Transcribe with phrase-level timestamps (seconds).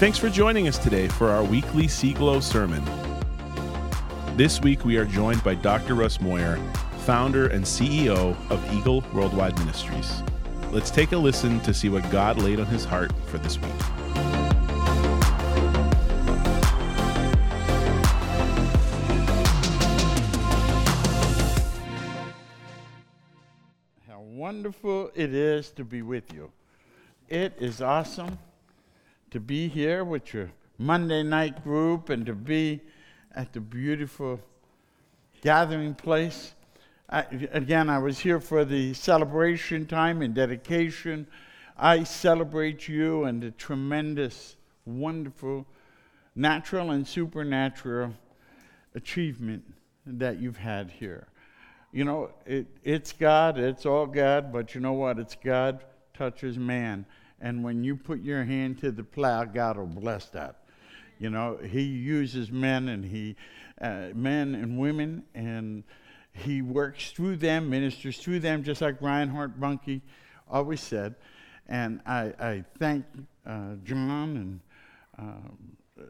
[0.00, 2.82] Thanks for joining us today for our weekly Seaglow sermon.
[4.34, 5.94] This week we are joined by Dr.
[5.94, 6.56] Russ Moyer,
[7.00, 10.22] founder and CEO of Eagle Worldwide Ministries.
[10.70, 13.70] Let's take a listen to see what God laid on his heart for this week.
[24.08, 26.50] How wonderful it is to be with you.
[27.28, 28.38] It is awesome
[29.30, 32.80] to be here with your Monday night group and to be
[33.34, 34.40] at the beautiful
[35.42, 36.54] gathering place.
[37.08, 37.20] I,
[37.52, 41.26] again, I was here for the celebration time and dedication.
[41.76, 45.66] I celebrate you and the tremendous, wonderful,
[46.34, 48.14] natural and supernatural
[48.94, 49.64] achievement
[50.06, 51.26] that you've had here.
[51.92, 55.18] You know, it, it's God, it's all God, but you know what?
[55.18, 55.84] It's God
[56.14, 57.06] touches man.
[57.40, 60.56] And when you put your hand to the plow, God will bless that.
[61.18, 63.36] You know, He uses men and He,
[63.80, 65.84] uh, men and women, and
[66.32, 70.00] He works through them, ministers through them, just like Reinhard Bonnke
[70.48, 71.14] always said.
[71.68, 73.04] And I, I thank
[73.46, 74.60] uh, John and
[75.18, 76.04] uh,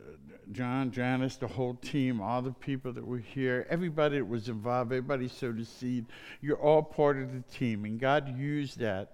[0.53, 4.91] John, Janice, the whole team, all the people that were here, everybody that was involved,
[4.91, 6.07] everybody sowed a seed.
[6.41, 9.13] You're all part of the team, and God used that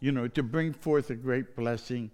[0.00, 2.10] you know, to bring forth a great blessing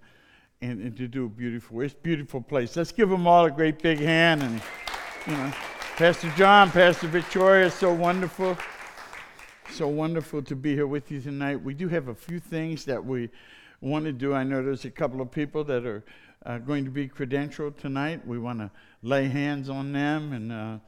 [0.60, 2.76] and, and to do a beautiful, it's a beautiful place.
[2.76, 4.42] Let's give them all a great big hand.
[4.42, 4.60] And,
[5.26, 5.52] you know,
[5.96, 8.56] Pastor John, Pastor Victoria, so wonderful.
[9.72, 11.62] So wonderful to be here with you tonight.
[11.62, 13.30] We do have a few things that we
[13.80, 14.32] want to do.
[14.32, 16.04] I know there's a couple of people that are
[16.44, 18.26] uh, going to be credentialed tonight.
[18.26, 18.70] We want to
[19.02, 20.78] lay hands on them, and, uh,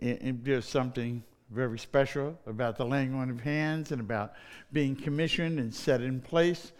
[0.00, 4.32] and, and there's something very special about the laying on of hands and about
[4.72, 6.72] being commissioned and set in place.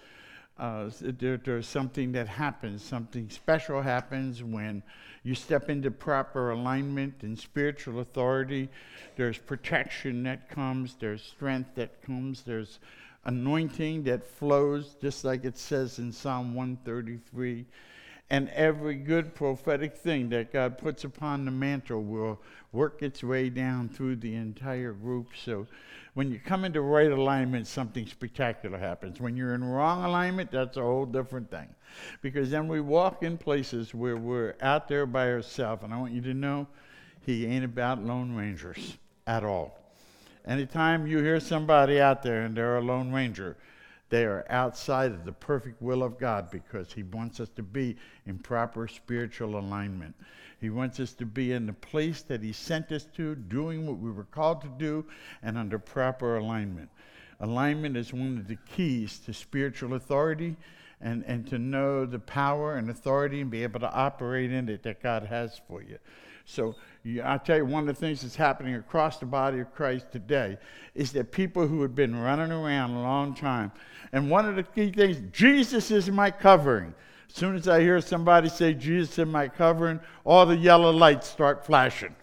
[0.59, 4.83] Uh, there, there's something that happens, something special happens when
[5.23, 8.69] you step into proper alignment and spiritual authority.
[9.17, 12.79] There's protection that comes, there's strength that comes, there's
[13.25, 17.65] anointing that flows, just like it says in Psalm 133
[18.31, 22.41] and every good prophetic thing that God puts upon the mantle will
[22.73, 25.31] work its way down through the entire group.
[25.37, 25.67] So
[26.15, 29.21] when you come into right alignment, something spectacular happens.
[29.21, 31.69] When you're in wrong alignment, that's a whole different thing.
[32.23, 35.83] Because then we walk in places where we're out there by ourselves.
[35.83, 36.69] And I want you to know,
[37.27, 39.77] he ain't about Lone Rangers at all.
[40.47, 43.57] Anytime you hear somebody out there and they're a Lone Ranger,
[44.11, 47.97] they are outside of the perfect will of God because He wants us to be
[48.27, 50.15] in proper spiritual alignment.
[50.61, 53.99] He wants us to be in the place that He sent us to, doing what
[53.99, 55.07] we were called to do,
[55.43, 56.91] and under proper alignment.
[57.41, 60.57] Alignment is one of the keys to spiritual authority
[61.01, 64.83] and, and to know the power and authority and be able to operate in it
[64.83, 65.99] that God has for you.
[66.51, 66.75] So
[67.23, 70.59] I tell you, one of the things that's happening across the body of Christ today
[70.95, 73.71] is that people who have been running around a long time,
[74.13, 76.93] and one of the key things, Jesus is my covering.
[77.29, 81.29] As soon as I hear somebody say Jesus is my covering, all the yellow lights
[81.29, 82.17] start flashing.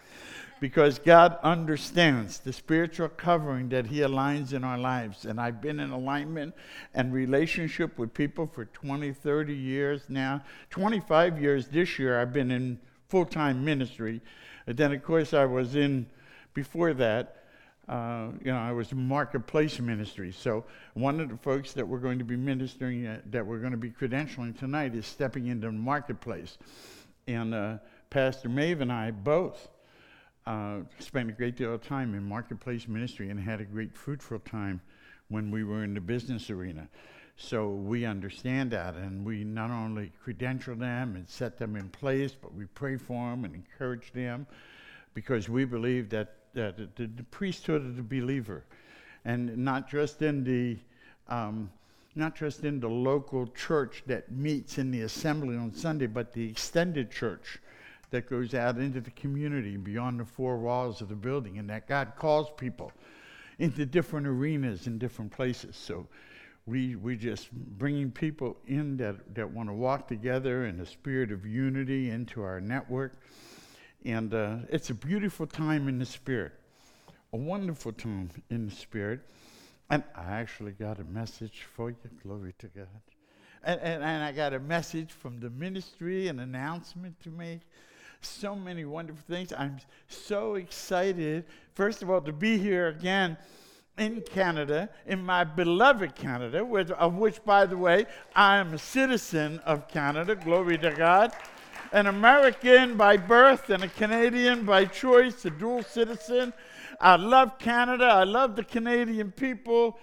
[0.59, 5.23] Because God understands the spiritual covering that He aligns in our lives.
[5.25, 6.53] And I've been in alignment
[6.95, 10.44] and relationship with people for 20, 30 years now.
[10.71, 14.22] 25 years this year, I've been in full time ministry.
[14.66, 16.07] And then, of course, I was in,
[16.53, 17.44] before that,
[17.88, 20.34] uh, you know, I was marketplace ministry.
[20.34, 23.72] So one of the folks that we're going to be ministering, at, that we're going
[23.72, 26.57] to be credentialing tonight, is stepping into the marketplace.
[27.28, 27.78] And uh,
[28.09, 29.69] Pastor Maeve and I both
[30.45, 34.39] uh, spent a great deal of time in marketplace ministry and had a great fruitful
[34.39, 34.81] time
[35.29, 36.88] when we were in the business arena.
[37.38, 42.34] So we understand that, and we not only credential them and set them in place,
[42.34, 44.48] but we pray for them and encourage them
[45.13, 48.63] because we believe that, that the, the priesthood of the believer,
[49.24, 50.78] and not just in the
[51.28, 51.69] um,
[52.16, 56.50] not just in the local church that meets in the assembly on Sunday, but the
[56.50, 57.60] extended church
[58.10, 61.88] that goes out into the community beyond the four walls of the building, and that
[61.88, 62.92] God calls people
[63.60, 65.75] into different arenas in different places.
[65.75, 66.07] So
[66.68, 71.31] we we just bringing people in that that want to walk together in a spirit
[71.31, 73.14] of unity into our network,
[74.06, 76.52] and uh, it's a beautiful time in the spirit,
[77.34, 79.22] a wonderful time in the spirit.
[79.90, 81.96] And I actually got a message for you.
[82.22, 82.88] Glory to God.
[83.64, 87.62] And, and, and I got a message from the ministry, an announcement to make.
[88.19, 89.54] So many wonderful things.
[89.54, 89.78] I'm
[90.10, 93.38] so excited, first of all, to be here again
[93.97, 98.05] in Canada, in my beloved Canada, which, of which, by the way,
[98.35, 101.33] I am a citizen of Canada, glory to God,
[101.91, 106.53] an American by birth and a Canadian by choice, a dual citizen.
[107.01, 109.97] I love Canada, I love the Canadian people.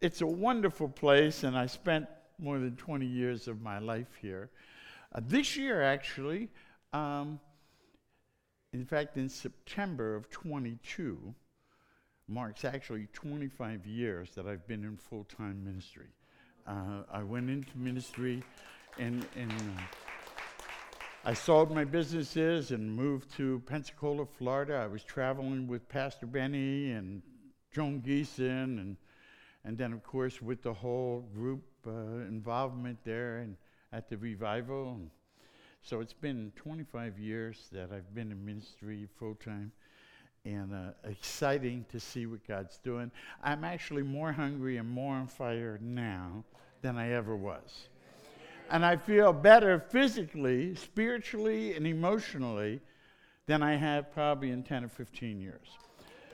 [0.00, 2.06] It's a wonderful place, and I spent
[2.38, 4.50] more than 20 years of my life here.
[5.14, 6.50] Uh, this year, actually,
[6.92, 7.40] um,
[8.72, 11.34] in fact, in September of 22,
[12.28, 16.08] marks actually 25 years that I've been in full time ministry.
[16.66, 18.42] Uh, I went into ministry
[18.98, 19.82] and, and uh,
[21.26, 24.74] I sold my businesses and moved to Pensacola, Florida.
[24.74, 27.22] I was traveling with Pastor Benny and
[27.74, 28.96] Joan Geeson, and,
[29.64, 31.90] and then, of course, with the whole group uh,
[32.28, 33.56] involvement there and
[33.92, 34.92] at the revival.
[34.92, 35.10] And
[35.82, 39.72] so it's been 25 years that I've been in ministry full time
[40.44, 43.10] and uh, exciting to see what God's doing.
[43.42, 46.44] I'm actually more hungry and more on fire now
[46.82, 47.88] than I ever was.
[48.70, 52.80] And I feel better physically, spiritually, and emotionally
[53.46, 55.68] than I have probably in 10 or 15 years.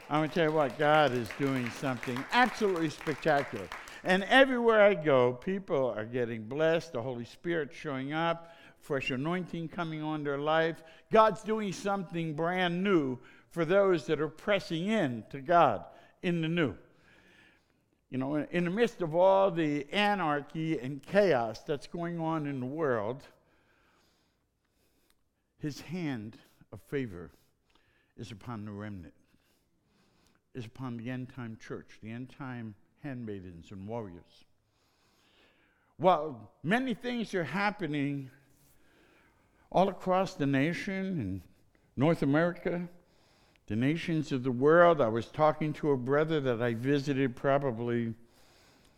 [0.09, 3.69] I'm going to tell you what, God is doing something absolutely spectacular.
[4.03, 9.69] And everywhere I go, people are getting blessed, the Holy Spirit showing up, fresh anointing
[9.69, 10.83] coming on their life.
[11.13, 13.19] God's doing something brand new
[13.51, 15.85] for those that are pressing in to God
[16.23, 16.75] in the new.
[18.11, 22.59] You know, in the midst of all the anarchy and chaos that's going on in
[22.59, 23.23] the world,
[25.59, 26.37] his hand
[26.73, 27.31] of favor
[28.17, 29.15] is upon the remnant,
[30.55, 34.45] is upon the end time church, the end time handmaidens and warriors.
[35.97, 38.31] While many things are happening
[39.71, 41.41] all across the nation and
[41.97, 42.89] North America,
[43.71, 45.01] the nations of the world.
[45.01, 48.15] I was talking to a brother that I visited probably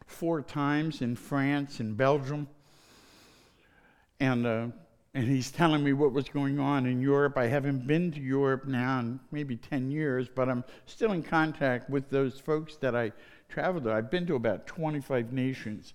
[0.07, 2.49] four times in France and Belgium.
[4.19, 4.69] And, uh,
[5.13, 7.37] and he's telling me what was going on in Europe.
[7.37, 11.91] I haven't been to Europe now in maybe 10 years, but I'm still in contact
[11.91, 13.13] with those folks that I
[13.51, 13.93] traveled to.
[13.93, 15.93] I've been to about 25 nations,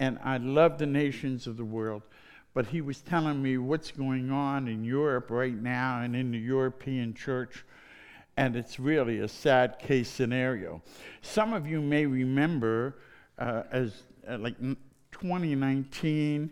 [0.00, 2.02] and I love the nations of the world.
[2.54, 6.38] But he was telling me what's going on in Europe right now and in the
[6.38, 7.64] European church
[8.36, 10.82] and it's really a sad case scenario.
[11.22, 12.98] Some of you may remember
[13.38, 14.58] uh, as uh, like
[15.12, 16.50] 2019,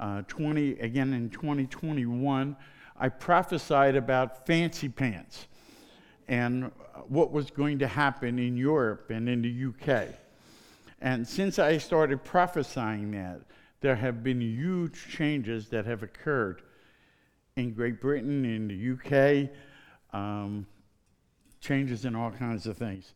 [0.00, 2.56] uh, 20 again in 2021,
[2.96, 5.46] I prophesied about fancy pants
[6.28, 6.70] and
[7.08, 10.08] what was going to happen in Europe and in the UK.
[11.00, 13.40] And since I started prophesying that,
[13.80, 16.62] there have been huge changes that have occurred
[17.56, 19.50] in Great Britain, in the UK.
[20.14, 20.66] Um,
[21.64, 23.14] changes in all kinds of things.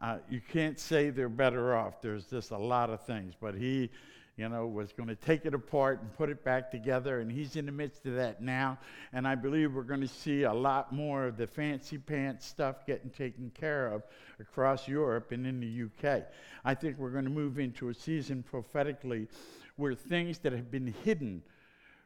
[0.00, 2.00] Uh, you can't say they're better off.
[2.00, 3.34] There's just a lot of things.
[3.38, 3.90] But he,
[4.38, 7.56] you know, was going to take it apart and put it back together, and he's
[7.56, 8.78] in the midst of that now.
[9.12, 12.86] And I believe we're going to see a lot more of the fancy pants stuff
[12.86, 14.02] getting taken care of
[14.40, 16.22] across Europe and in the UK.
[16.64, 19.28] I think we're going to move into a season prophetically
[19.76, 21.42] where things that have been hidden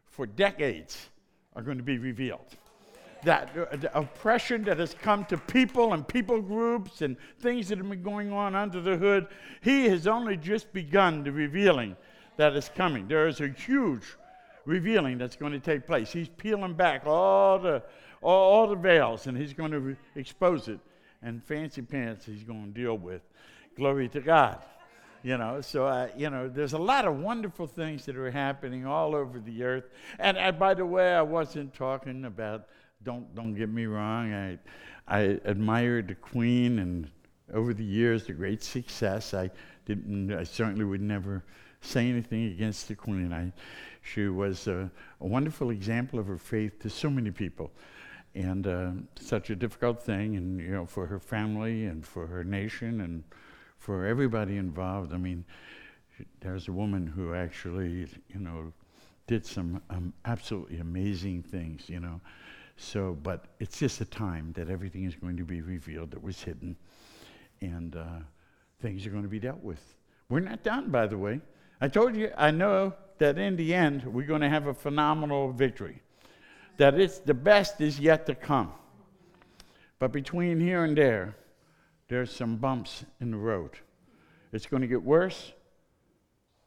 [0.07, 1.09] for decades
[1.55, 2.57] are going to be revealed
[3.25, 7.89] that uh, oppression that has come to people and people groups and things that have
[7.89, 9.27] been going on under the hood,
[9.63, 11.97] he has only just begun the revealing
[12.37, 13.09] that is coming.
[13.09, 14.03] There is a huge
[14.65, 16.13] revealing that's going to take place.
[16.13, 17.83] He's peeling back all the,
[18.23, 20.81] all, all the veils and he's going to re- expose it.
[21.23, 23.23] And fancy pants he's going to deal with.
[23.77, 24.59] Glory to God.
[25.23, 28.85] You know, so, uh, you know, there's a lot of wonderful things that are happening
[28.85, 29.85] all over the earth.
[30.19, 32.67] And uh, by the way, I wasn't talking about
[33.05, 34.33] don't don't get me wrong.
[34.33, 34.59] I
[35.07, 37.11] I admired the Queen, and
[37.53, 39.35] over the years, the great success.
[39.35, 39.51] I
[39.85, 40.33] didn't.
[40.33, 41.45] I certainly would never
[41.83, 43.33] say anything against the Queen.
[43.33, 43.53] I,
[44.03, 47.71] she was a, a wonderful example of her faith to so many people,
[48.35, 52.43] and uh, such a difficult thing, and you know, for her family and for her
[52.43, 53.25] nation and
[53.79, 55.13] for everybody involved.
[55.13, 55.45] I mean,
[56.41, 58.73] there's a woman who actually, you know,
[59.27, 61.91] did some um, absolutely amazing things.
[61.91, 62.21] You know.
[62.77, 66.43] So, but it's just a time that everything is going to be revealed that was
[66.43, 66.77] hidden,
[67.61, 68.07] and uh,
[68.81, 69.95] things are going to be dealt with.
[70.29, 71.41] We're not done, by the way.
[71.81, 75.53] I told you, I know that in the end, we're going to have a phenomenal
[75.53, 76.03] victory.
[76.79, 78.73] That it's the best is yet to come.
[80.01, 81.37] But between here and there,
[82.09, 83.71] there's some bumps in the road.
[84.53, 85.53] It's going to get worse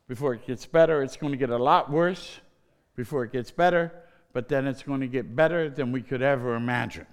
[0.07, 1.03] before it gets better.
[1.03, 2.39] It's going to get a lot worse
[2.95, 3.91] before it gets better
[4.33, 7.07] but then it's going to get better than we could ever imagine.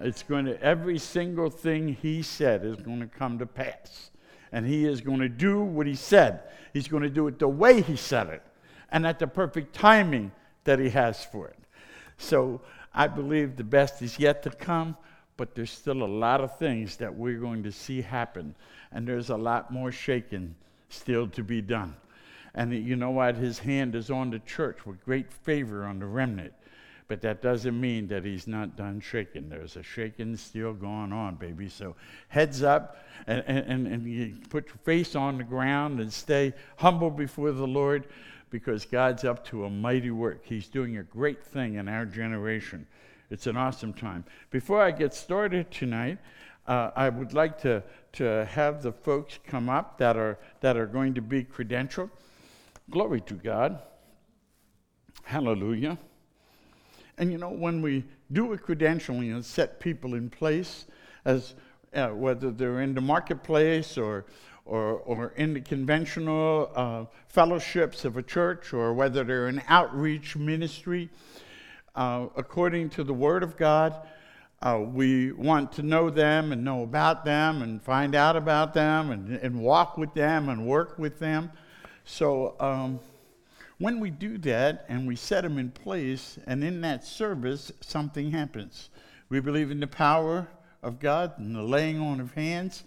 [0.00, 4.10] It's going to, every single thing he said is going to come to pass.
[4.52, 6.42] and he is going to do what he said.
[6.72, 8.42] He's going to do it the way he said it
[8.90, 10.32] and at the perfect timing
[10.64, 11.58] that he has for it.
[12.18, 12.60] So
[12.92, 14.96] I believe the best is yet to come,
[15.36, 18.54] but there's still a lot of things that we're going to see happen,
[18.92, 20.54] and there's a lot more shaking
[20.88, 21.94] still to be done.
[22.54, 23.36] And you know what?
[23.36, 26.52] His hand is on the church with great favor on the remnant.
[27.08, 29.48] But that doesn't mean that he's not done shaking.
[29.48, 31.68] There's a shaking still going on, baby.
[31.68, 31.96] So
[32.28, 37.10] heads up and, and, and you put your face on the ground and stay humble
[37.10, 38.06] before the Lord
[38.50, 40.42] because God's up to a mighty work.
[40.44, 42.86] He's doing a great thing in our generation.
[43.30, 44.24] It's an awesome time.
[44.50, 46.18] Before I get started tonight,
[46.66, 50.86] uh, I would like to, to have the folks come up that are, that are
[50.86, 52.10] going to be credentialed.
[52.90, 53.78] Glory to God.
[55.22, 55.96] Hallelujah.
[57.18, 60.86] And you know, when we do a credentialing and set people in place,
[61.24, 61.54] as
[61.94, 64.24] uh, whether they're in the marketplace or,
[64.64, 70.34] or, or in the conventional uh, fellowships of a church, or whether they're in outreach
[70.34, 71.10] ministry,
[71.94, 73.94] uh, according to the Word of God,
[74.62, 79.12] uh, we want to know them and know about them and find out about them
[79.12, 81.52] and, and walk with them and work with them.
[82.12, 82.98] So, um,
[83.78, 88.32] when we do that and we set them in place, and in that service, something
[88.32, 88.90] happens.
[89.28, 90.48] We believe in the power
[90.82, 92.82] of God and the laying on of hands,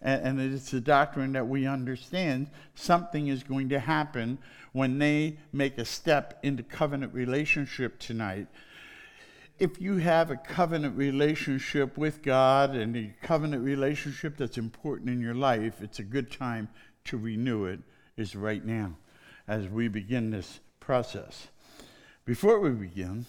[0.00, 2.50] and, and it's a doctrine that we understand.
[2.76, 4.38] Something is going to happen
[4.72, 8.46] when they make a step into covenant relationship tonight.
[9.58, 15.20] If you have a covenant relationship with God and a covenant relationship that's important in
[15.20, 16.68] your life, it's a good time
[17.06, 17.80] to renew it,
[18.18, 18.92] is right now
[19.46, 21.48] as we begin this process.
[22.24, 23.24] Before we begin,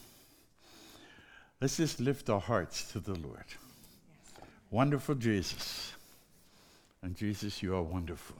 [1.62, 3.46] let's just lift our hearts to the Lord.
[3.48, 4.46] Yes.
[4.72, 5.93] Wonderful Jesus.
[7.01, 8.36] And Jesus, you are wonderful.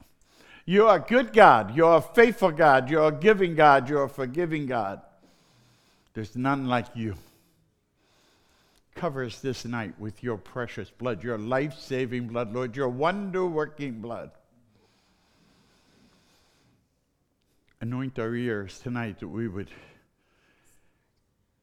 [0.66, 1.74] You are a good God.
[1.74, 2.90] You're a faithful God.
[2.90, 3.88] You're a giving God.
[3.88, 5.00] You're a forgiving God.
[6.12, 7.14] There's none like you.
[8.94, 13.46] Cover us this night with your precious blood, your life saving blood, Lord, your wonder
[13.46, 14.30] working blood.
[17.80, 19.70] Anoint our ears tonight that we would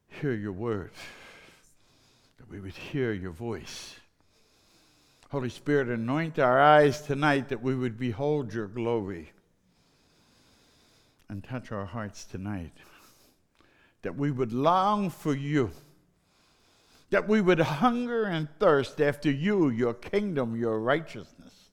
[0.08, 0.90] hear your word,
[2.38, 3.94] that we would hear your voice.
[5.30, 9.30] Holy Spirit, anoint our eyes tonight that we would behold your glory
[11.28, 12.72] and touch our hearts tonight,
[14.02, 15.70] that we would long for you,
[17.10, 21.67] that we would hunger and thirst after you, your kingdom, your righteousness.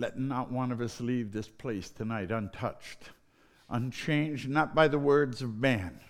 [0.00, 3.10] Let not one of us leave this place tonight untouched,
[3.68, 6.00] unchanged, not by the words of man,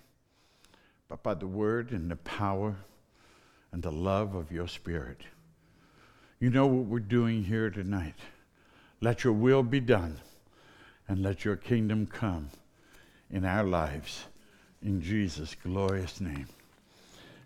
[1.08, 2.76] but by the word and the power
[3.72, 5.22] and the love of your Spirit.
[6.38, 8.14] You know what we're doing here tonight.
[9.00, 10.20] Let your will be done
[11.08, 12.50] and let your kingdom come
[13.28, 14.26] in our lives.
[14.82, 16.46] In Jesus' glorious name.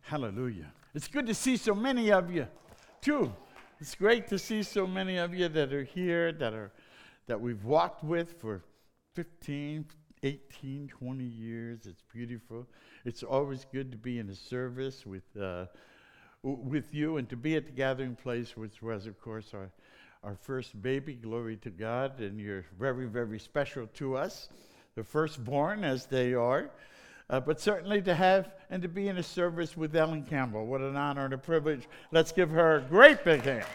[0.02, 0.70] Hallelujah.
[0.94, 2.46] It's good to see so many of you,
[3.00, 3.32] too.
[3.84, 6.72] It's great to see so many of you that are here, that are
[7.26, 8.62] that we've walked with for
[9.14, 9.84] 15,
[10.22, 11.80] 18, 20 years.
[11.84, 12.66] It's beautiful.
[13.04, 15.66] It's always good to be in a service with uh,
[16.42, 19.70] with you and to be at the gathering place, which was, of course, our
[20.22, 21.12] our first baby.
[21.12, 24.48] Glory to God, and you're very, very special to us,
[24.94, 26.70] the firstborn as they are.
[27.31, 30.66] Uh, but certainly to have and to be in a service with Ellen Campbell.
[30.66, 31.88] What an honor and a privilege.
[32.12, 33.66] Let's give her a great big hand.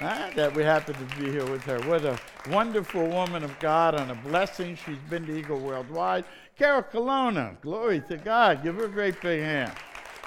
[0.00, 1.78] Uh, that we happen to be here with her.
[1.82, 2.18] What a
[2.50, 4.76] wonderful woman of God and a blessing.
[4.84, 6.24] She's been to Eagle Worldwide.
[6.58, 8.62] Carol Colonna, glory to God.
[8.64, 9.72] Give her a great big hand.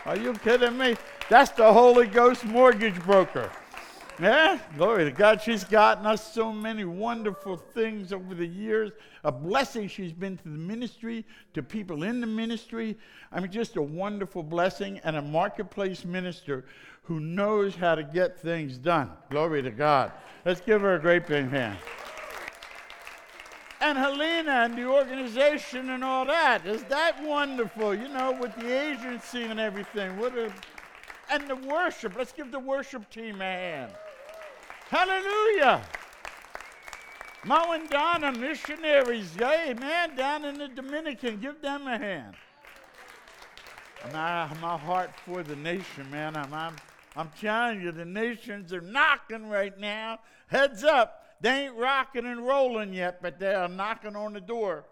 [0.05, 0.95] Are you kidding me?
[1.29, 3.51] That's the Holy Ghost mortgage broker.
[4.19, 5.43] Yeah, glory to God.
[5.43, 8.91] She's gotten us so many wonderful things over the years.
[9.23, 12.97] A blessing she's been to the ministry, to people in the ministry.
[13.31, 16.65] I mean, just a wonderful blessing and a marketplace minister
[17.03, 19.11] who knows how to get things done.
[19.29, 20.11] Glory to God.
[20.45, 21.77] Let's give her a great big hand.
[23.81, 26.65] And Helena and the organization and all that.
[26.65, 27.93] Is that wonderful?
[27.93, 30.17] You know, with the agency and everything.
[30.17, 30.51] What a
[31.29, 32.15] and the worship.
[32.17, 33.91] Let's give the worship team a hand.
[34.89, 35.81] Hallelujah.
[37.43, 41.39] Mo and Donna, missionaries, amen, down in the Dominican.
[41.39, 42.35] Give them a hand.
[44.13, 46.37] My, my heart for the nation, man.
[46.37, 46.75] I'm, I'm,
[47.15, 50.19] I'm telling you, the nations are knocking right now.
[50.47, 51.23] Heads up.
[51.41, 54.85] They ain't rocking and rolling yet, but they are knocking on the door.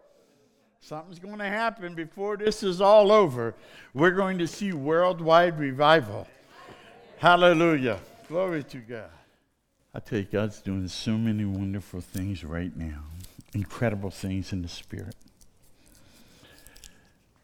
[0.79, 3.55] Something's going to happen before this is all over.
[3.93, 6.27] We're going to see worldwide revival.
[7.17, 7.99] Hallelujah.
[8.27, 9.09] Glory to God.
[9.95, 13.03] I tell you, God's doing so many wonderful things right now,
[13.53, 15.15] incredible things in the Spirit.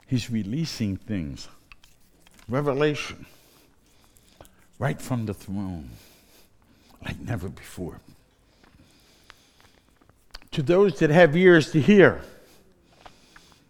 [0.05, 1.47] He's releasing things,
[2.49, 3.25] revelation,
[4.79, 5.91] right from the throne,
[7.05, 8.01] like never before.
[10.51, 12.21] To those that have ears to hear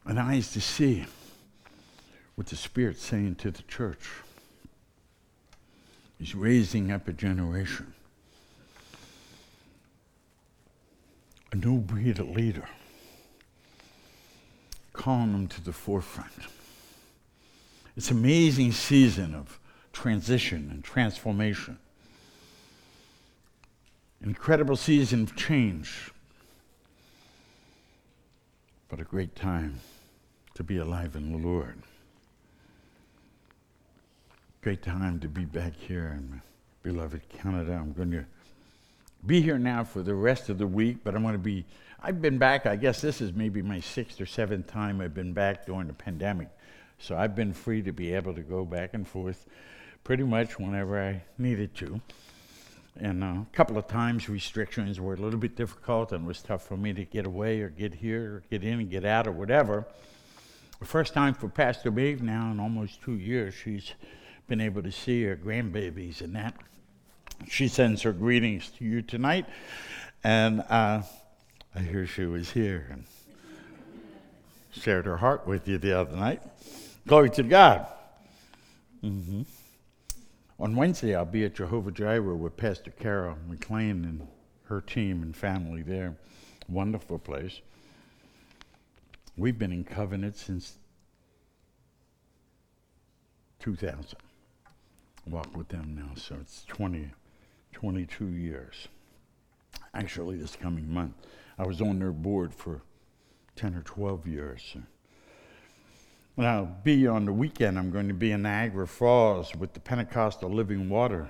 [0.08, 1.06] and eyes to see
[2.34, 4.10] what the Spirit's saying to the church.
[6.18, 7.94] He's raising up a generation
[11.52, 12.68] a new breed of leader,
[14.94, 16.32] calling them to the forefront.
[17.98, 19.60] It's an amazing season of
[19.92, 21.78] transition and transformation.
[24.24, 26.12] Incredible season of change,
[28.88, 29.80] but a great time
[30.54, 31.82] to be alive in the Lord.
[34.62, 36.42] Great time to be back here in
[36.84, 37.74] beloved Canada.
[37.74, 38.26] I'm going to
[39.26, 41.66] be here now for the rest of the week, but I'm going to be,
[42.02, 45.34] I've been back, I guess this is maybe my sixth or seventh time I've been
[45.34, 46.50] back during the pandemic.
[46.98, 49.46] So I've been free to be able to go back and forth
[50.04, 52.02] pretty much whenever I needed to.
[53.00, 56.42] And uh, a couple of times restrictions were a little bit difficult and it was
[56.42, 59.28] tough for me to get away or get here or get in and get out
[59.28, 59.86] or whatever.
[60.80, 63.94] The first time for Pastor Maeve now in almost two years, she's
[64.48, 66.56] been able to see her grandbabies and that.
[67.50, 69.46] She sends her greetings to you tonight,
[70.24, 71.04] and uh,
[71.76, 73.04] I hear she was here and
[74.72, 76.42] shared her heart with you the other night.
[77.08, 77.88] Glory to God.
[79.04, 79.42] Mm-hmm.
[80.60, 84.28] On Wednesday, I'll be at Jehovah Jireh with Pastor Carol McLean and
[84.66, 86.16] her team and family there.
[86.70, 87.62] Wonderful place.
[89.36, 90.78] We've been in covenant since
[93.60, 94.18] 2000.
[95.28, 97.10] Walk with them now, so it's 20,
[97.72, 98.88] 22 years.
[99.94, 101.14] Actually, this coming month.
[101.58, 102.82] I was on their board for
[103.56, 104.76] 10 or 12 years.
[106.38, 109.80] And I'll be on the weekend, I'm going to be in Niagara Falls with the
[109.80, 111.30] Pentecostal Living Water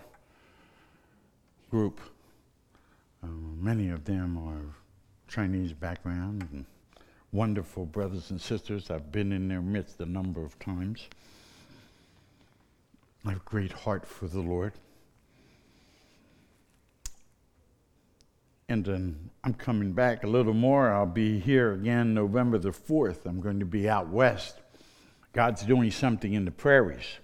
[1.69, 1.99] group.
[3.23, 4.75] Uh, many of them are
[5.27, 6.65] Chinese background and
[7.32, 8.91] wonderful brothers and sisters.
[8.91, 11.08] I've been in their midst a number of times.
[13.25, 14.73] I have a great heart for the Lord.
[18.72, 20.94] And then I'm coming back a little more.
[20.94, 23.26] I'll be here again November the 4th.
[23.26, 24.62] I'm going to be out west.
[25.34, 27.18] God's doing something in the prairies.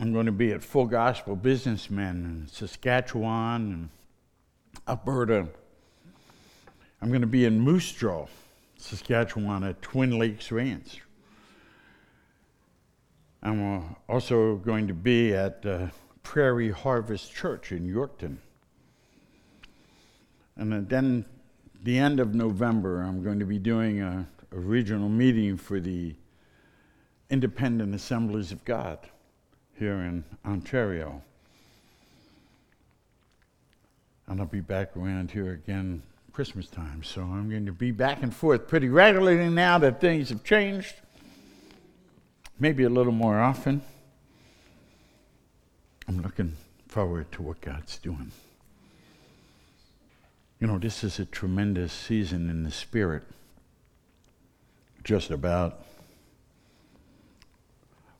[0.00, 3.88] I'm going to be at Full Gospel Businessmen in Saskatchewan and
[4.88, 5.46] Alberta.
[7.00, 8.26] I'm going to be in Moose Jaw,
[8.76, 11.00] Saskatchewan at Twin Lakes Ranch.
[13.40, 15.86] I'm uh, also going to be at uh,
[16.24, 18.38] Prairie Harvest Church in Yorkton.
[20.60, 21.24] And then
[21.82, 26.14] the end of November, I'm going to be doing a, a regional meeting for the
[27.30, 28.98] Independent Assemblies of God
[29.78, 31.22] here in Ontario.
[34.26, 37.02] And I'll be back around here again Christmas time.
[37.04, 40.94] So I'm going to be back and forth pretty regularly now that things have changed
[42.58, 43.80] maybe a little more often.
[46.06, 46.54] I'm looking
[46.86, 48.30] forward to what God's doing.
[50.60, 53.22] You know, this is a tremendous season in the Spirit.
[55.02, 55.86] Just about,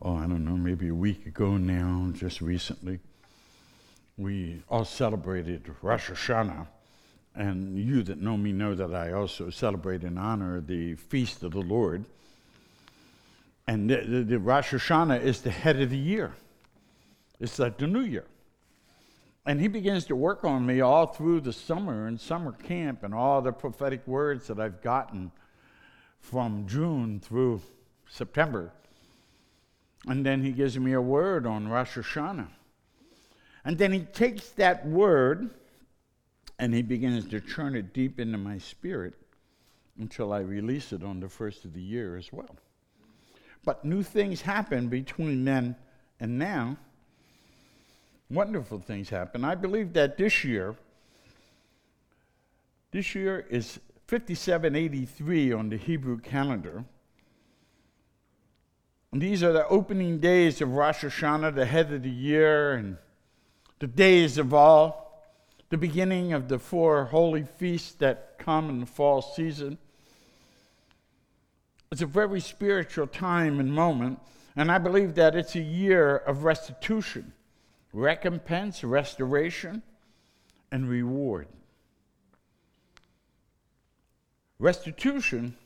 [0.00, 2.98] oh, I don't know, maybe a week ago now, just recently,
[4.16, 6.66] we all celebrated Rosh Hashanah.
[7.34, 11.52] And you that know me know that I also celebrate and honor the feast of
[11.52, 12.06] the Lord.
[13.66, 16.32] And the, the, the Rosh Hashanah is the head of the year.
[17.38, 18.24] It's like the new year.
[19.46, 23.14] And he begins to work on me all through the summer and summer camp and
[23.14, 25.32] all the prophetic words that I've gotten
[26.20, 27.62] from June through
[28.08, 28.72] September.
[30.06, 32.48] And then he gives me a word on Rosh Hashanah.
[33.64, 35.50] And then he takes that word
[36.58, 39.14] and he begins to churn it deep into my spirit
[39.98, 42.56] until I release it on the first of the year as well.
[43.64, 45.76] But new things happen between then
[46.18, 46.76] and now.
[48.30, 49.44] Wonderful things happen.
[49.44, 50.76] I believe that this year,
[52.92, 56.84] this year is 5783 on the Hebrew calendar.
[59.12, 62.96] And these are the opening days of Rosh Hashanah, the head of the year, and
[63.80, 65.28] the days of all,
[65.68, 69.78] the beginning of the four holy feasts that come in the fall season.
[71.90, 74.20] It's a very spiritual time and moment,
[74.54, 77.32] and I believe that it's a year of restitution,
[77.92, 79.82] recompense, restoration.
[80.72, 81.48] and reward.
[84.58, 85.56] Restitution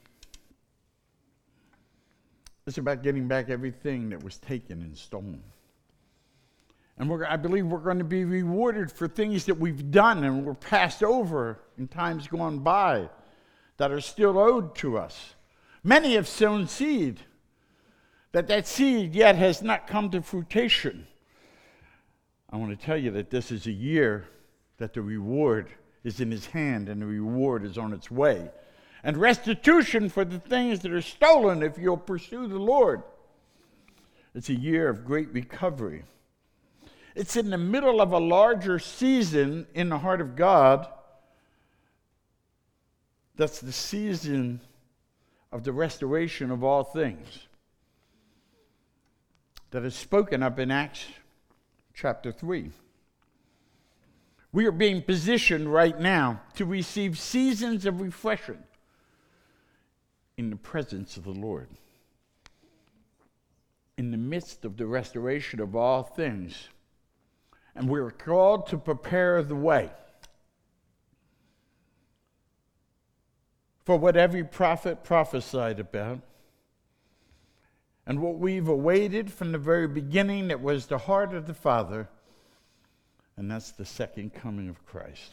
[2.66, 5.42] is about getting back everything that was taken and stolen.
[6.96, 10.54] And I believe we're going to be rewarded for things that we've done and were
[10.54, 13.10] passed over in times gone by
[13.76, 15.34] that are still owed to us.
[15.82, 17.20] Many have sown seed,
[18.30, 21.08] that that seed yet has not come to fruition.
[22.54, 24.28] I want to tell you that this is a year
[24.78, 25.70] that the reward
[26.04, 28.48] is in his hand and the reward is on its way.
[29.02, 33.02] And restitution for the things that are stolen if you'll pursue the Lord.
[34.36, 36.04] It's a year of great recovery.
[37.16, 40.86] It's in the middle of a larger season in the heart of God.
[43.34, 44.60] That's the season
[45.50, 47.48] of the restoration of all things
[49.72, 51.04] that is spoken up in Acts
[51.94, 52.70] chapter 3.
[54.52, 58.62] We are being positioned right now to receive seasons of refreshing
[60.36, 61.68] in the presence of the Lord.
[63.96, 66.68] In the midst of the restoration of all things,
[67.76, 69.90] and we're called to prepare the way
[73.84, 76.20] for what every prophet prophesied about
[78.06, 82.08] and what we've awaited from the very beginning that was the heart of the Father,
[83.36, 85.32] and that's the second coming of Christ.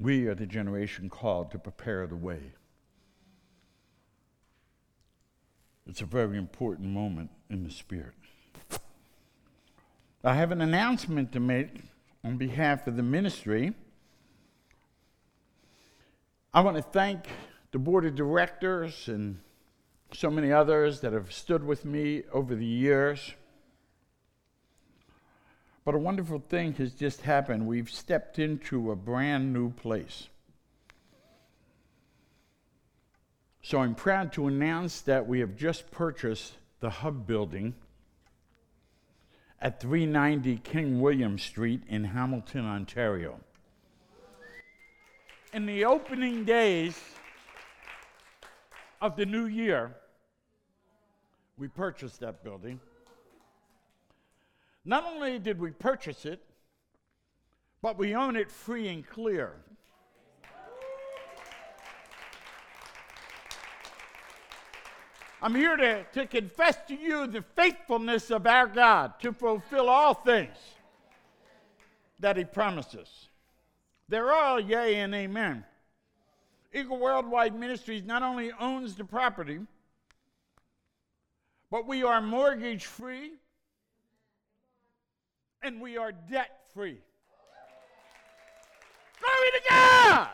[0.00, 2.40] We are the generation called to prepare the way.
[5.86, 8.14] It's a very important moment in the Spirit.
[10.24, 11.82] I have an announcement to make
[12.24, 13.74] on behalf of the ministry.
[16.54, 17.26] I want to thank
[17.72, 19.38] the board of directors and
[20.14, 23.32] so many others that have stood with me over the years.
[25.84, 27.66] But a wonderful thing has just happened.
[27.66, 30.28] We've stepped into a brand new place.
[33.62, 37.74] So I'm proud to announce that we have just purchased the Hub building
[39.60, 43.38] at 390 King William Street in Hamilton, Ontario.
[45.52, 46.98] In the opening days
[49.00, 49.94] of the new year,
[51.58, 52.80] we purchased that building.
[54.84, 56.42] Not only did we purchase it,
[57.82, 59.52] but we own it free and clear.
[65.40, 70.14] I'm here to, to confess to you the faithfulness of our God to fulfill all
[70.14, 70.56] things
[72.20, 73.28] that He promises.
[74.08, 75.64] They're all yea and amen.
[76.72, 79.60] Eagle Worldwide Ministries not only owns the property,
[81.72, 83.32] but we are mortgage free
[85.62, 86.98] and we are debt free.
[89.18, 90.28] Glory to God!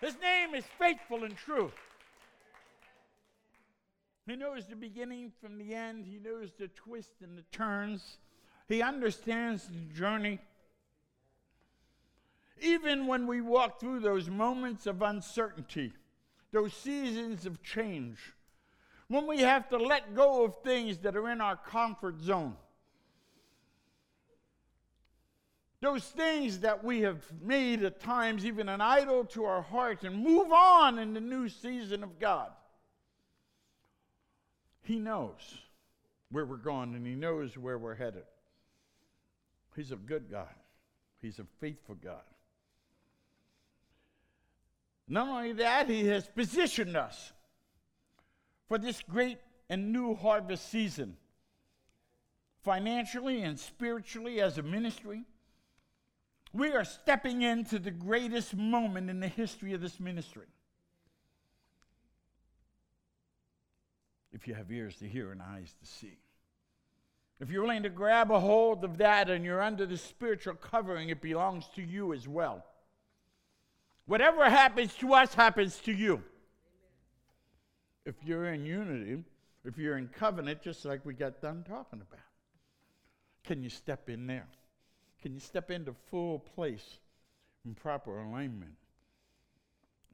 [0.00, 1.70] His name is faithful and true.
[4.26, 6.06] He knows the beginning from the end.
[6.06, 8.16] He knows the twists and the turns.
[8.66, 10.38] He understands the journey.
[12.62, 15.92] Even when we walk through those moments of uncertainty,
[16.50, 18.16] those seasons of change,
[19.10, 22.54] when we have to let go of things that are in our comfort zone,
[25.80, 30.22] those things that we have made at times even an idol to our heart and
[30.22, 32.50] move on in the new season of God.
[34.82, 35.58] He knows
[36.30, 38.22] where we're going and He knows where we're headed.
[39.74, 40.54] He's a good God,
[41.20, 42.22] He's a faithful God.
[45.08, 47.32] Not only that, He has positioned us
[48.70, 51.16] for this great and new harvest season,
[52.62, 55.24] financially and spiritually as a ministry.
[56.52, 60.46] We are stepping into the greatest moment in the history of this ministry.
[64.32, 66.16] if you have ears to hear and eyes to see.
[67.40, 71.08] If you're willing to grab a hold of that and you're under the spiritual covering,
[71.08, 72.64] it belongs to you as well.
[74.06, 76.22] Whatever happens to us happens to you.
[78.10, 79.22] If you're in unity,
[79.64, 82.24] if you're in covenant, just like we got done talking about,
[83.44, 84.48] can you step in there?
[85.22, 86.98] Can you step into full place
[87.64, 88.72] in proper alignment?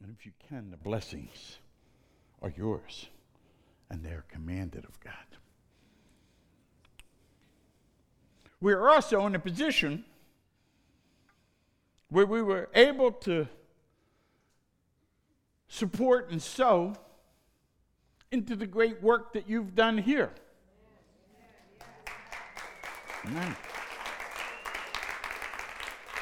[0.02, 1.56] And if you can, the blessings
[2.42, 3.06] are yours
[3.88, 5.14] and they are commanded of God.
[8.60, 10.04] We are also in a position
[12.10, 13.48] where we were able to
[15.66, 16.94] support and sow
[18.36, 20.30] into the great work that you've done here.
[23.24, 23.56] Amen.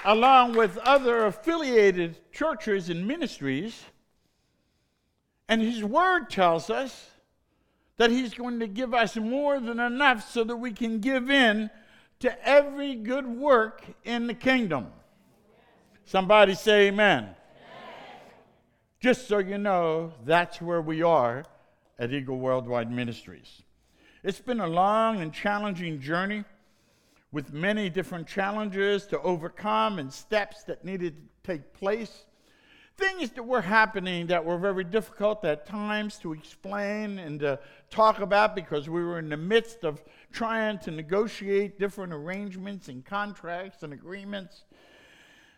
[0.07, 3.85] along with other affiliated churches and ministries.
[5.49, 7.11] And His Word tells us
[7.97, 11.69] that He's going to give us more than enough so that we can give in
[12.21, 14.87] to every good work in the kingdom.
[16.05, 17.25] Somebody say amen.
[17.25, 17.35] amen.
[19.01, 21.45] Just so you know, that's where we are
[21.99, 23.63] at Eagle Worldwide Ministries.
[24.23, 26.45] It's been a long and challenging journey
[27.31, 32.25] with many different challenges to overcome and steps that needed to take place.
[32.97, 37.59] Things that were happening that were very difficult at times to explain and to
[37.91, 40.03] talk about because we were in the midst of
[40.33, 44.65] trying to negotiate different arrangements and contracts and agreements.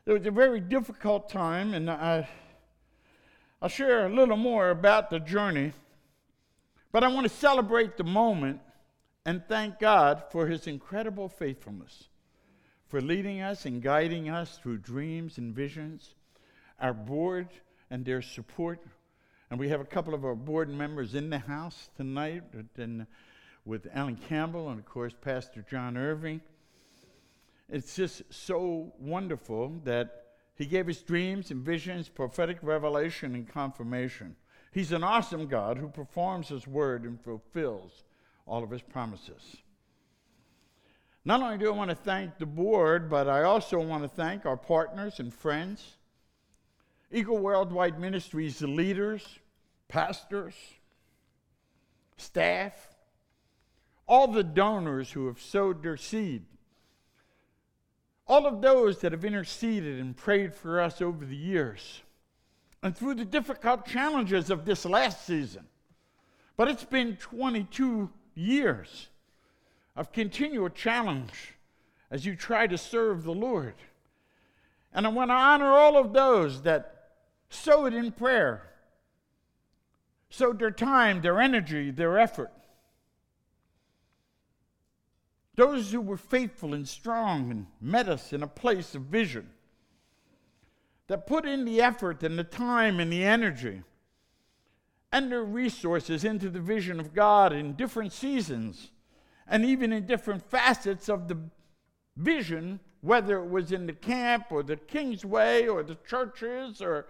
[0.06, 2.26] It was a very difficult time, and I,
[3.60, 5.72] I'll share a little more about the journey.
[6.92, 8.60] But I want to celebrate the moment
[9.24, 12.08] and thank God for his incredible faithfulness,
[12.88, 16.14] for leading us and guiding us through dreams and visions,
[16.80, 17.48] our board
[17.90, 18.80] and their support.
[19.50, 22.44] And we have a couple of our board members in the house tonight
[23.64, 26.40] with Alan Campbell and, of course, Pastor John Irving.
[27.68, 30.22] It's just so wonderful that
[30.54, 34.36] he gave us dreams and visions, prophetic revelation, and confirmation.
[34.72, 38.04] He's an awesome God who performs his word and fulfills
[38.46, 39.56] all of his promises.
[41.24, 44.46] Not only do I want to thank the board, but I also want to thank
[44.46, 45.96] our partners and friends,
[47.10, 49.40] Eagle Worldwide Ministries leaders,
[49.88, 50.54] pastors,
[52.16, 52.94] staff,
[54.06, 56.44] all the donors who have sowed their seed,
[58.28, 62.02] all of those that have interceded and prayed for us over the years,
[62.82, 65.66] and through the difficult challenges of this last season.
[66.56, 69.08] But it's been 22 years
[69.94, 71.54] of continual challenge
[72.10, 73.74] as you try to serve the Lord.
[74.92, 77.10] And I want to honor all of those that
[77.50, 78.62] sowed in prayer,
[80.30, 82.52] sowed their time, their energy, their effort.
[85.56, 89.50] Those who were faithful and strong and met us in a place of vision,
[91.08, 93.82] that put in the effort and the time and the energy
[95.12, 98.90] and their resources into the vision of God in different seasons
[99.46, 101.38] and even in different facets of the
[102.16, 107.06] vision, whether it was in the camp or the Kingsway or the churches or,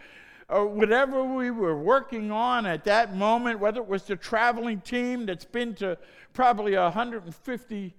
[0.48, 5.24] or whatever we were working on at that moment, whether it was the traveling team
[5.24, 5.96] that's been to
[6.34, 7.94] probably 150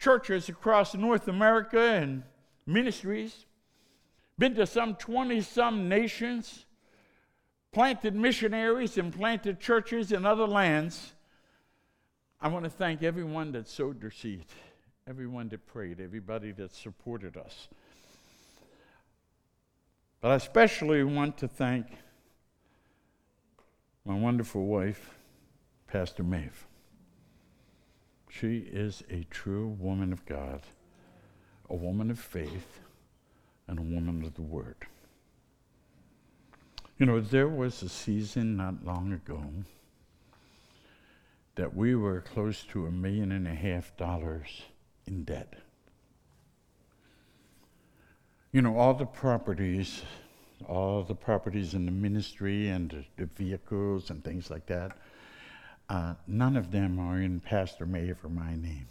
[0.00, 2.24] churches across North America and
[2.66, 3.46] ministries,
[4.38, 6.66] been to some 20 some nations
[7.72, 11.12] planted missionaries and planted churches in other lands.
[12.40, 14.46] I want to thank everyone that sowed their seed,
[15.06, 17.68] everyone that prayed, everybody that supported us.
[20.20, 21.86] But I especially want to thank
[24.04, 25.18] my wonderful wife,
[25.86, 26.66] Pastor Maeve.
[28.28, 30.62] She is a true woman of God,
[31.68, 32.80] a woman of faith,
[33.68, 34.86] and a woman of the Word.
[36.98, 39.40] You know, there was a season not long ago
[41.54, 44.62] that we were close to a million and a half dollars
[45.06, 45.54] in debt.
[48.52, 50.02] You know, all the properties,
[50.66, 54.96] all the properties in the ministry and the, vehicles and things like that,
[55.88, 58.88] uh, none of them are in Pastor Maeve or my name.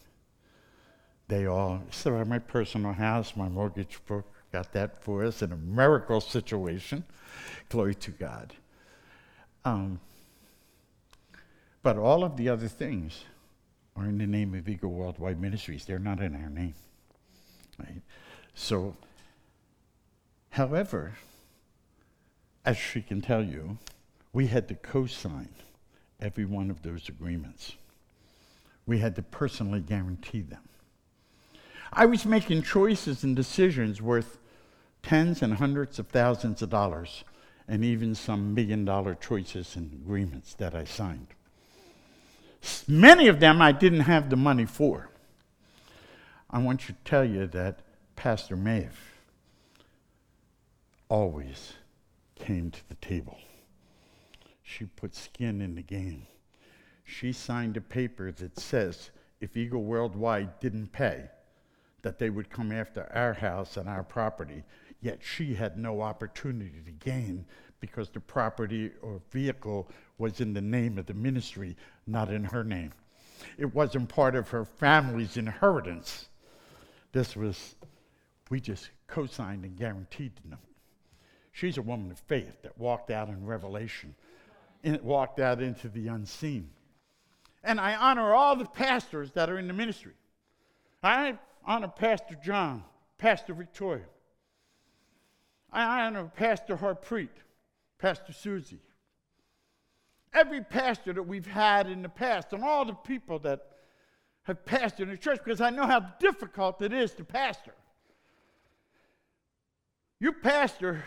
[1.28, 4.26] They all, so my personal house, my mortgage book,
[4.58, 7.04] got that for us in a miracle situation.
[7.70, 8.56] Glory to God.
[9.64, 10.00] Um,
[11.84, 13.24] but all of the other things
[13.96, 15.86] are in the name of Eagle Worldwide Ministries.
[15.86, 16.74] They're not in our name.
[17.78, 18.02] Right?
[18.56, 18.96] So,
[20.50, 21.14] however,
[22.66, 23.78] as she can tell you,
[24.34, 25.50] we had to co sign
[26.20, 27.74] every one of those agreements.
[28.88, 30.68] We had to personally guarantee them.
[31.94, 34.40] I was making choices and decisions worth
[35.04, 37.24] tens and hundreds of thousands of dollars,
[37.68, 41.28] and even some million dollar choices and agreements that I signed.
[42.88, 45.10] Many of them I didn't have the money for.
[46.50, 47.80] I want to tell you that
[48.16, 49.00] Pastor Maeve
[51.10, 51.74] always
[52.36, 53.38] came to the table.
[54.64, 56.28] She put skin in the game.
[57.04, 61.30] She signed a paper that says if Eagle Worldwide didn't pay,
[62.02, 64.64] that they would come after our house and our property
[65.02, 67.46] yet she had no opportunity to gain
[67.80, 72.64] because the property or vehicle was in the name of the ministry, not in her
[72.64, 72.92] name.
[73.58, 76.30] It wasn't part of her family's inheritance.
[77.12, 77.76] This was
[78.50, 80.60] we just co signed and guaranteed them.
[81.52, 84.16] She's a woman of faith that walked out in revelation,
[84.84, 86.70] and walked out into the unseen.
[87.64, 90.14] And I honor all the pastors that are in the ministry.
[91.04, 92.84] I honor Pastor John,
[93.18, 94.06] Pastor Victoria.
[95.72, 97.30] I honor Pastor Harpreet,
[98.00, 98.82] Pastor Susie.
[100.34, 103.62] Every pastor that we've had in the past, and all the people that
[104.44, 107.74] have pastored in the church, because I know how difficult it is to pastor.
[110.20, 111.04] You pastor,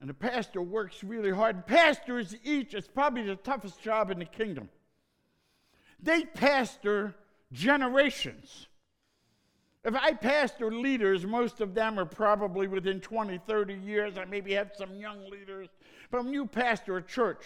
[0.00, 1.66] and the pastor works really hard.
[1.66, 4.68] Pastors each, it's probably the toughest job in the kingdom.
[6.02, 7.14] They pastor
[7.52, 8.68] generations.
[9.84, 14.16] If I pastor leaders, most of them are probably within 20, 30 years.
[14.16, 15.68] I maybe have some young leaders.
[16.10, 17.44] But when you pastor a church,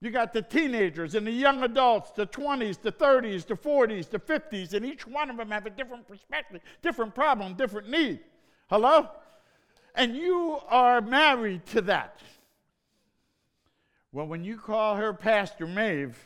[0.00, 4.20] you got the teenagers and the young adults, the 20s, the 30s, the 40s, the
[4.20, 8.20] 50s, and each one of them have a different perspective, different problem, different need.
[8.70, 9.08] Hello?
[9.96, 12.20] And you are married to that.
[14.12, 16.16] Well, when you call her Pastor Maeve,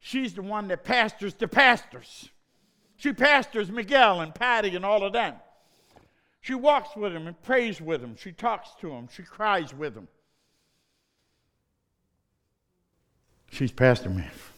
[0.00, 2.31] she's the one that pastors the pastors.
[3.02, 5.34] She pastors Miguel and Patty and all of them.
[6.40, 8.14] She walks with them and prays with them.
[8.16, 9.08] She talks to them.
[9.12, 10.06] She cries with them.
[13.50, 14.52] She's Pastor Maeve.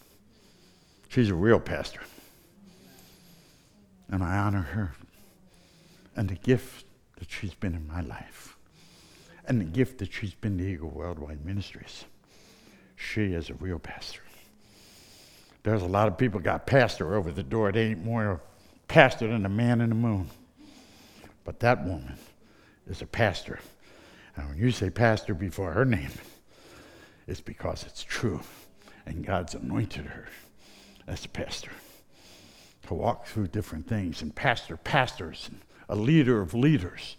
[1.08, 2.02] She's a real pastor.
[4.10, 4.92] And I honor her
[6.14, 6.84] and the gift
[7.16, 8.58] that she's been in my life
[9.48, 12.04] and the gift that she's been to Eagle Worldwide Ministries.
[12.94, 14.20] She is a real pastor.
[15.64, 17.72] There's a lot of people got pastor over the door.
[17.72, 18.40] They ain't more
[18.86, 20.28] pastor than the man in the moon.
[21.42, 22.16] But that woman
[22.86, 23.58] is a pastor.
[24.36, 26.10] And when you say pastor before her name,
[27.26, 28.40] it's because it's true
[29.06, 30.26] and God's anointed her
[31.06, 31.70] as a pastor
[32.86, 37.16] to walk through different things and pastor pastors and a leader of leaders.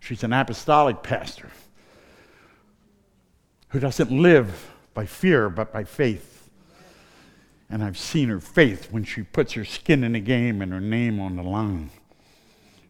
[0.00, 1.50] She's an apostolic pastor
[3.70, 6.37] who doesn't live by fear but by faith.
[7.70, 10.80] And I've seen her faith when she puts her skin in the game and her
[10.80, 11.90] name on the line.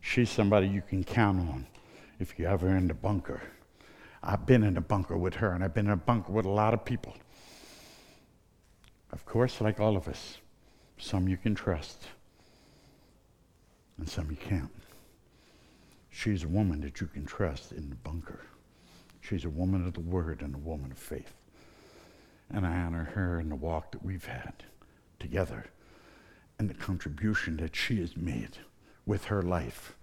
[0.00, 1.66] She's somebody you can count on
[2.20, 3.42] if you're ever in the bunker.
[4.22, 6.50] I've been in a bunker with her, and I've been in a bunker with a
[6.50, 7.16] lot of people.
[9.12, 10.38] Of course, like all of us,
[10.98, 12.06] some you can trust
[13.96, 14.70] and some you can't.
[16.10, 18.46] She's a woman that you can trust in the bunker.
[19.20, 21.32] She's a woman of the word and a woman of faith.
[22.50, 24.64] And I honor her in the walk that we've had
[25.18, 25.66] together
[26.58, 28.58] and the contribution that she has made
[29.06, 29.94] with her life.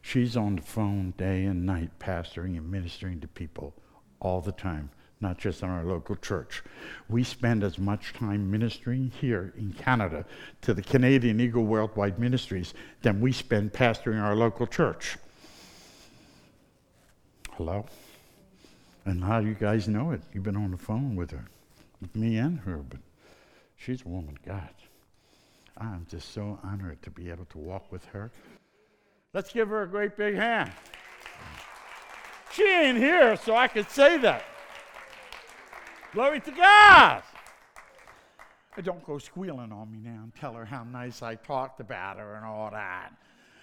[0.00, 3.74] She's on the phone day and night, pastoring and ministering to people
[4.20, 4.90] all the time
[5.22, 6.62] not just in our local church.
[7.08, 10.26] We spend as much time ministering here in Canada
[10.62, 15.16] to the Canadian Eagle Worldwide Ministries than we spend pastoring our local church.
[17.52, 17.86] Hello?
[19.04, 20.20] And how do you guys know it?
[20.34, 21.46] You've been on the phone with her,
[22.14, 23.00] me and her, but
[23.76, 24.74] she's a woman God.
[25.76, 28.30] I'm just so honored to be able to walk with her.
[29.32, 30.70] Let's give her a great big hand.
[32.52, 34.44] She ain't here, so I could say that.
[36.12, 37.22] Glory to God.
[38.82, 42.34] Don't go squealing on me now and tell her how nice I talked about her
[42.34, 43.12] and all that.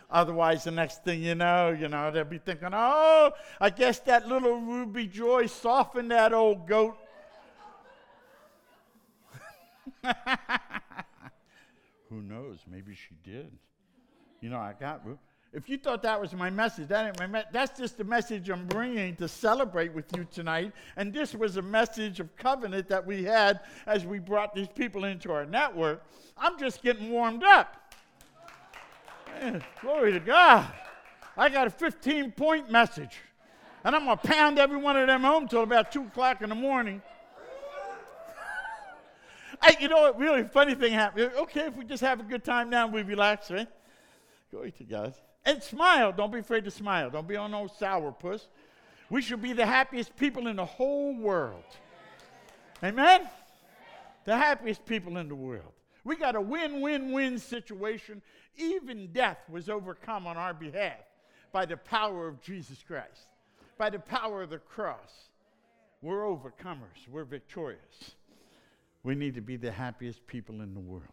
[0.09, 4.27] Otherwise, the next thing you know, you know, they'll be thinking, oh, I guess that
[4.27, 6.97] little Ruby Joy softened that old goat.
[12.09, 12.59] Who knows?
[12.69, 13.51] Maybe she did.
[14.41, 15.05] You know, I got
[15.51, 18.49] if you thought that was my message, that ain't my me- that's just the message
[18.49, 20.73] I'm bringing to celebrate with you tonight.
[20.95, 25.05] And this was a message of covenant that we had as we brought these people
[25.05, 26.03] into our network.
[26.37, 27.95] I'm just getting warmed up.
[29.41, 30.71] Man, glory to God.
[31.35, 33.17] I got a 15 point message.
[33.83, 36.49] And I'm going to pound every one of them home till about 2 o'clock in
[36.49, 37.01] the morning.
[39.79, 40.17] You know what?
[40.17, 41.31] Really funny thing happened.
[41.37, 43.67] Okay, if we just have a good time now, and we relax, right?
[44.51, 45.13] Glory to God.
[45.45, 46.11] And smile.
[46.11, 47.09] Don't be afraid to smile.
[47.09, 48.47] Don't be on no sourpuss.
[49.09, 51.63] We should be the happiest people in the whole world.
[52.83, 53.27] Amen?
[54.25, 55.73] The happiest people in the world.
[56.03, 58.21] We got a win win win situation.
[58.57, 60.99] Even death was overcome on our behalf
[61.51, 63.27] by the power of Jesus Christ,
[63.77, 65.29] by the power of the cross.
[66.01, 68.15] We're overcomers, we're victorious.
[69.03, 71.03] We need to be the happiest people in the world.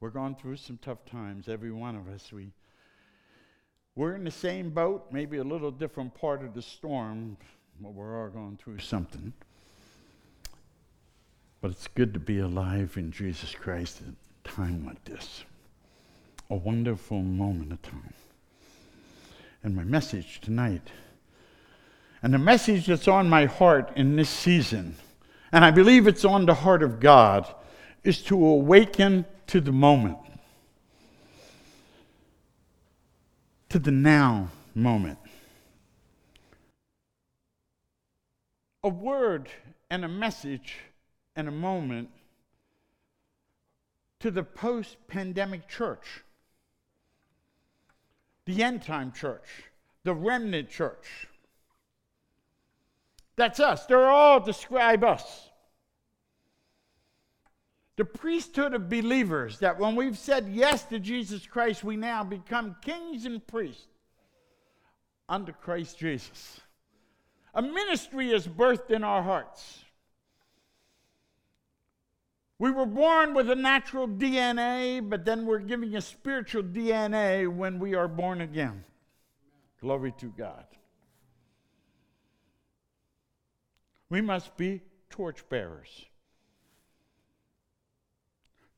[0.00, 2.32] We're going through some tough times, every one of us.
[2.32, 2.52] We
[3.96, 7.36] we're in the same boat, maybe a little different part of the storm,
[7.80, 9.32] but we're all going through something.
[11.60, 15.44] But it's good to be alive in Jesus Christ at a time like this.
[16.48, 18.14] a wonderful moment of time.
[19.62, 20.82] And my message tonight,
[22.22, 24.96] and the message that's on my heart in this season,
[25.52, 27.52] and I believe it's on the heart of God,
[28.04, 30.18] is to awaken to the moment,
[33.68, 35.18] to the now moment.
[38.82, 39.48] A word
[39.90, 40.76] and a message
[41.36, 42.08] and a moment
[44.20, 46.22] to the post pandemic church,
[48.46, 49.64] the end time church,
[50.04, 51.26] the remnant church.
[53.40, 53.86] That's us.
[53.86, 55.48] They're all describe us.
[57.96, 62.76] The priesthood of believers, that when we've said yes to Jesus Christ, we now become
[62.82, 63.86] kings and priests
[65.26, 66.60] under Christ Jesus.
[67.54, 69.84] A ministry is birthed in our hearts.
[72.58, 77.78] We were born with a natural DNA, but then we're giving a spiritual DNA when
[77.78, 78.84] we are born again.
[79.80, 80.66] Glory to God.
[84.10, 86.06] We must be torchbearers.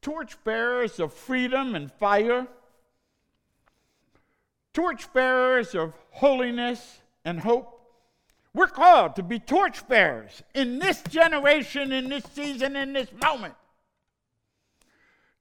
[0.01, 2.47] Torchbearers of freedom and fire.
[4.73, 7.81] Torchbearers of holiness and hope.
[8.55, 13.55] We're called to be torchbearers in this generation, in this season, in this moment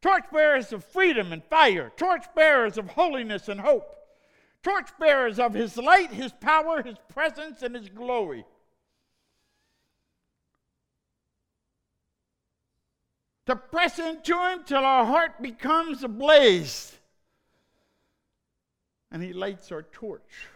[0.01, 3.95] torchbearers of freedom and fire, torchbearers of holiness and hope,
[4.63, 8.43] torchbearers of his light, his power, his presence, and his glory.
[13.51, 16.97] To press into him till our heart becomes ablaze.
[19.11, 20.47] And he lights our torch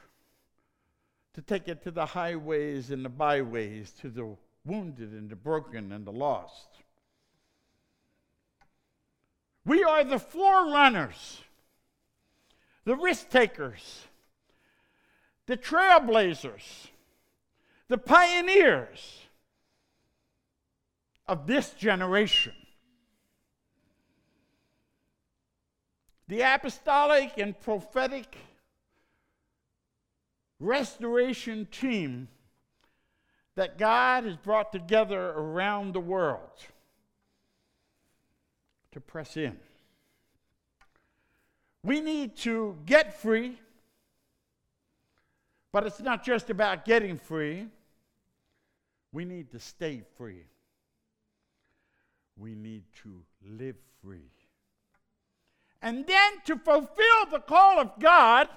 [1.33, 5.91] to take it to the highways and the byways, to the wounded and the broken
[5.91, 6.69] and the lost.
[9.65, 11.41] We are the forerunners,
[12.85, 14.05] the risk takers,
[15.47, 16.87] the trailblazers,
[17.89, 19.19] the pioneers
[21.27, 22.53] of this generation.
[26.27, 28.35] The apostolic and prophetic
[30.59, 32.27] restoration team
[33.55, 36.49] that God has brought together around the world
[38.91, 39.57] to press in.
[41.83, 43.59] We need to get free,
[45.71, 47.67] but it's not just about getting free.
[49.11, 50.45] We need to stay free.
[52.37, 54.31] We need to live free.
[55.85, 58.49] And then to fulfill the call of God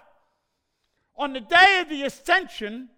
[1.14, 2.88] on the day of the ascension,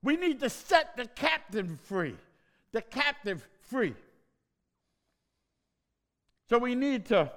[0.00, 2.14] we need to set the captive free.
[2.70, 3.96] The captive free.
[6.48, 7.32] So we need to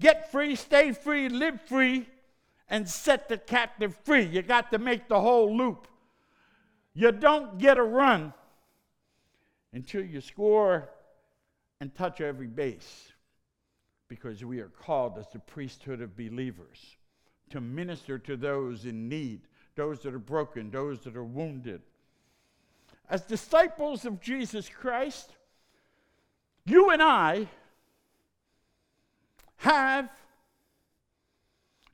[0.00, 2.08] get free, stay free, live free,
[2.70, 4.24] and set the captive free.
[4.24, 5.86] You got to make the whole loop.
[6.94, 8.32] You don't get a run
[9.74, 10.88] until you score
[11.82, 13.12] and touch every base
[14.08, 16.96] because we are called as the priesthood of believers
[17.50, 19.42] to minister to those in need,
[19.74, 21.82] those that are broken, those that are wounded.
[23.08, 25.32] As disciples of Jesus Christ,
[26.64, 27.48] you and I
[29.56, 30.08] have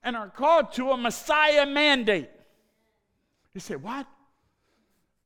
[0.03, 2.31] and are called to a Messiah mandate.
[3.55, 4.07] You say, What?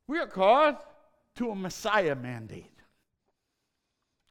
[0.07, 0.77] We are called
[1.37, 2.73] to a Messiah mandate.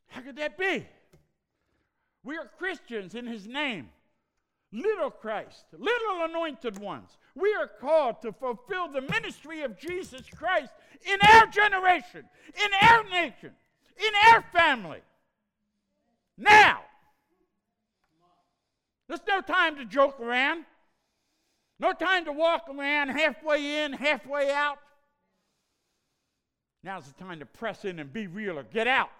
[0.07, 0.85] How could that be?
[2.27, 3.87] We are Christians in His name,
[4.73, 7.17] little Christ, little anointed ones.
[7.35, 10.73] We are called to fulfill the ministry of Jesus Christ
[11.05, 13.51] in our generation, in our nation,
[13.95, 14.99] in our family.
[16.37, 16.81] Now,
[19.07, 20.65] there's no time to joke around.
[21.79, 24.79] No time to walk around halfway in, halfway out.
[26.83, 29.11] Now's the time to press in and be real or get out.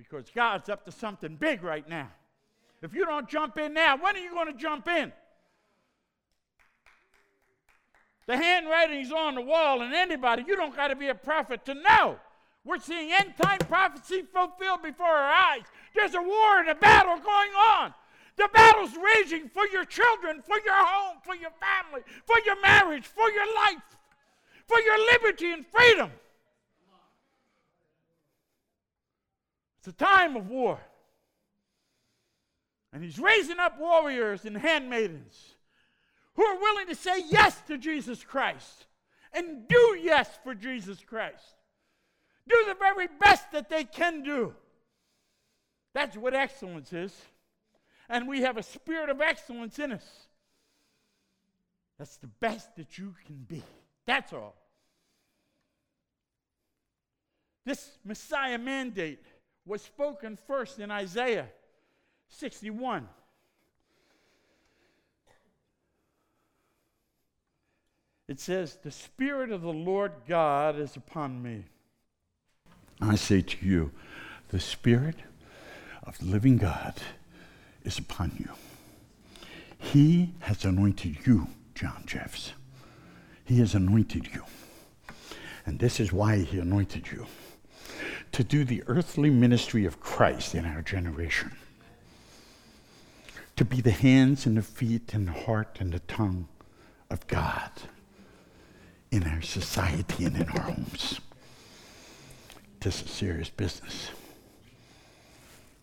[0.00, 2.08] Because God's up to something big right now.
[2.80, 5.12] If you don't jump in now, when are you going to jump in?
[8.26, 11.74] The handwriting's on the wall, and anybody, you don't got to be a prophet to
[11.74, 12.16] know.
[12.64, 15.64] We're seeing end time prophecy fulfilled before our eyes.
[15.94, 17.92] There's a war and a battle going on.
[18.36, 23.06] The battle's raging for your children, for your home, for your family, for your marriage,
[23.06, 23.98] for your life,
[24.66, 26.10] for your liberty and freedom.
[29.80, 30.78] It's a time of war.
[32.92, 35.54] And he's raising up warriors and handmaidens
[36.34, 38.86] who are willing to say yes to Jesus Christ
[39.32, 41.54] and do yes for Jesus Christ.
[42.48, 44.54] Do the very best that they can do
[45.94, 47.14] That's what excellence is.
[48.08, 50.04] And we have a spirit of excellence in us.
[51.98, 53.62] That's the best that you can be.
[54.06, 54.56] That's all.
[57.64, 59.24] This Messiah mandate
[59.70, 61.46] was spoken first in Isaiah
[62.28, 63.08] 61.
[68.26, 71.66] It says, The Spirit of the Lord God is upon me.
[73.00, 73.92] I say to you,
[74.48, 75.16] the Spirit
[76.02, 76.94] of the living God
[77.84, 78.50] is upon you.
[79.78, 81.46] He has anointed you,
[81.76, 82.52] John Jeffs.
[83.44, 84.42] He has anointed you.
[85.64, 87.26] And this is why he anointed you
[88.32, 91.52] to do the earthly ministry of Christ in our generation,
[93.56, 96.48] to be the hands and the feet and the heart and the tongue
[97.10, 97.70] of God
[99.10, 101.20] in our society and in our homes.
[102.80, 104.10] This is serious business.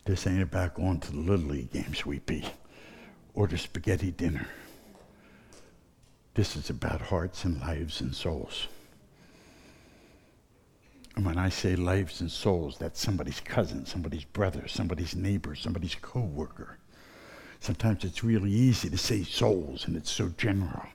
[0.05, 2.45] This ain't about going to the Little League game, sweetie,
[3.33, 4.47] or the spaghetti dinner.
[6.33, 8.67] This is about hearts and lives and souls.
[11.17, 15.95] And when I say lives and souls, that's somebody's cousin, somebody's brother, somebody's neighbor, somebody's
[15.95, 16.77] co-worker.
[17.59, 20.85] Sometimes it's really easy to say souls, and it's so general.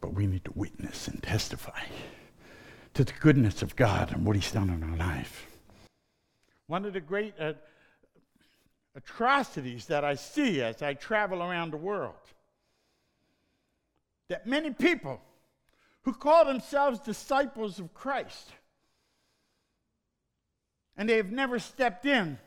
[0.00, 1.86] But we need to witness and testify
[2.94, 5.48] to the goodness of God and what He's done in our life.
[6.68, 7.54] One of the great uh,
[8.94, 12.14] atrocities that I see as I travel around the world
[14.28, 15.20] that many people
[16.02, 18.52] who call themselves disciples of Christ
[20.98, 22.38] and they have never stepped in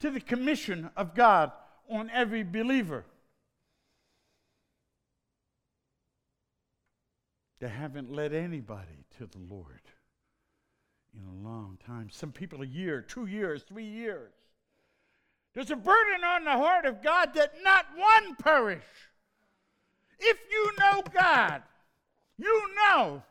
[0.00, 1.52] to the commission of God
[1.88, 3.04] on every believer.
[7.60, 9.80] They haven't led anybody to the Lord
[11.14, 12.08] in a long time.
[12.10, 14.32] Some people a year, two years, three years.
[15.54, 18.82] There's a burden on the heart of God that not one perish.
[20.18, 21.62] If you know God,
[22.36, 23.22] you know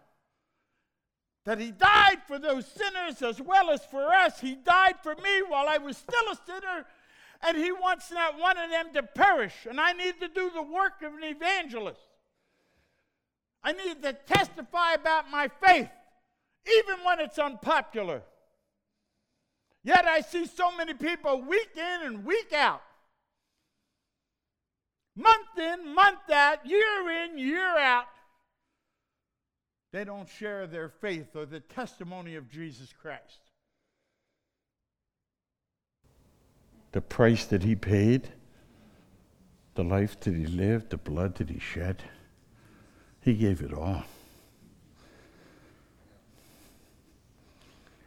[1.45, 4.39] that He died for those sinners as well as for us.
[4.39, 6.85] He died for me while I was still a sinner,
[7.41, 9.65] and He wants not one of them to perish.
[9.67, 12.01] And I need to do the work of an evangelist.
[13.63, 15.89] I need to testify about my faith,
[16.67, 18.23] even when it's unpopular.
[19.83, 22.81] Yet I see so many people week in and week out,
[25.15, 28.05] month in, month out, year in, year out.
[29.91, 33.41] They don't share their faith or the testimony of Jesus Christ.
[36.93, 38.29] The price that he paid,
[39.75, 42.03] the life that he lived, the blood that he shed.
[43.21, 44.03] He gave it all.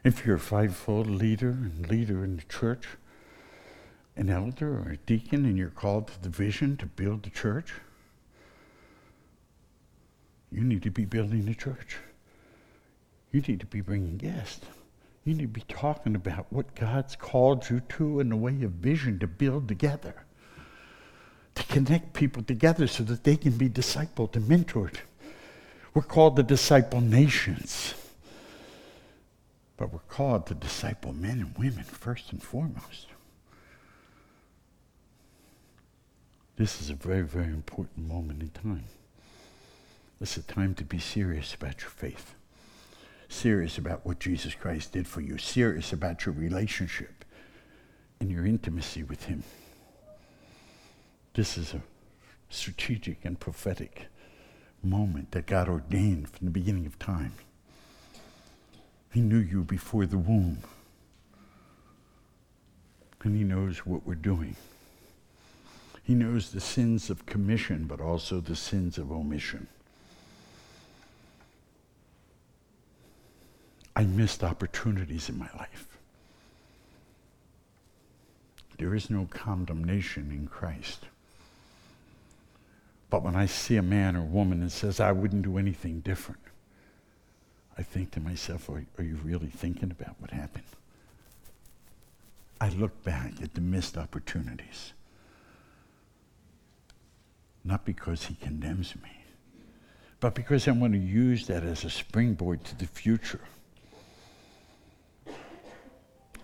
[0.03, 2.87] If you're a fivefold leader and leader in the church,
[4.15, 7.73] an elder or a deacon, and you're called to the vision to build the church,
[10.55, 11.97] you need to be building the church.
[13.31, 14.65] You need to be bringing guests.
[15.23, 18.71] You need to be talking about what God's called you to in the way of
[18.71, 20.25] vision to build together
[21.55, 24.97] to connect people together so that they can be discipled and mentored.
[25.93, 27.95] We're called to disciple nations,
[29.77, 33.07] but we're called to disciple men and women first and foremost.
[36.57, 38.85] This is a very, very important moment in time.
[40.19, 42.35] This is a time to be serious about your faith,
[43.27, 47.25] serious about what Jesus Christ did for you, serious about your relationship
[48.19, 49.43] and your intimacy with Him.
[51.33, 51.81] This is a
[52.49, 54.07] strategic and prophetic
[54.81, 57.33] moment that God ordained from the beginning of time.
[59.11, 60.59] He knew you before the womb.
[63.23, 64.55] And He knows what we're doing.
[66.03, 69.67] He knows the sins of commission, but also the sins of omission.
[73.95, 75.87] I missed opportunities in my life.
[78.77, 81.05] There is no condemnation in Christ.
[83.09, 86.41] But when I see a man or woman that says, I wouldn't do anything different,
[87.77, 90.65] I think to myself, are, are you really thinking about what happened?
[92.59, 94.93] I look back at the missed opportunities.
[97.63, 99.23] Not because he condemns me,
[100.19, 103.41] but because I want to use that as a springboard to the future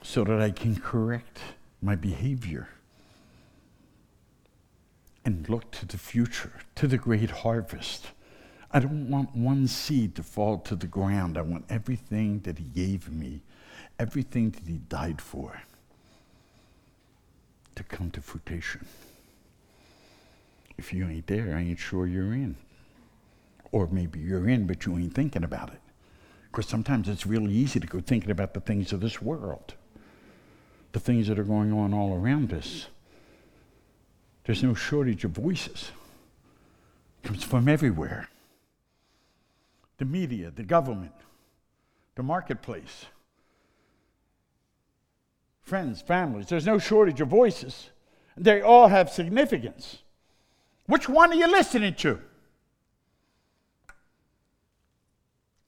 [0.02, 1.40] so that I can correct
[1.82, 2.70] my behavior
[5.24, 8.08] and look to the future, to the great harvest.
[8.72, 11.38] I don't want one seed to fall to the ground.
[11.38, 13.42] I want everything that He gave me,
[14.00, 15.62] everything that He died for,
[17.76, 18.86] to come to fruition.
[20.78, 22.56] If you ain't there, I ain't sure you're in.
[23.72, 25.80] Or maybe you're in, but you ain't thinking about it.
[26.50, 29.76] Because sometimes it's really easy to go thinking about the things of this world,
[30.92, 32.88] the things that are going on all around us.
[34.44, 35.92] There's no shortage of voices.
[37.24, 38.28] It comes from everywhere.
[39.98, 41.14] The media, the government,
[42.16, 43.06] the marketplace,
[45.62, 46.48] friends, families.
[46.48, 47.92] There's no shortage of voices.
[48.36, 50.00] They all have significance.
[50.88, 52.20] Which one are you listening to?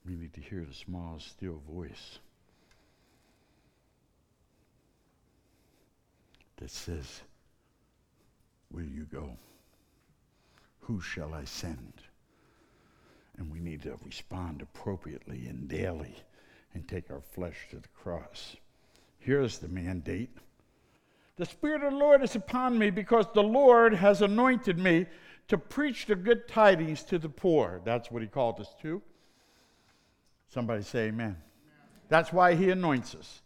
[0.05, 2.19] We need to hear the small, still voice
[6.57, 7.21] that says,
[8.71, 9.37] Will you go?
[10.81, 11.93] Who shall I send?
[13.37, 16.15] And we need to respond appropriately and daily
[16.73, 18.55] and take our flesh to the cross.
[19.19, 20.29] Here's the mandate
[21.37, 25.05] The Spirit of the Lord is upon me because the Lord has anointed me
[25.47, 27.81] to preach the good tidings to the poor.
[27.85, 29.01] That's what He called us to.
[30.49, 31.25] Somebody say amen.
[31.25, 31.37] amen.
[32.09, 33.41] That's why He anoints us,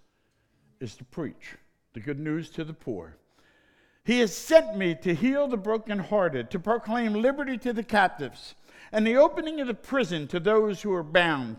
[0.80, 1.56] is to preach
[1.98, 3.18] the good news to the poor.
[4.04, 8.54] He has sent me to heal the brokenhearted, to proclaim liberty to the captives,
[8.92, 11.58] and the opening of the prison to those who are bound.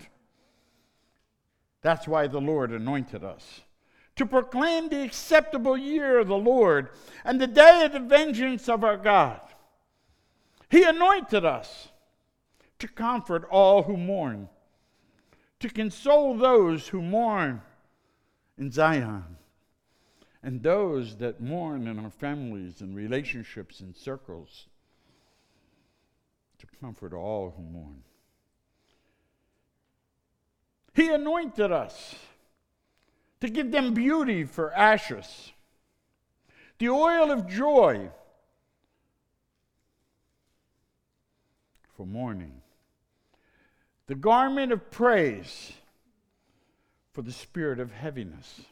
[1.82, 3.62] That's why the Lord anointed us.
[4.14, 6.90] To proclaim the acceptable year of the Lord
[7.24, 9.40] and the day of the vengeance of our God.
[10.70, 11.88] He anointed us
[12.78, 14.48] to comfort all who mourn,
[15.58, 17.60] to console those who mourn
[18.56, 19.37] in Zion
[20.42, 24.66] and those that mourn in our families and relationships and circles,
[26.58, 28.02] to comfort all who mourn.
[30.94, 32.14] He anointed us
[33.40, 35.52] to give them beauty for ashes,
[36.78, 38.10] the oil of joy
[41.96, 42.62] for mourning,
[44.06, 45.72] the garment of praise
[47.12, 48.62] for the spirit of heaviness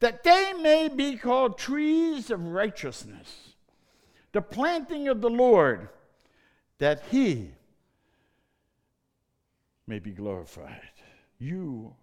[0.00, 3.54] that they may be called trees of righteousness,
[4.32, 5.88] the planting of the Lord,
[6.78, 7.50] that he
[9.86, 10.80] may be glorified.
[11.38, 11.94] You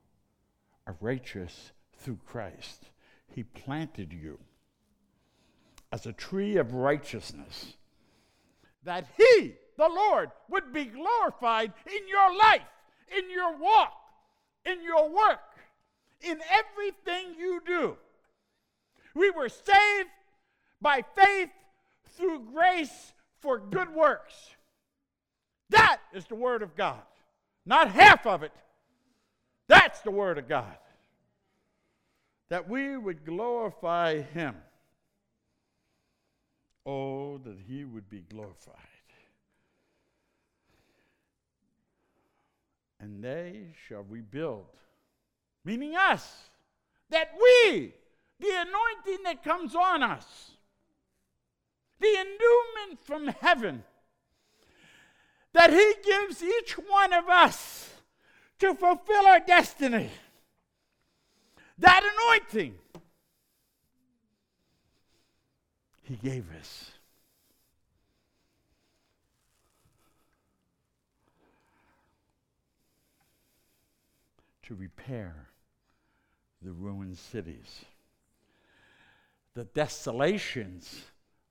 [0.85, 2.85] are righteous through Christ.
[3.27, 4.37] He planted you
[5.91, 7.77] as a tree of righteousness,
[8.83, 12.61] that he, the Lord, would be glorified in your life,
[13.17, 13.93] in your walk,
[14.65, 15.39] in your work
[16.21, 17.97] in everything you do.
[19.13, 20.09] We were saved
[20.81, 21.49] by faith
[22.15, 24.55] through grace for good works.
[25.69, 27.01] That is the Word of God.
[27.65, 28.53] Not half of it.
[29.67, 30.77] That's the Word of God.
[32.49, 34.55] That we would glorify Him.
[36.85, 38.75] Oh, that He would be glorified.
[42.99, 44.65] And they shall rebuild
[45.67, 46.49] meaning us,
[47.09, 47.93] that we,
[48.39, 50.51] the anointing that comes on us,
[51.99, 53.83] the endowment from heaven,
[55.51, 57.89] that He gives each one of us
[58.59, 60.09] to fulfill our destiny.
[61.77, 62.75] That anointing
[66.03, 66.91] He gave us.
[74.63, 75.47] To repair
[76.61, 77.85] the ruined cities,
[79.53, 81.03] the desolations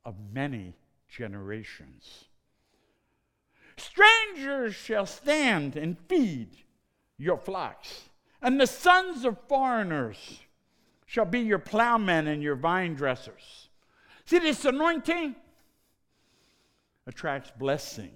[0.05, 0.75] of many
[1.09, 2.25] generations.
[3.77, 6.57] Strangers shall stand and feed
[7.19, 8.09] your flocks,
[8.43, 10.41] and the sons of foreigners
[11.07, 13.69] shall be your plowmen and your vine dressers.
[14.25, 15.37] See, this anointing
[17.07, 18.11] attracts blessing.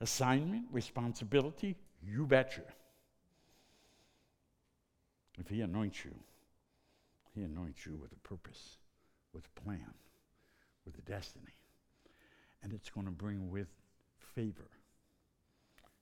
[0.00, 1.74] Assignment, responsibility,
[2.06, 2.62] you betcha.
[5.38, 6.14] If He anoints you,
[7.34, 8.78] He anoints you with a purpose,
[9.32, 9.94] with a plan,
[10.84, 11.54] with a destiny.
[12.62, 13.68] And it's going to bring with
[14.34, 14.68] favor.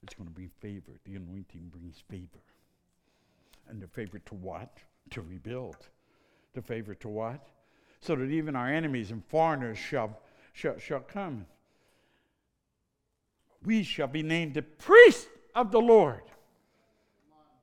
[0.02, 0.92] It's going to bring favor.
[1.04, 2.42] The anointing brings favor.
[3.68, 4.78] And the favor to what?
[5.10, 5.76] To rebuild.
[6.54, 7.48] The favor to what?
[8.00, 10.18] So that even our enemies and foreigners shall,
[10.52, 11.46] shall, shall come.
[13.64, 16.22] We shall be named the priest of the Lord.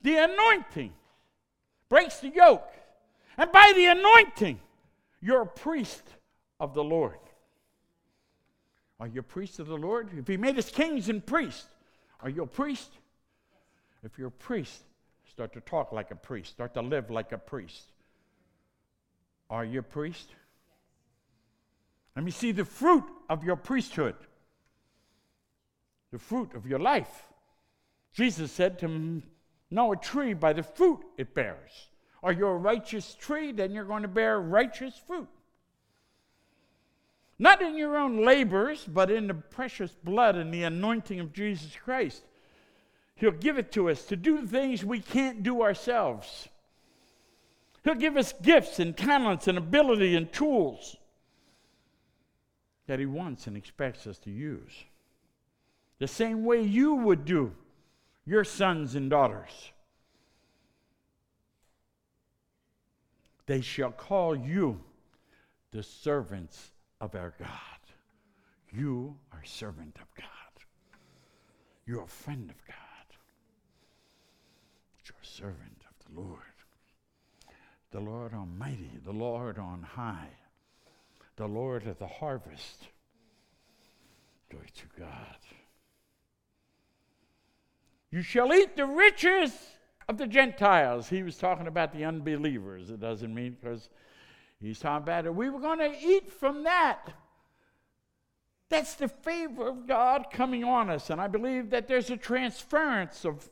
[0.02, 0.92] The anointing
[1.94, 2.72] breaks the yoke.
[3.38, 4.60] And by the anointing,
[5.22, 6.04] you're a priest
[6.60, 7.20] of the Lord.
[9.00, 10.10] Are you a priest of the Lord?
[10.18, 11.68] If He made us kings and priests,
[12.22, 12.90] are you a priest?
[14.04, 14.84] If you're a priest,
[15.34, 16.52] Start to talk like a priest.
[16.52, 17.92] Start to live like a priest.
[19.50, 20.30] Are you a priest?
[22.16, 24.14] Let me see the fruit of your priesthood,
[26.12, 27.26] the fruit of your life.
[28.14, 29.24] Jesus said to
[29.74, 31.88] know a tree by the fruit it bears.
[32.22, 33.52] Are you a righteous tree?
[33.52, 35.28] Then you're going to bear righteous fruit.
[37.38, 41.76] Not in your own labors, but in the precious blood and the anointing of Jesus
[41.76, 42.24] Christ.
[43.16, 46.48] He'll give it to us to do things we can't do ourselves.
[47.84, 50.96] He'll give us gifts and talents and ability and tools
[52.88, 54.72] that He wants and expects us to use.
[56.00, 57.54] The same way you would do
[58.26, 59.72] your sons and daughters.
[63.46, 64.80] They shall call you
[65.72, 66.72] the servants
[67.02, 67.50] of our God.
[68.72, 70.28] You are servant of God.
[71.86, 72.78] You're a friend of God.
[75.06, 76.40] You're a servant of the Lord.
[77.92, 80.30] The Lord Almighty, the Lord on high,
[81.36, 82.88] the Lord of the harvest.
[84.50, 85.38] Glory to God.
[88.14, 89.52] You shall eat the riches
[90.08, 91.10] of the Gentiles.
[91.10, 92.92] He was talking about the unbelievers.
[92.92, 93.90] It doesn't mean because
[94.62, 95.34] he's talking about it.
[95.34, 97.12] We were going to eat from that.
[98.70, 101.10] That's the favor of God coming on us.
[101.10, 103.50] And I believe that there's a transference of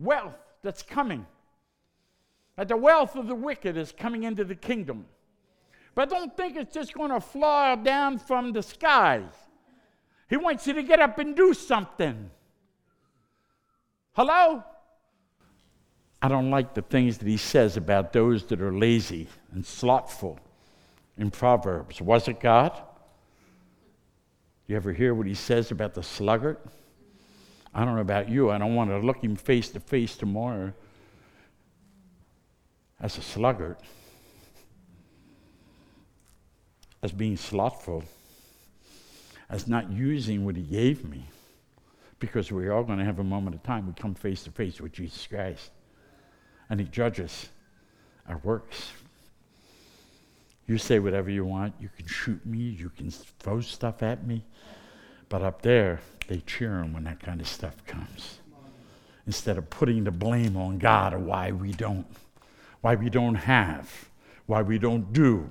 [0.00, 0.34] wealth
[0.64, 1.24] that's coming.
[2.56, 5.06] That the wealth of the wicked is coming into the kingdom.
[5.94, 9.30] But don't think it's just going to fly down from the skies.
[10.28, 12.32] He wants you to get up and do something.
[14.14, 14.62] Hello?
[16.20, 20.38] I don't like the things that he says about those that are lazy and slothful
[21.16, 22.00] in Proverbs.
[22.00, 22.78] Was it God?
[24.66, 26.58] You ever hear what he says about the sluggard?
[27.74, 28.50] I don't know about you.
[28.50, 30.74] I don't want to look him face to face tomorrow
[33.00, 33.78] as a sluggard,
[37.02, 38.04] as being slothful,
[39.48, 41.24] as not using what he gave me
[42.22, 43.84] because we're all going to have a moment of time.
[43.84, 45.72] We come face to face with Jesus Christ,
[46.70, 47.48] and He judges
[48.28, 48.92] our works.
[50.68, 51.74] You say whatever you want.
[51.80, 52.58] You can shoot me.
[52.60, 54.44] You can throw stuff at me.
[55.28, 55.98] But up there,
[56.28, 58.38] they cheer him when that kind of stuff comes.
[59.26, 62.06] Instead of putting the blame on God or why we don't,
[62.82, 64.08] why we don't have,
[64.46, 65.50] why we don't do,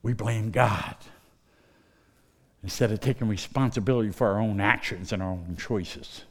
[0.00, 0.94] we blame God
[2.64, 6.24] instead of taking responsibility for our own actions and our own choices.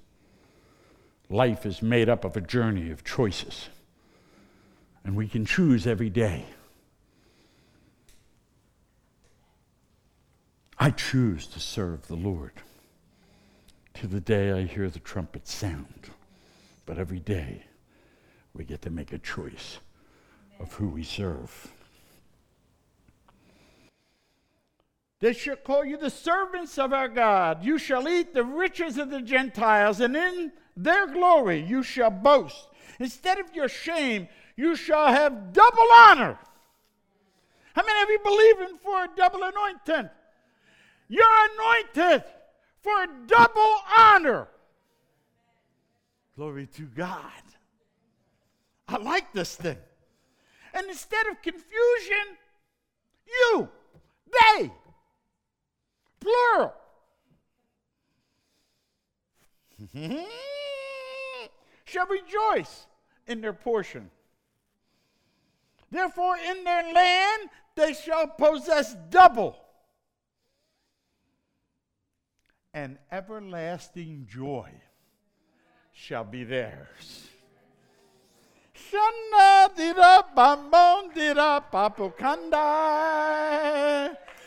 [1.29, 3.69] Life is made up of a journey of choices,
[5.05, 6.45] and we can choose every day.
[10.79, 12.51] I choose to serve the Lord
[13.93, 16.09] to the day I hear the trumpet sound.
[16.85, 17.63] But every day
[18.53, 19.77] we get to make a choice
[20.59, 21.71] of who we serve.
[25.23, 27.63] They shall call you the servants of our God.
[27.63, 32.67] You shall eat the riches of the Gentiles, and in their glory you shall boast.
[32.99, 36.37] Instead of your shame, you shall have double honor.
[37.73, 40.09] How many of you believing for a double anointing?
[41.07, 42.25] You're anointed
[42.81, 44.49] for double honor.
[46.35, 47.43] Glory to God.
[48.89, 49.77] I like this thing.
[50.73, 52.25] And instead of confusion,
[53.25, 53.69] you,
[54.29, 54.73] they,
[56.23, 56.73] plural.
[61.85, 62.87] shall rejoice
[63.27, 64.09] in their portion.
[65.91, 69.57] Therefore, in their land they shall possess double.
[72.73, 74.71] And everlasting joy
[75.91, 77.27] shall be theirs.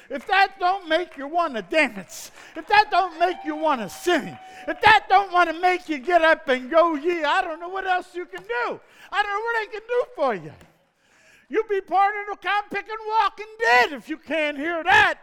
[0.08, 3.88] If that don't make you want to dance, if that don't make you want to
[3.88, 4.38] sing,
[4.68, 7.68] if that don't want to make you get up and go, yeah, I don't know
[7.68, 8.80] what else you can do.
[9.12, 10.52] I don't know what I can do for you.
[11.48, 15.18] You'll be part of the count picking walking dead if you can't hear that.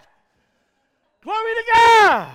[1.21, 2.31] Glory to God.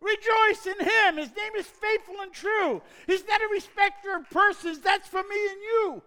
[0.00, 1.16] Rejoice in him.
[1.16, 2.82] His name is faithful and true.
[3.06, 4.80] He's not a respecter of persons.
[4.80, 6.02] That's for me and you.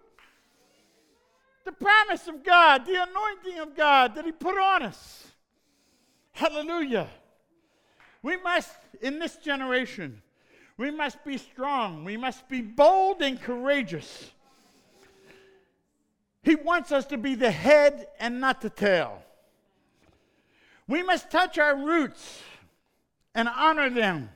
[1.64, 5.29] The promise of God, the anointing of God that he put on us.
[6.32, 7.08] Hallelujah.
[8.22, 8.70] We must,
[9.00, 10.22] in this generation,
[10.76, 12.04] we must be strong.
[12.04, 14.30] We must be bold and courageous.
[16.42, 19.22] He wants us to be the head and not the tail.
[20.88, 22.40] We must touch our roots
[23.34, 24.30] and honor them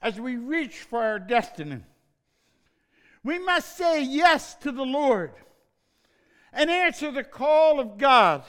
[0.00, 1.80] as we reach for our destiny.
[3.24, 5.32] We must say yes to the Lord
[6.52, 8.44] and answer the call of God.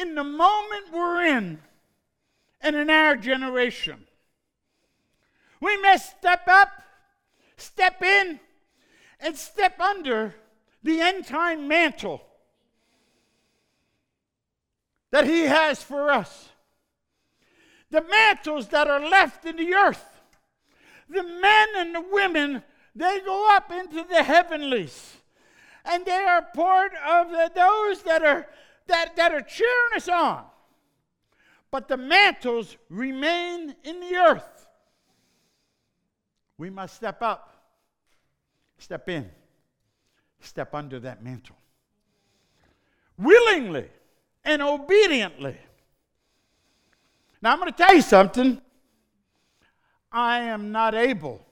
[0.00, 1.58] In the moment we're in,
[2.60, 4.06] and in our generation,
[5.60, 6.68] we must step up,
[7.56, 8.40] step in,
[9.20, 10.34] and step under
[10.82, 12.22] the end time mantle
[15.10, 16.48] that He has for us.
[17.90, 20.10] The mantles that are left in the earth
[21.10, 22.62] the men and the women,
[22.94, 25.16] they go up into the heavenlies.
[25.84, 28.46] And they are part of the, those that are,
[28.86, 30.44] that, that are cheering us on.
[31.70, 34.66] But the mantles remain in the earth.
[36.58, 37.54] We must step up,
[38.78, 39.30] step in,
[40.40, 41.56] step under that mantle.
[43.16, 43.88] Willingly
[44.44, 45.56] and obediently.
[47.42, 48.60] Now, I'm going to tell you something.
[50.12, 51.46] I am not able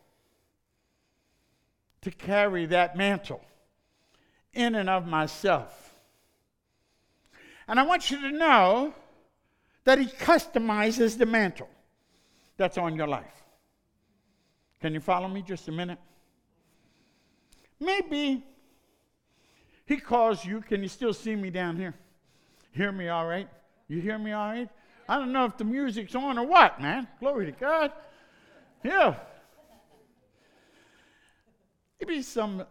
[2.03, 3.45] to carry that mantle
[4.53, 5.88] in and of myself.
[7.69, 8.95] And I want you to know
[9.85, 11.69] that He customizes the mantle
[12.57, 13.27] that's on your life.
[14.81, 15.99] Can you follow me just a minute?
[17.79, 18.43] Maybe
[19.87, 20.63] He calls you.
[20.63, 21.95] Can you still see me down here?
[22.73, 23.49] Hear me all right?
[23.87, 24.69] You hear me all right?
[25.09, 27.07] I don't know if the music's on or what, man.
[27.19, 27.93] Glory to God.
[28.85, 29.15] Yeah.
[32.01, 32.65] Maybe some.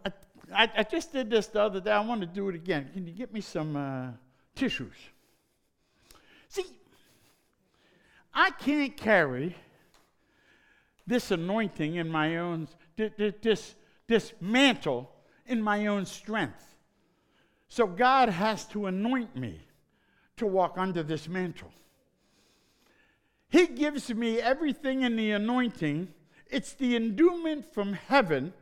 [0.54, 1.90] I, I, just did this the other day.
[1.90, 2.88] I want to do it again.
[2.94, 4.10] Can you get me some uh,
[4.58, 4.96] tissues?
[6.48, 6.66] See,
[8.34, 9.56] I can't carry
[11.06, 13.74] this anointing in my own, this,
[14.06, 15.10] this mantle
[15.46, 16.76] in my own strength.
[17.68, 19.60] So God has to anoint me
[20.36, 21.72] to walk under this mantle.
[23.50, 26.08] He gives me everything in the anointing.
[26.50, 28.52] It's the endowment from heaven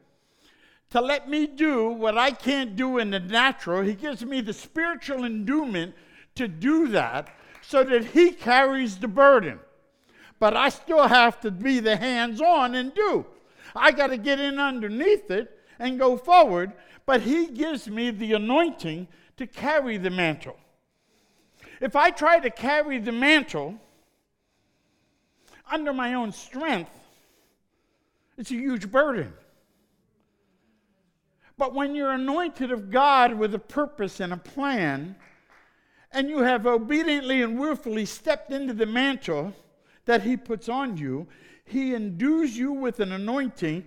[0.90, 3.82] to let me do what I can't do in the natural.
[3.82, 5.94] He gives me the spiritual endowment
[6.36, 7.28] to do that
[7.62, 9.58] so that He carries the burden.
[10.38, 13.26] But I still have to be the hands on and do.
[13.74, 16.72] I got to get in underneath it and go forward,
[17.04, 20.56] but He gives me the anointing to carry the mantle.
[21.80, 23.78] If I try to carry the mantle,
[25.70, 26.90] under my own strength,
[28.38, 29.32] it's a huge burden.
[31.58, 35.16] But when you're anointed of God with a purpose and a plan,
[36.12, 39.54] and you have obediently and willfully stepped into the mantle
[40.04, 41.26] that He puts on you,
[41.64, 43.84] He endues you with an anointing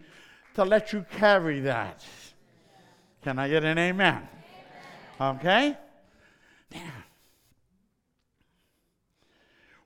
[0.55, 2.03] to let you carry that.
[3.23, 4.27] Can I get an amen?
[5.19, 5.37] amen.
[5.37, 5.77] Okay?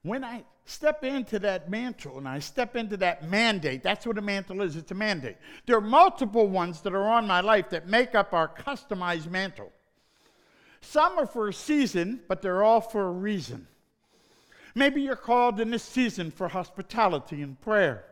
[0.03, 3.83] When I step into that mantle and I step into that mandate.
[3.83, 5.37] That's what a mantle is it's a mandate.
[5.65, 9.71] There are multiple ones that are on my life that make up our customized mantle.
[10.81, 13.67] Some are for a season, but they're all for a reason.
[14.75, 18.05] Maybe you're called in this season for hospitality and prayer.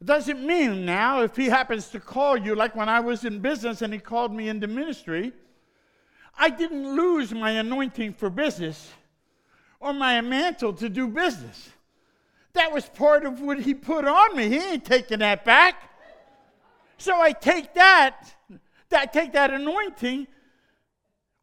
[0.00, 3.38] It doesn't mean now if he happens to call you, like when I was in
[3.38, 5.32] business and he called me into ministry,
[6.36, 8.92] I didn't lose my anointing for business
[9.84, 11.68] or my mantle to do business.
[12.54, 14.48] That was part of what he put on me.
[14.48, 15.90] He ain't taking that back.
[16.96, 18.34] So I take that,
[18.88, 20.26] that take that anointing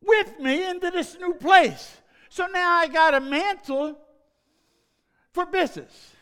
[0.03, 1.97] with me into this new place.
[2.29, 3.95] So now I got a mantle
[5.33, 6.13] for business.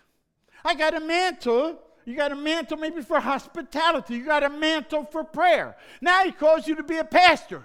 [0.65, 1.79] I got a mantle.
[2.03, 4.15] You got a mantle maybe for hospitality.
[4.15, 5.77] You got a mantle for prayer.
[6.01, 7.63] Now he calls you to be a pastor.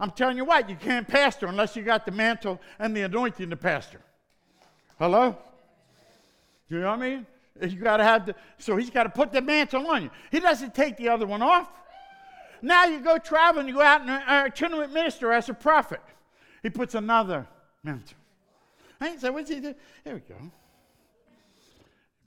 [0.00, 3.50] I'm telling you what, you can't pastor unless you got the mantle and the anointing
[3.50, 4.00] to pastor.
[4.98, 5.36] Hello?
[6.68, 7.26] You know what I mean?
[7.60, 10.10] You got to have the, so he's got to put the mantle on you.
[10.30, 11.68] He doesn't take the other one off.
[12.62, 16.00] Now you go traveling, you go out and uh, itinerant minister as a prophet.
[16.62, 17.46] He puts another
[17.82, 18.16] mantle.
[19.00, 19.20] Right?
[19.20, 19.74] So what's he do?
[20.04, 20.40] Here we go.
[20.40, 20.50] He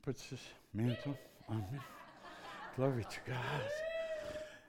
[0.03, 0.41] puts this
[0.74, 1.80] mantle on me.
[2.76, 3.72] Glory to God.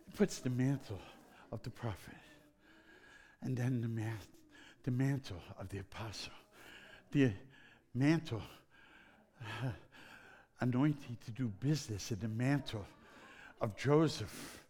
[0.06, 1.00] He puts the mantle
[1.50, 2.14] of the prophet
[3.42, 4.18] and then the, man,
[4.84, 6.32] the mantle of the apostle,
[7.12, 7.30] the
[7.94, 8.42] mantle
[10.60, 12.86] anointing to do business, and the mantle
[13.60, 14.62] of Joseph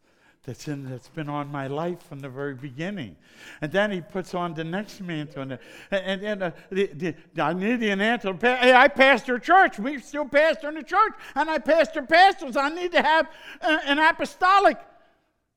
[0.46, 3.16] that's in that's been on my life from the very beginning.
[3.60, 5.42] And then he puts on the next mantle.
[5.42, 5.58] And,
[5.90, 6.86] and, and uh, the,
[7.34, 8.38] the, I need the mantle.
[8.40, 9.80] Hey, I pastor a church.
[9.80, 11.14] We still pastor in the church.
[11.34, 12.56] And I pastor pastors.
[12.56, 13.28] I need to have
[13.60, 14.78] uh, an apostolic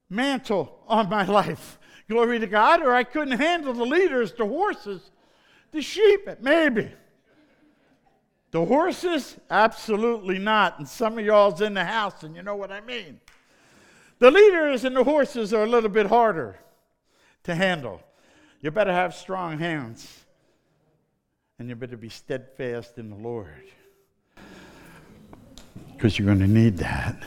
[0.09, 1.77] mantle on my life.
[2.09, 2.81] Glory to God.
[2.81, 5.11] Or I couldn't handle the leaders, the horses,
[5.71, 6.91] the sheep, maybe.
[8.51, 9.37] The horses?
[9.49, 10.79] Absolutely not.
[10.79, 13.19] And some of y'all's in the house, and you know what I mean.
[14.17, 16.59] The leaders and the horses are a little bit harder
[17.43, 18.01] to handle.
[18.59, 20.25] You better have strong hands,
[21.59, 23.63] and you better be steadfast in the Lord.
[25.93, 27.23] Because you're going to need that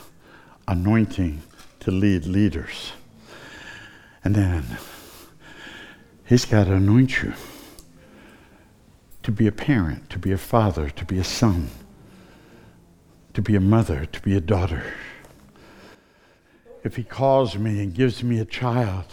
[0.66, 1.40] anointing
[1.80, 2.92] to lead leaders.
[4.24, 4.78] And then
[6.32, 7.34] He's got to anoint you
[9.22, 11.68] to be a parent, to be a father, to be a son,
[13.34, 14.82] to be a mother, to be a daughter.
[16.82, 19.04] If he calls me and gives me a child,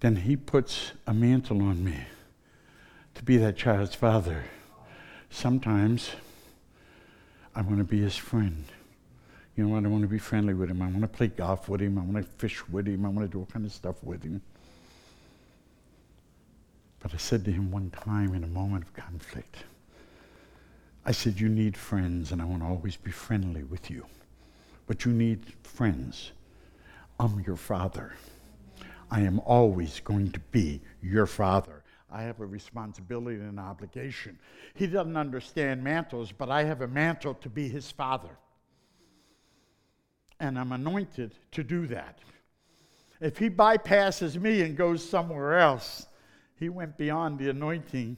[0.00, 2.00] then he puts a mantle on me
[3.14, 4.44] to be that child's father.
[5.30, 6.10] Sometimes
[7.54, 8.66] I want to be his friend.
[9.56, 9.84] You know what?
[9.84, 10.80] I want to be friendly with him.
[10.80, 11.98] I want to play golf with him.
[11.98, 13.04] I want to fish with him.
[13.04, 14.40] I want to do all kind of stuff with him.
[17.00, 19.64] But I said to him one time in a moment of conflict,
[21.04, 24.06] I said, You need friends, and I want to always be friendly with you.
[24.86, 26.32] But you need friends.
[27.18, 28.12] I'm your father.
[29.10, 31.82] I am always going to be your father.
[32.10, 34.38] I have a responsibility and an obligation.
[34.74, 38.30] He doesn't understand mantles, but I have a mantle to be his father.
[40.42, 42.18] And I'm anointed to do that.
[43.20, 46.08] If he bypasses me and goes somewhere else,
[46.58, 48.16] he went beyond the anointing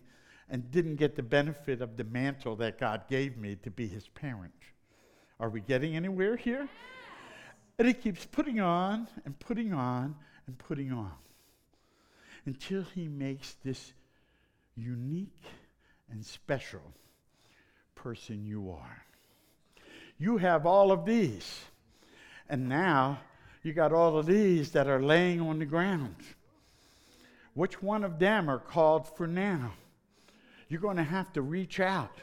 [0.48, 4.08] and didn't get the benefit of the mantle that God gave me to be his
[4.08, 4.54] parent.
[5.38, 6.66] Are we getting anywhere here?
[7.78, 10.16] And he keeps putting on and putting on
[10.46, 11.12] and putting on
[12.46, 13.92] until he makes this
[14.76, 15.44] unique
[16.10, 16.94] and special
[17.94, 19.04] person you are.
[20.16, 21.64] You have all of these,
[22.48, 23.18] and now
[23.62, 26.16] you got all of these that are laying on the ground.
[27.54, 29.72] Which one of them are called for now?
[30.68, 32.20] You're going to have to reach out.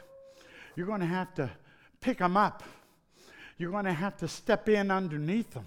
[0.76, 1.50] You're going to have to
[2.00, 2.62] pick them up.
[3.58, 5.66] You're going to have to step in underneath them.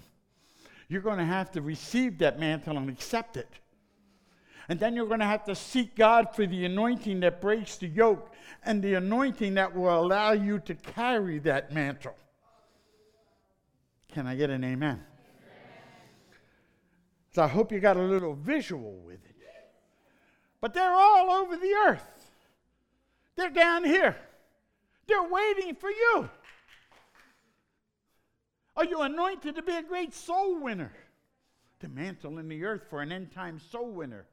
[0.88, 3.48] You're going to have to receive that mantle and accept it.
[4.68, 7.86] And then you're going to have to seek God for the anointing that breaks the
[7.86, 8.32] yoke
[8.64, 12.14] and the anointing that will allow you to carry that mantle.
[14.16, 14.72] Can I get an amen?
[14.72, 15.04] amen?
[17.34, 19.36] So I hope you got a little visual with it.
[20.58, 22.30] But they're all over the earth.
[23.36, 24.16] They're down here.
[25.06, 26.30] They're waiting for you.
[28.74, 30.94] Are you anointed to be a great soul winner?
[31.80, 34.24] The mantle in the earth for an end time soul winner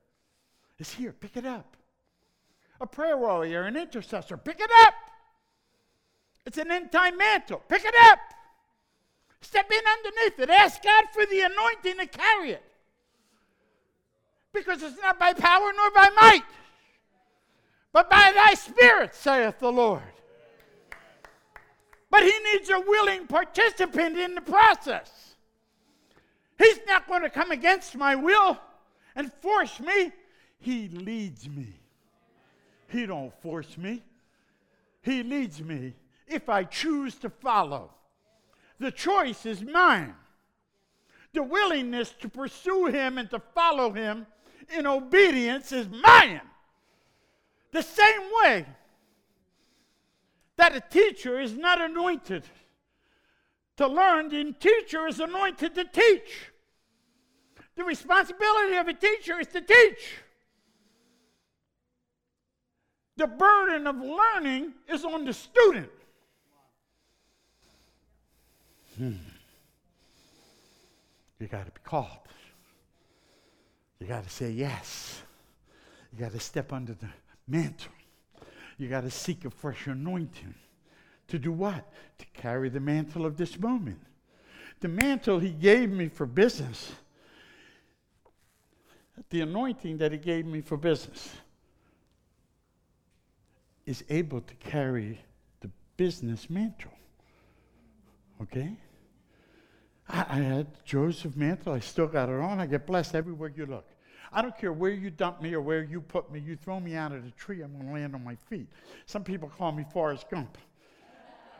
[0.79, 1.11] is here.
[1.11, 1.75] Pick it up.
[2.79, 4.93] A prayer warrior, an intercessor, pick it up.
[6.45, 7.61] It's an end time mantle.
[7.67, 8.19] Pick it up.
[9.43, 10.49] Step in underneath it.
[10.49, 12.63] Ask God for the anointing to carry it.
[14.53, 16.43] Because it's not by power nor by might,
[17.91, 20.01] but by thy spirit, saith the Lord.
[22.09, 25.35] But he needs a willing participant in the process.
[26.57, 28.59] He's not going to come against my will
[29.15, 30.11] and force me.
[30.59, 31.73] He leads me.
[32.87, 34.03] He don't force me.
[35.01, 35.95] He leads me
[36.27, 37.91] if I choose to follow.
[38.79, 40.15] The choice is mine.
[41.33, 44.27] The willingness to pursue him and to follow him
[44.75, 46.41] in obedience is mine.
[47.71, 48.65] The same way
[50.57, 52.43] that a teacher is not anointed
[53.77, 56.51] to learn, the teacher is anointed to teach.
[57.75, 60.19] The responsibility of a teacher is to teach.
[63.17, 65.89] The burden of learning is on the student.
[68.97, 69.13] Hmm.
[71.39, 72.07] You got to be called.
[73.99, 75.21] You got to say yes.
[76.11, 77.09] You got to step under the
[77.47, 77.91] mantle.
[78.77, 80.53] You got to seek a fresh anointing.
[81.29, 81.91] To do what?
[82.19, 83.99] To carry the mantle of this moment.
[84.79, 86.91] The mantle he gave me for business,
[89.29, 91.33] the anointing that he gave me for business,
[93.85, 95.19] is able to carry
[95.61, 96.91] the business mantle.
[98.41, 98.77] Okay?
[100.13, 101.73] I, I had Joseph mantle.
[101.73, 102.59] I still got it on.
[102.59, 103.87] I get blessed everywhere you look.
[104.31, 106.39] I don't care where you dump me or where you put me.
[106.39, 108.67] You throw me out of the tree, I'm going to land on my feet.
[109.05, 110.57] Some people call me Forrest Gump.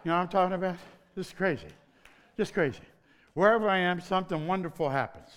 [0.04, 0.78] You know what I'm talking about?
[1.16, 1.68] This is crazy.
[2.38, 2.80] Just crazy.
[3.34, 5.30] Wherever I am, something wonderful happens.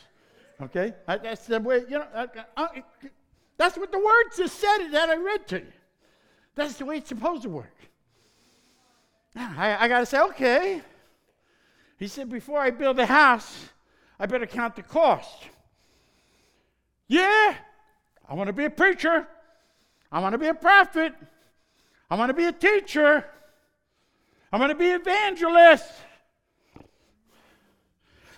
[0.63, 0.95] Okay?
[1.07, 2.83] That's the way, you know, I, I,
[3.59, 5.73] that's what the word just said that I read to you.
[6.55, 7.77] That's the way it's supposed to work.
[9.35, 10.83] I, I got to say, okay.
[11.99, 13.69] He said, before I build a house,
[14.19, 15.45] I better count the cost.
[17.09, 17.55] Yeah,
[18.29, 19.27] I want to be a preacher.
[20.11, 21.15] I want to be a prophet.
[22.11, 23.25] I want to be a teacher.
[24.53, 25.91] I want to be an evangelist.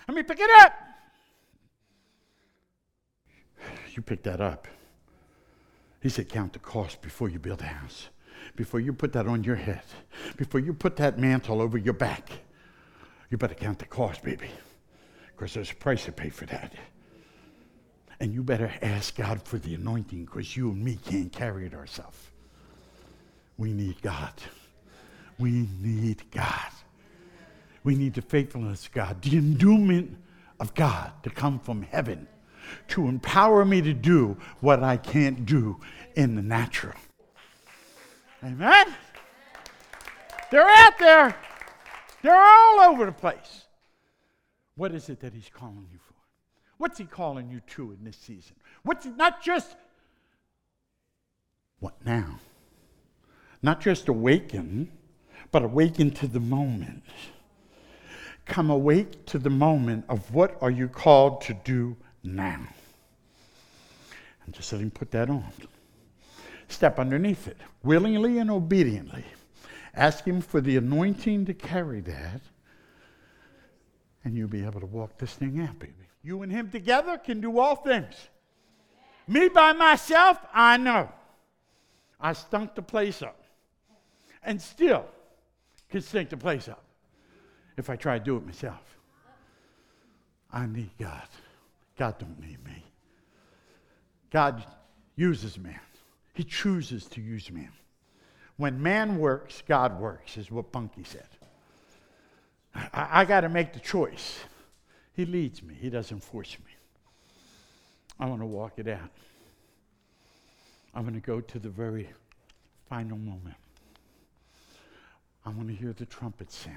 [0.07, 0.73] Let me pick it up.
[3.91, 4.67] You pick that up.
[6.01, 8.09] He said, Count the cost before you build a house,
[8.55, 9.83] before you put that on your head,
[10.37, 12.29] before you put that mantle over your back.
[13.29, 14.49] You better count the cost, baby,
[15.27, 16.73] because there's a price to pay for that.
[18.19, 21.73] And you better ask God for the anointing because you and me can't carry it
[21.73, 22.17] ourselves.
[23.57, 24.33] We need God.
[25.37, 26.71] We need God.
[27.83, 30.17] We need the faithfulness of God, the endowment
[30.59, 32.27] of God to come from heaven
[32.89, 35.79] to empower me to do what I can't do
[36.15, 36.95] in the natural.
[38.43, 38.93] Amen?
[40.51, 41.35] They're out there.
[42.21, 43.65] They're all over the place.
[44.75, 46.15] What is it that He's calling you for?
[46.77, 48.55] What's He calling you to in this season?
[48.83, 49.75] What's not just
[51.79, 52.39] what now?
[53.61, 54.91] Not just awaken,
[55.51, 57.03] but awaken to the moment.
[58.45, 62.61] Come awake to the moment of what are you called to do now.
[64.45, 65.51] And just let him put that on.
[66.67, 69.25] Step underneath it, willingly and obediently.
[69.93, 72.41] Ask him for the anointing to carry that,
[74.23, 75.93] and you'll be able to walk this thing out, baby.
[76.23, 78.15] You and him together can do all things.
[79.27, 81.09] Me by myself, I know.
[82.19, 83.43] I stunk the place up.
[84.43, 85.05] And still
[85.89, 86.83] can stink the place up
[87.77, 88.81] if I try to do it myself.
[90.51, 91.27] I need God.
[91.97, 92.83] God don't need me.
[94.31, 94.63] God
[95.15, 95.79] uses man.
[96.33, 97.71] He chooses to use man.
[98.59, 101.29] When man works, God works, is what Bunky said.
[102.75, 104.37] I, I got to make the choice.
[105.13, 106.73] He leads me, He doesn't force me.
[108.19, 109.11] I want to walk it out.
[110.93, 112.09] I'm going to go to the very
[112.89, 113.55] final moment.
[115.45, 116.75] I want to hear the trumpet sound.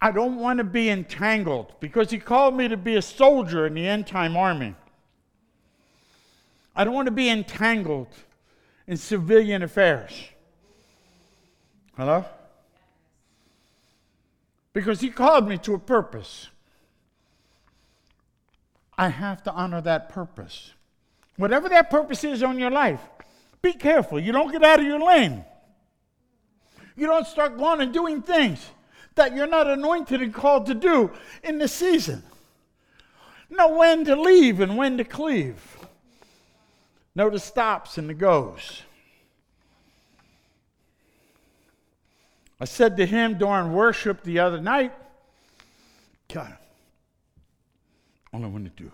[0.00, 3.74] I don't want to be entangled because he called me to be a soldier in
[3.74, 4.74] the end time army.
[6.74, 8.08] I don't want to be entangled
[8.92, 10.12] in civilian affairs.
[11.96, 12.26] Hello?
[14.74, 16.50] Because he called me to a purpose.
[18.98, 20.74] I have to honor that purpose.
[21.38, 23.00] Whatever that purpose is on your life,
[23.62, 24.20] be careful.
[24.20, 25.42] You don't get out of your lane.
[26.94, 28.62] You don't start going and doing things
[29.14, 31.10] that you're not anointed and called to do
[31.42, 32.22] in the season.
[33.48, 35.78] Know when to leave and when to cleave.
[37.14, 38.82] Know the stops and the goes.
[42.58, 44.92] I said to him during worship the other night,
[46.32, 46.56] God,
[48.32, 48.90] all I want to do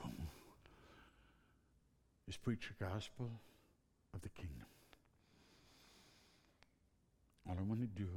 [2.26, 3.30] is preach the gospel
[4.14, 4.66] of the kingdom.
[7.48, 8.08] All I want to do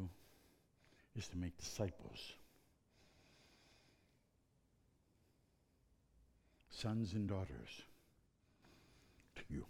[1.16, 2.34] is to make disciples.
[6.70, 7.84] Sons and daughters
[9.36, 9.66] to you.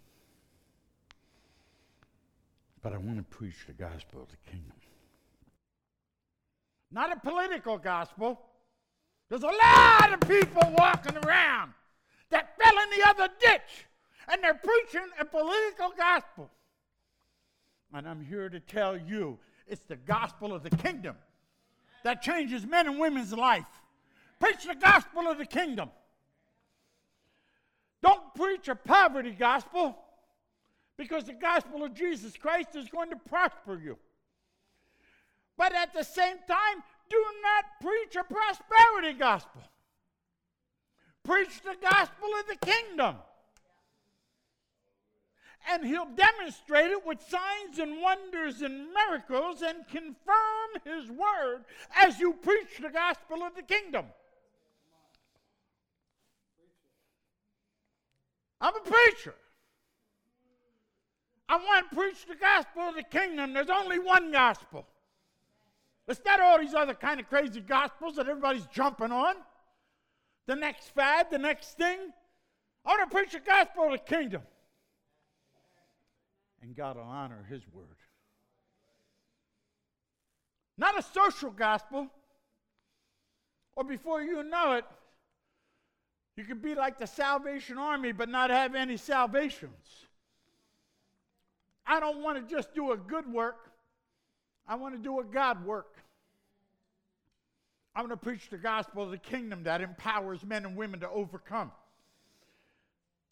[2.82, 4.72] But I want to preach the gospel of the kingdom.
[6.90, 8.40] Not a political gospel.
[9.28, 11.72] There's a lot of people walking around
[12.30, 13.86] that fell in the other ditch
[14.28, 16.50] and they're preaching a political gospel.
[17.94, 21.16] And I'm here to tell you it's the gospel of the kingdom
[22.04, 23.64] that changes men and women's life.
[24.40, 25.90] Preach the gospel of the kingdom.
[28.02, 29.96] Don't preach a poverty gospel
[30.96, 33.98] because the gospel of Jesus Christ is going to prosper you.
[35.56, 39.62] But at the same time, do not preach a prosperity gospel.
[41.24, 43.16] Preach the gospel of the kingdom
[45.70, 51.64] and he'll demonstrate it with signs and wonders and miracles and confirm his word
[52.00, 54.06] as you preach the gospel of the kingdom.
[58.60, 59.34] I'm a preacher.
[61.52, 63.52] I want to preach the gospel of the kingdom.
[63.52, 64.86] There's only one gospel.
[66.08, 69.34] It's not all these other kind of crazy gospels that everybody's jumping on.
[70.46, 71.98] The next fad, the next thing.
[72.84, 74.42] I want to preach the gospel of the kingdom
[76.62, 77.84] and God will honor his word.
[80.78, 82.08] Not a social gospel,
[83.76, 84.84] or before you know it,
[86.36, 90.06] you could be like the Salvation Army but not have any salvations.
[91.86, 93.70] I don't want to just do a good work,
[94.66, 95.96] I want to do a God work.
[97.94, 101.10] I want to preach the gospel of the kingdom that empowers men and women to
[101.10, 101.72] overcome,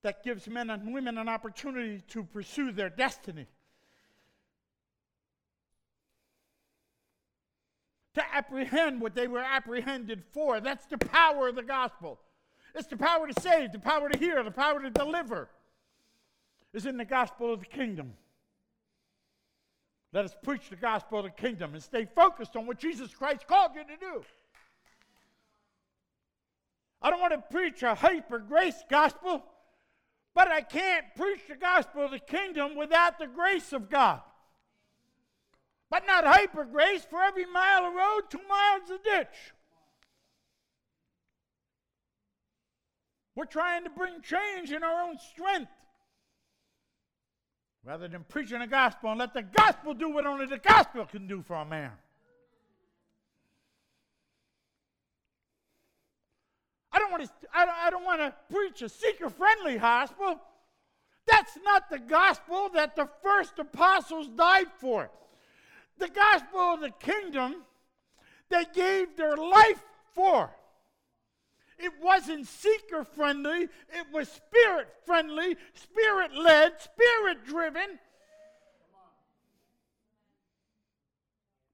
[0.02, 3.47] that gives men and women an opportunity to pursue their destiny.
[8.14, 10.60] to apprehend what they were apprehended for.
[10.60, 12.18] That's the power of the gospel.
[12.74, 15.48] It's the power to save, the power to hear, the power to deliver
[16.72, 18.14] is in the gospel of the kingdom.
[20.12, 23.46] Let us preach the gospel of the kingdom and stay focused on what Jesus Christ
[23.46, 24.24] called you to do.
[27.00, 29.42] I don't want to preach a hyper grace gospel,
[30.34, 34.20] but I can't preach the gospel of the kingdom without the grace of God.
[35.90, 37.04] But not hyper grace.
[37.08, 39.54] For every mile of road, two miles of ditch.
[43.34, 45.70] We're trying to bring change in our own strength
[47.85, 51.27] rather than preaching the gospel and let the gospel do what only the gospel can
[51.27, 51.93] do for a man.
[56.93, 60.40] I don't want to, I don't, I don't want to preach a seeker friendly gospel.
[61.27, 65.11] That's not the gospel that the first apostles died for.
[65.98, 67.57] The gospel of the kingdom
[68.48, 69.82] they gave their life
[70.15, 70.51] for.
[71.82, 77.98] It wasn't seeker friendly, it was spirit friendly, spirit led, spirit driven.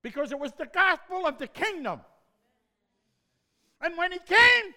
[0.02, 2.00] Because it was the gospel of the kingdom.
[3.80, 4.74] And when he came,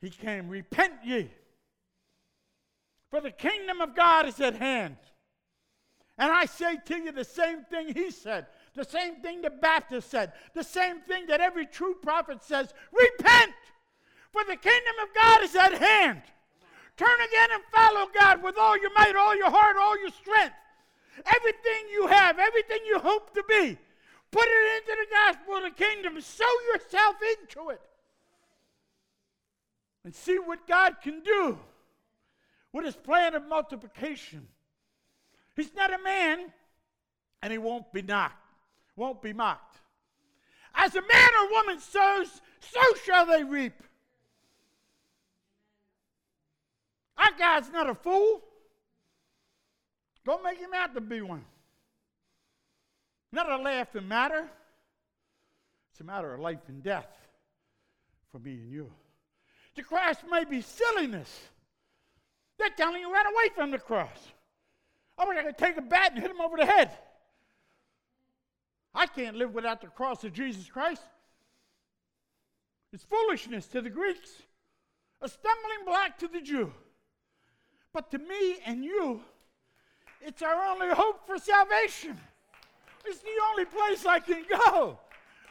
[0.00, 1.30] he came, repent ye,
[3.10, 4.96] for the kingdom of God is at hand.
[6.16, 8.46] And I say to you the same thing he said
[8.76, 13.52] the same thing the Baptist said, the same thing that every true prophet says repent,
[14.30, 16.22] for the kingdom of God is at hand.
[16.96, 20.54] Turn again and follow God with all your might, all your heart, all your strength.
[21.24, 23.78] Everything you have, everything you hope to be,
[24.30, 26.20] put it into the gospel of the kingdom.
[26.20, 26.44] Sow
[26.74, 27.80] yourself into it.
[30.04, 31.58] And see what God can do
[32.72, 34.46] with his plan of multiplication.
[35.54, 36.52] He's not a man,
[37.42, 38.45] and he won't be knocked
[38.96, 39.76] won't be mocked.
[40.74, 43.82] As a man or woman sows, so shall they reap.
[47.16, 48.42] Our God's not a fool.
[50.24, 51.44] Don't make him out to be one.
[53.32, 54.48] Not a laughing matter.
[55.92, 57.08] It's a matter of life and death
[58.30, 58.92] for me and you.
[59.76, 61.48] The cross may be silliness.
[62.58, 64.18] They're telling you run away from the cross.
[65.18, 66.90] I wish I could take a bat and hit him over the head.
[68.96, 71.02] I can't live without the cross of Jesus Christ.
[72.92, 74.30] It's foolishness to the Greeks,
[75.20, 76.72] a stumbling block to the Jew.
[77.92, 79.20] But to me and you,
[80.22, 82.18] it's our only hope for salvation.
[83.04, 84.98] It's the only place I can go.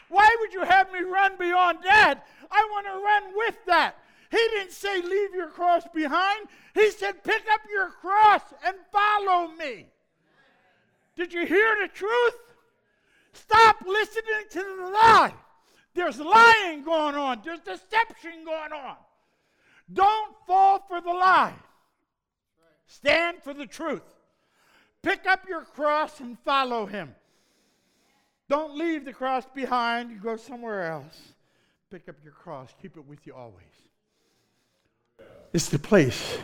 [0.09, 2.25] Why would you have me run beyond that?
[2.49, 3.95] I want to run with that.
[4.31, 6.47] He didn't say leave your cross behind.
[6.73, 9.87] He said pick up your cross and follow me.
[11.15, 12.44] Did you hear the truth?
[13.35, 15.33] Stop listening to the lie.
[15.93, 18.95] There's lying going on, there's deception going on.
[19.91, 21.53] Don't fall for the lie.
[22.87, 24.01] Stand for the truth.
[25.01, 27.13] Pick up your cross and follow him.
[28.49, 30.11] Don't leave the cross behind.
[30.11, 31.33] You go somewhere else.
[31.91, 32.73] Pick up your cross.
[32.81, 33.63] Keep it with you always.
[35.53, 36.37] It's the place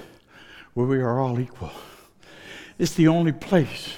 [0.73, 1.71] where we are all equal.
[2.77, 3.95] It's the only place.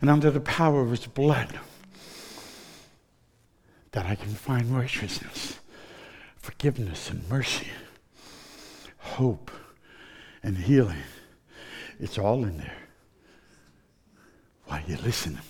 [0.00, 1.58] And under the power of his blood,
[3.92, 5.58] that I can find righteousness,
[6.36, 7.68] forgiveness, and mercy,
[8.98, 9.50] hope,
[10.42, 11.02] and healing.
[11.98, 12.76] It's all in there.
[14.66, 15.42] While you're listening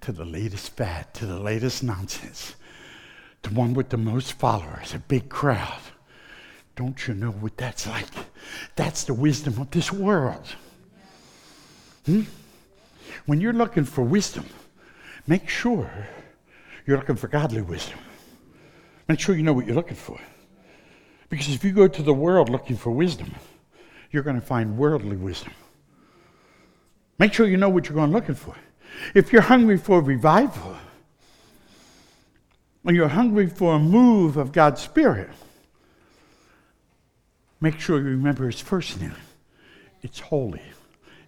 [0.00, 2.56] to the latest fad, to the latest nonsense,
[3.42, 5.80] the one with the most followers, a big crowd.
[6.74, 8.06] Don't you know what that's like?
[8.76, 10.46] That's the wisdom of this world.
[12.06, 12.22] Hmm?
[13.26, 14.46] When you're looking for wisdom,
[15.26, 16.08] make sure
[16.86, 17.98] you're looking for godly wisdom.
[19.08, 20.18] Make sure you know what you're looking for.
[21.28, 23.34] Because if you go to the world looking for wisdom,
[24.10, 25.52] you're going to find worldly wisdom.
[27.18, 28.54] Make sure you know what you're going looking for.
[29.14, 30.76] If you're hungry for revival,
[32.82, 35.30] when you're hungry for a move of God's Spirit,
[37.60, 39.14] make sure you remember His first name.
[40.02, 40.62] It's holy.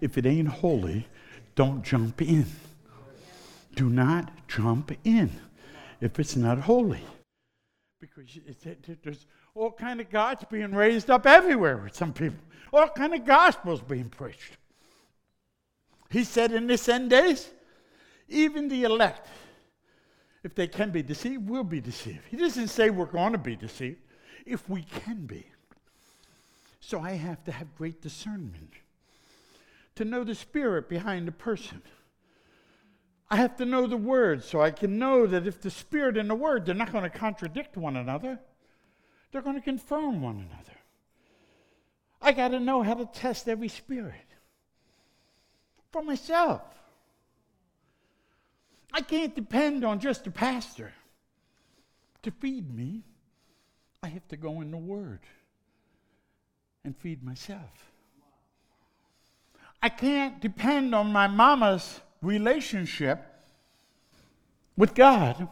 [0.00, 1.06] If it ain't holy,
[1.54, 2.46] don't jump in.
[3.74, 5.30] Do not jump in
[6.00, 7.02] if it's not holy.
[8.00, 8.38] Because
[9.02, 12.38] there's all kind of gods being raised up everywhere with some people.
[12.72, 14.56] All kind of gospels being preached.
[16.10, 17.50] He said in this end days,
[18.28, 19.26] even the elect,
[20.42, 22.20] if they can be deceived, will be deceived.
[22.30, 23.98] He doesn't say we're going to be deceived,
[24.44, 25.46] if we can be.
[26.80, 28.72] So I have to have great discernment
[29.96, 31.80] to know the spirit behind the person
[33.30, 36.28] I have to know the Word so I can know that if the Spirit and
[36.28, 38.38] the Word, they're not going to contradict one another,
[39.32, 40.78] they're going to confirm one another.
[42.20, 44.14] I got to know how to test every spirit
[45.92, 46.62] for myself.
[48.92, 50.92] I can't depend on just a pastor
[52.22, 53.02] to feed me.
[54.02, 55.20] I have to go in the Word
[56.84, 57.90] and feed myself.
[59.82, 63.24] I can't depend on my mama's relationship
[64.76, 65.48] with God.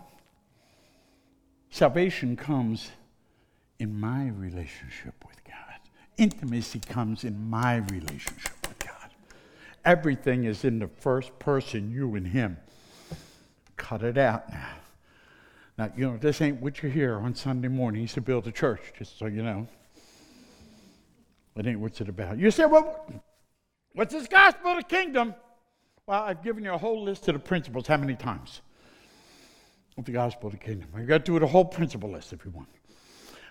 [1.71, 2.91] Salvation comes
[3.79, 5.79] in my relationship with God.
[6.17, 9.11] Intimacy comes in my relationship with God.
[9.85, 12.59] Everything is in the first person, you and Him.
[13.77, 14.69] Cut it out now.
[15.79, 18.93] Now, you know, this ain't what you hear on Sunday mornings to build a church,
[18.99, 19.67] just so you know.
[21.57, 22.39] It ain't what's it about.
[22.39, 23.07] You say, well,
[23.95, 25.35] what's this gospel of the kingdom?
[26.07, 27.87] Well, I've given you a whole list of the principles.
[27.87, 28.61] How many times?
[29.97, 30.89] Of the gospel of the kingdom.
[30.97, 32.69] You've got to do the whole principle list if you want.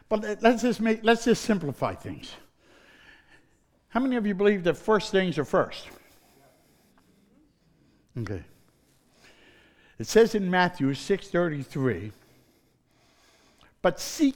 [0.10, 2.34] But let's just make let's just simplify things.
[3.90, 5.88] How many of you believe that first things are first?
[8.18, 8.44] Okay.
[10.00, 12.12] It says in Matthew 6:33,
[13.82, 14.36] but seek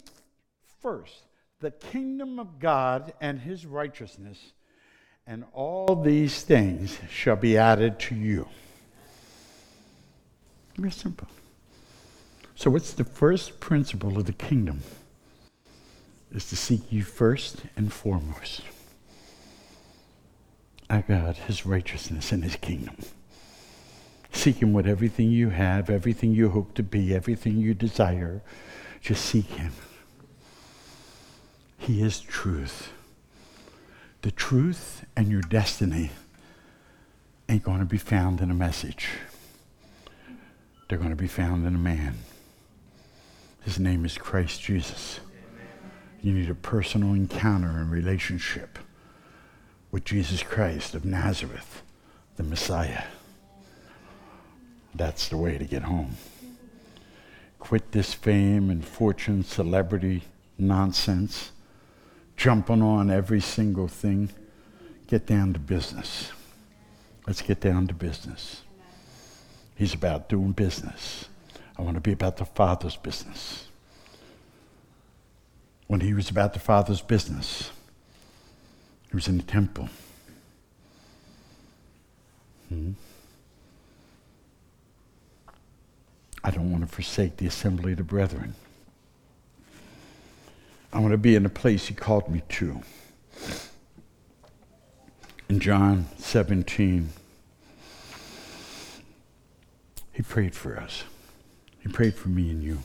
[0.80, 1.24] first
[1.60, 4.54] the kingdom of God and his righteousness,
[5.28, 8.48] and all these things shall be added to you.
[10.78, 11.28] Very simple.
[12.56, 14.82] So, what's the first principle of the kingdom?
[16.32, 18.62] Is to seek you first and foremost.
[20.90, 22.98] Our God, his righteousness and his kingdom.
[24.32, 28.42] Seek him with everything you have, everything you hope to be, everything you desire.
[29.02, 29.72] Just seek him.
[31.78, 32.92] He is truth.
[34.26, 36.10] The truth and your destiny
[37.48, 39.10] ain't going to be found in a message.
[40.90, 42.16] They're going to be found in a man.
[43.62, 45.20] His name is Christ Jesus.
[46.24, 48.80] You need a personal encounter and relationship
[49.92, 51.84] with Jesus Christ of Nazareth,
[52.36, 53.04] the Messiah.
[54.96, 56.18] That's the way to get home.
[57.60, 60.24] Quit this fame and fortune, celebrity
[60.58, 61.52] nonsense
[62.38, 64.30] jumping on every single thing.
[65.08, 66.32] Get down to business.
[67.28, 68.62] Let's get down to business.
[69.76, 71.26] He's about doing business.
[71.78, 73.68] I want to be about the Father's business.
[75.88, 77.72] When he was about the Father's business,
[79.10, 79.90] he was in the temple.
[82.70, 82.94] Hmm?
[86.44, 88.56] I don't want to forsake the assembly of the brethren.
[90.96, 92.80] I want to be in the place He called me to.
[95.50, 97.10] In John 17,
[100.14, 101.04] He prayed for us.
[101.82, 102.80] He prayed for me and you.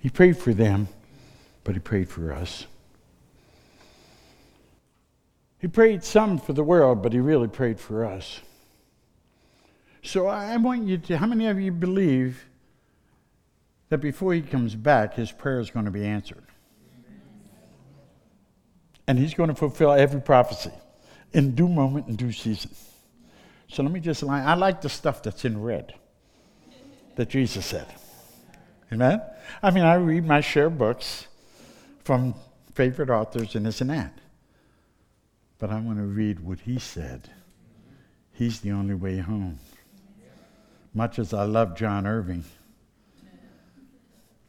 [0.00, 0.88] He prayed for them,
[1.64, 2.66] but He prayed for us.
[5.58, 8.40] He prayed some for the world, but He really prayed for us.
[10.02, 12.44] So I want you to, how many of you believe
[13.88, 16.43] that before He comes back, His prayer is going to be answered?
[19.06, 20.72] And he's going to fulfill every prophecy
[21.32, 22.70] in due moment and due season.
[23.68, 24.46] So let me just line.
[24.46, 25.94] I like the stuff that's in red
[27.16, 27.86] that Jesus said.
[28.92, 29.20] Amen?
[29.62, 31.26] I mean, I read my share books
[32.04, 32.34] from
[32.74, 34.18] favorite authors and this and that.
[35.58, 37.28] But I want to read what he said.
[38.32, 39.58] He's the only way home.
[40.92, 42.44] Much as I love John Irving,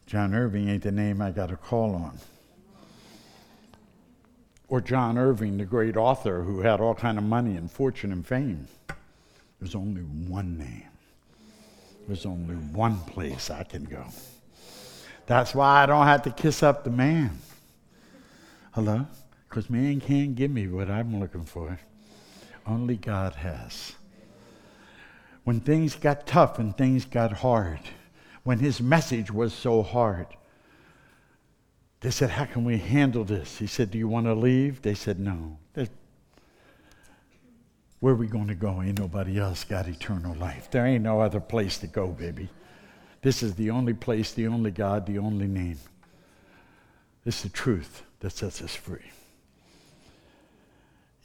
[0.06, 2.18] John Irving ain't the name I got to call on
[4.68, 8.26] or John Irving, the great author who had all kind of money and fortune and
[8.26, 8.68] fame.
[9.60, 10.88] There's only one name.
[12.06, 14.04] There's only one place I can go.
[15.26, 17.38] That's why I don't have to kiss up the man.
[18.72, 19.06] Hello?
[19.48, 21.80] Because man can't give me what I'm looking for.
[22.66, 23.92] Only God has.
[25.44, 27.80] When things got tough and things got hard,
[28.42, 30.26] when his message was so hard,
[32.06, 33.58] they said, How can we handle this?
[33.58, 34.80] He said, Do you want to leave?
[34.80, 35.58] They said, No.
[37.98, 38.80] Where are we going to go?
[38.80, 40.70] Ain't nobody else got eternal life.
[40.70, 42.48] There ain't no other place to go, baby.
[43.22, 45.80] This is the only place, the only God, the only name.
[47.24, 49.10] It's the truth that sets us free.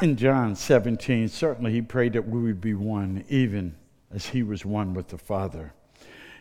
[0.01, 3.75] In John 17, certainly he prayed that we would be one, even
[4.11, 5.73] as he was one with the Father.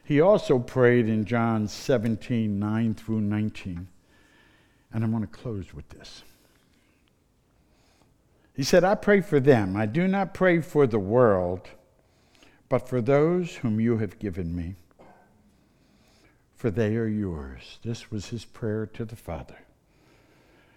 [0.02, 3.86] He also prayed in John 17, 9 through 19
[4.92, 6.22] and I'm going to close with this.
[8.54, 9.76] He said, I pray for them.
[9.76, 11.68] I do not pray for the world,
[12.68, 14.74] but for those whom you have given me,
[16.54, 17.78] for they are yours.
[17.82, 19.58] This was his prayer to the Father.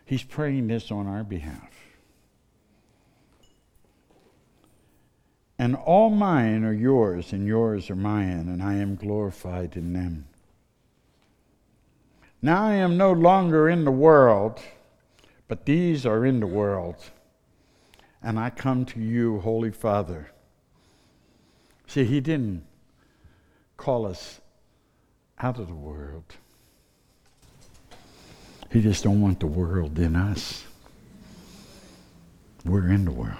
[0.05, 1.71] He's praying this on our behalf.
[5.59, 10.25] And all mine are yours, and yours are mine, and I am glorified in them.
[12.45, 14.59] Now I am no longer in the world,
[15.47, 16.97] but these are in the world.
[18.21, 20.29] And I come to you, Holy Father.
[21.87, 22.65] See, He didn't
[23.77, 24.41] call us
[25.39, 26.35] out of the world.
[28.69, 30.65] He just don't want the world in us.
[32.65, 33.37] We're in the world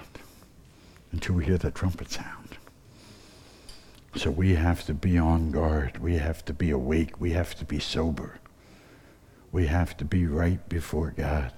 [1.12, 2.56] until we hear the trumpet sound.
[4.16, 5.98] So we have to be on guard.
[5.98, 7.20] We have to be awake.
[7.20, 8.40] We have to be sober.
[9.54, 11.52] We have to be right before God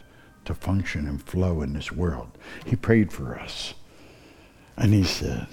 [0.44, 2.36] to function and flow in this world.
[2.66, 3.72] He prayed for us.
[4.76, 5.46] And he said,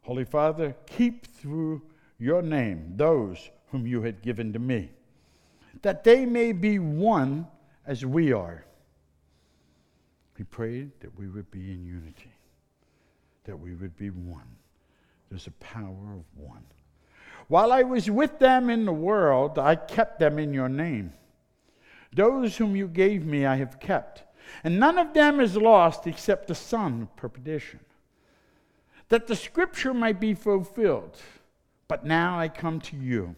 [0.00, 1.82] Holy Father, keep through
[2.18, 4.88] your name those whom you had given to me,
[5.82, 7.46] that they may be one
[7.86, 8.64] as we are.
[10.38, 12.32] He prayed that we would be in unity,
[13.44, 14.48] that we would be one.
[15.28, 16.64] There's a power of one.
[17.48, 21.12] While I was with them in the world, I kept them in your name.
[22.14, 24.24] Those whom you gave me, I have kept.
[24.64, 27.80] And none of them is lost except the son of perdition,
[29.08, 31.16] that the scripture might be fulfilled.
[31.88, 33.36] But now I come to you.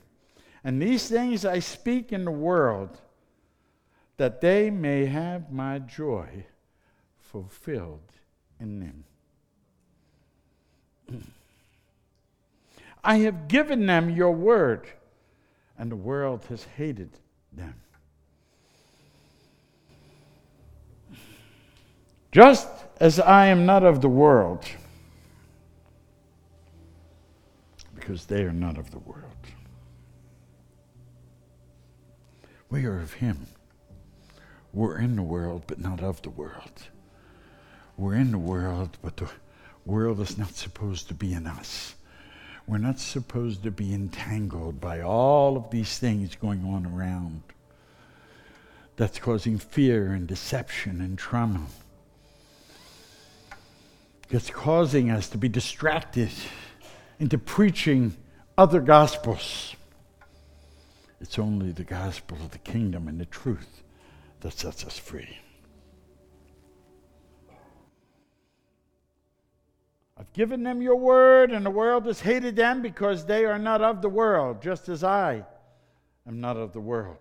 [0.62, 3.00] And these things I speak in the world,
[4.16, 6.46] that they may have my joy
[7.18, 8.12] fulfilled
[8.60, 9.04] in them.
[13.04, 14.88] I have given them your word,
[15.78, 17.10] and the world has hated
[17.52, 17.74] them.
[22.32, 22.66] Just
[22.98, 24.64] as I am not of the world,
[27.94, 29.22] because they are not of the world.
[32.70, 33.46] We are of Him.
[34.72, 36.88] We're in the world, but not of the world.
[37.96, 39.30] We're in the world, but the
[39.84, 41.94] world is not supposed to be in us.
[42.66, 47.42] We're not supposed to be entangled by all of these things going on around
[48.96, 51.66] that's causing fear and deception and trauma.
[54.30, 56.30] It's causing us to be distracted
[57.18, 58.16] into preaching
[58.56, 59.76] other gospels.
[61.20, 63.82] It's only the gospel of the kingdom and the truth
[64.40, 65.38] that sets us free.
[70.34, 74.02] Given them your word, and the world has hated them because they are not of
[74.02, 75.44] the world, just as I
[76.26, 77.18] am not of the world.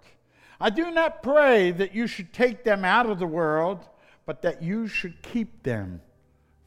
[0.60, 3.80] I do not pray that you should take them out of the world,
[4.26, 6.02] but that you should keep them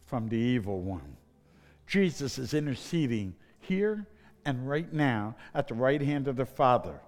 [0.07, 1.17] from the evil one.
[1.87, 4.07] Jesus is interceding here
[4.45, 7.01] and right now at the right hand of the Father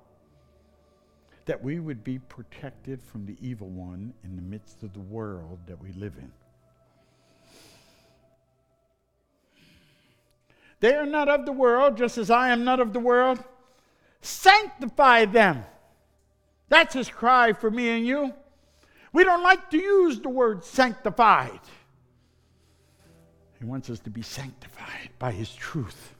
[1.49, 5.59] that we would be protected from the evil one in the midst of the world
[5.67, 6.31] that we live in.
[10.81, 13.43] They are not of the world, just as I am not of the world.
[14.21, 15.65] Sanctify them.
[16.69, 18.35] That's his cry for me and you.
[19.13, 21.61] We don't like to use the word sanctified.
[23.59, 26.15] He wants us to be sanctified by his truth,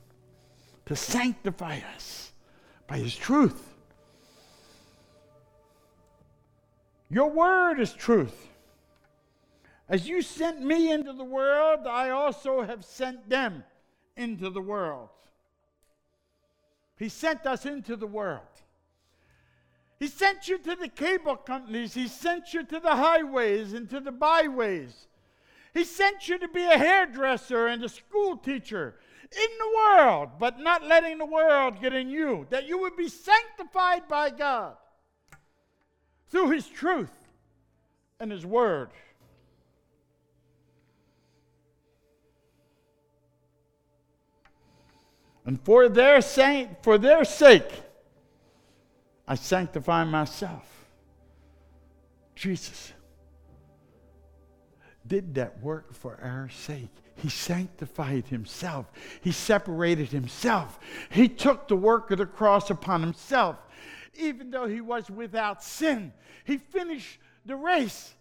[0.87, 2.33] to sanctify us
[2.89, 3.75] by his truth.
[7.11, 8.49] Your word is truth.
[9.89, 13.65] As you sent me into the world, I also have sent them
[14.19, 15.09] into the world.
[16.99, 18.43] He sent us into the world.
[19.99, 21.95] He sent you to the cable companies.
[21.95, 25.07] He sent you to the highways and to the byways.
[25.73, 28.97] He sent you to be a hairdresser and a school teacher
[29.31, 33.09] in the world, but not letting the world get in you, that you would be
[33.09, 34.77] sanctified by God
[36.31, 37.13] through His truth
[38.19, 38.91] and His Word.
[45.49, 47.73] And for their, saint, for their sake,
[49.27, 50.69] I sanctify myself.
[52.35, 52.93] Jesus
[55.07, 56.91] did that work for our sake.
[57.17, 58.93] He sanctified himself.
[59.23, 60.79] He separated himself.
[61.09, 63.57] He took the work of the cross upon himself.
[64.19, 66.13] Even though he was without sin,
[66.45, 68.13] he finished the race.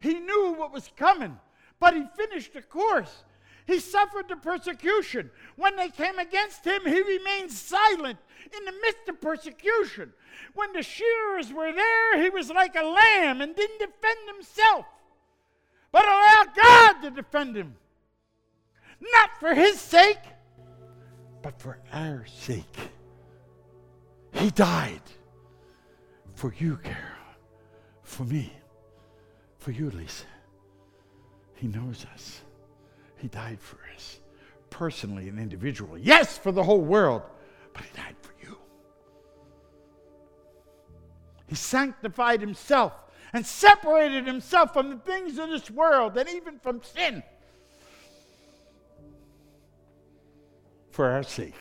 [0.00, 1.38] He knew what was coming,
[1.78, 3.22] but he finished the course.
[3.66, 5.30] He suffered the persecution.
[5.56, 8.18] When they came against him, he remained silent
[8.56, 10.12] in the midst of persecution.
[10.54, 14.86] When the shearers were there, he was like a lamb and didn't defend himself,
[15.90, 17.76] but allowed God to defend him.
[19.12, 20.22] not for his sake,
[21.42, 22.78] but for our sake.
[24.32, 25.02] He died
[26.34, 26.98] for you, Carol,
[28.02, 28.52] for me,
[29.58, 30.26] for you, Lisa.
[31.54, 32.42] He knows us.
[33.16, 34.18] He died for us,
[34.70, 36.00] personally and individually.
[36.02, 37.22] Yes, for the whole world,
[37.72, 38.56] but He died for you.
[41.46, 42.92] He sanctified Himself
[43.32, 47.22] and separated Himself from the things of this world and even from sin
[50.96, 51.54] for our sake.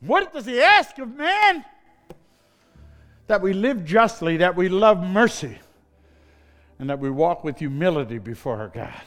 [0.00, 1.62] What does he ask of man?
[3.26, 5.58] That we live justly, that we love mercy,
[6.82, 9.04] and that we walk with humility before our God.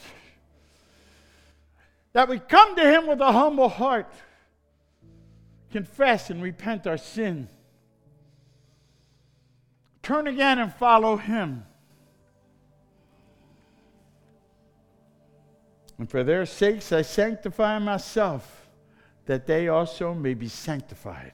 [2.14, 4.14] That we come to him with a humble heart,
[5.74, 7.50] confess and repent our sin,
[10.02, 11.66] turn again and follow him.
[15.98, 18.70] And for their sakes I sanctify myself
[19.26, 21.34] that they also may be sanctified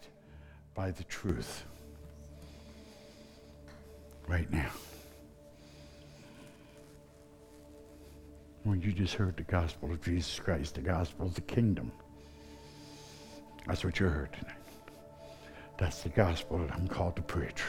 [0.73, 1.65] by the truth.
[4.27, 4.71] Right now.
[8.63, 11.91] When you just heard the gospel of Jesus Christ, the gospel of the kingdom.
[13.67, 14.55] That's what you heard tonight.
[15.77, 17.63] That's the gospel that I'm called to preach.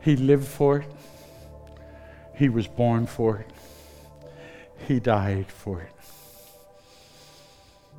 [0.00, 0.90] He lived for it.
[2.34, 3.50] He was born for it.
[4.86, 5.92] He died for it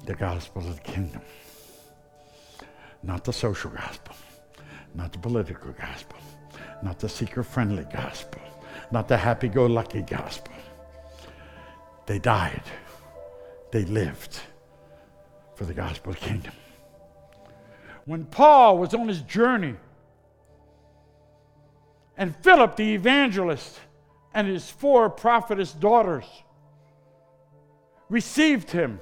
[0.08, 1.22] the gospel of the kingdom.
[3.04, 4.16] Not the social gospel,
[4.96, 6.18] not the political gospel,
[6.82, 8.42] not the seeker friendly gospel,
[8.92, 10.54] not the happy go lucky gospel.
[12.06, 12.64] They died,
[13.72, 14.40] they lived
[15.56, 16.54] for the gospel kingdom.
[18.06, 19.76] When Paul was on his journey,
[22.18, 23.80] and Philip the evangelist
[24.34, 26.26] and his four prophetess daughters
[28.10, 29.00] received him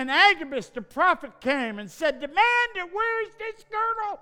[0.00, 4.18] and Agabus the prophet came and said, man that wears this girdle,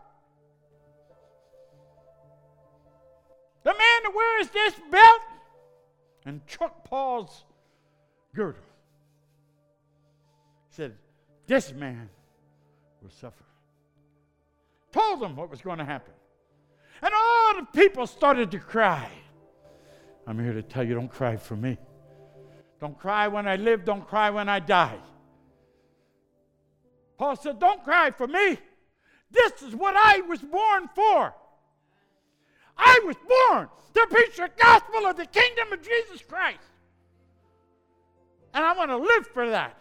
[3.63, 5.21] the man that wears this belt,
[6.25, 7.45] and Chuck Paul's
[8.35, 8.63] girdle,
[10.71, 10.95] said,
[11.47, 12.09] This man
[13.03, 13.45] will suffer.
[14.93, 16.15] Told them what was going to happen.
[17.03, 19.09] And all the people started to cry.
[20.27, 21.79] I'm here to tell you don't cry for me.
[22.81, 24.99] Don't cry when I live, don't cry when I die.
[27.19, 28.59] Paul said, Don't cry for me.
[29.31, 31.35] This is what I was born for.
[32.79, 36.59] I was born to preach the gospel of the kingdom of Jesus Christ.
[38.55, 39.79] And I want to live for that.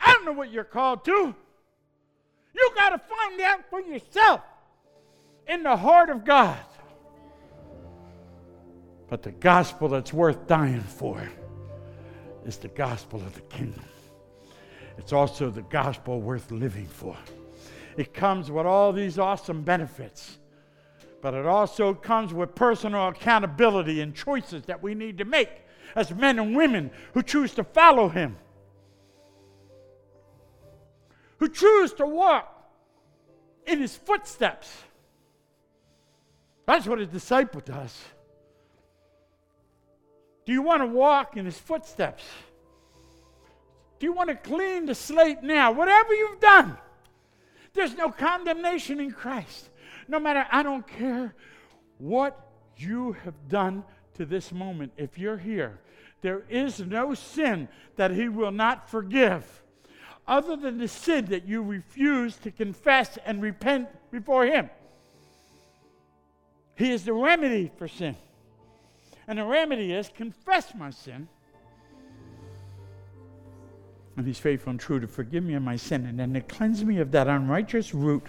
[0.00, 1.34] I don't know what you're called to.
[2.54, 4.40] You got to find out for yourself
[5.46, 6.58] in the heart of God.
[9.08, 11.28] But the gospel that's worth dying for
[12.44, 13.84] is the gospel of the kingdom
[14.98, 17.16] it's also the gospel worth living for.
[17.96, 20.38] It comes with all these awesome benefits,
[21.20, 25.50] but it also comes with personal accountability and choices that we need to make
[25.94, 28.36] as men and women who choose to follow Him,
[31.38, 32.54] who choose to walk
[33.66, 34.70] in His footsteps.
[36.66, 37.98] That's what a disciple does.
[40.44, 42.24] Do you want to walk in His footsteps?
[43.98, 45.72] Do you want to clean the slate now?
[45.72, 46.78] Whatever you've done,
[47.74, 49.68] there's no condemnation in Christ.
[50.08, 51.34] No matter, I don't care
[51.98, 54.92] what you have done to this moment.
[54.96, 55.78] If you're here,
[56.22, 59.62] there is no sin that He will not forgive
[60.26, 64.70] other than the sin that you refuse to confess and repent before Him.
[66.74, 68.16] He is the remedy for sin.
[69.26, 71.28] And the remedy is confess my sin
[74.18, 76.84] and he's faithful and true to forgive me of my sin and then to cleanse
[76.84, 78.24] me of that unrighteous root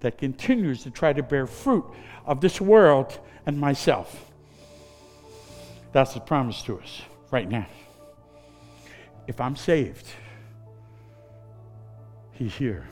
[0.00, 1.84] that continues to try to bear fruit
[2.26, 4.32] of this world and myself.
[5.92, 7.66] That's the promise to us right now.
[9.26, 10.06] If I'm saved,
[12.32, 12.86] he's here.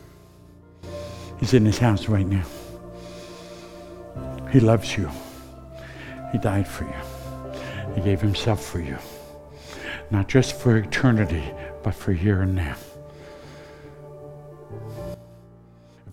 [1.38, 2.44] He's in his house right now.
[4.50, 5.10] He loves you.
[6.32, 7.94] He died for you.
[7.94, 8.96] He gave himself for you.
[10.10, 11.44] Not just for eternity,
[11.82, 12.76] but for here and now.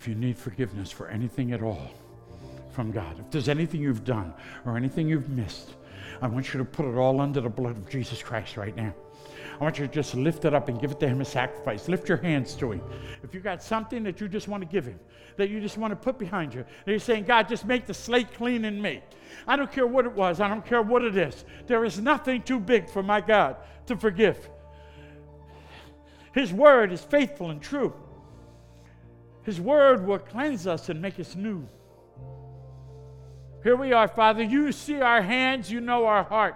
[0.04, 1.90] If you need forgiveness for anything at all
[2.72, 4.34] from God, if there's anything you've done
[4.66, 5.76] or anything you've missed,
[6.22, 8.94] I want you to put it all under the blood of Jesus Christ right now.
[9.58, 11.88] I want you to just lift it up and give it to Him as sacrifice.
[11.88, 12.82] Lift your hands to Him.
[13.24, 15.00] If you got something that you just want to give Him,
[15.38, 17.94] that you just want to put behind you, that you're saying, God, just make the
[17.94, 19.02] slate clean in me.
[19.48, 21.46] I don't care what it was, I don't care what it is.
[21.66, 23.56] There is nothing too big for my God
[23.86, 24.50] to forgive.
[26.34, 27.94] His word is faithful and true.
[29.44, 31.68] His word will cleanse us and make us new.
[33.64, 34.44] Here we are, Father.
[34.44, 36.56] You see our hands, you know our heart.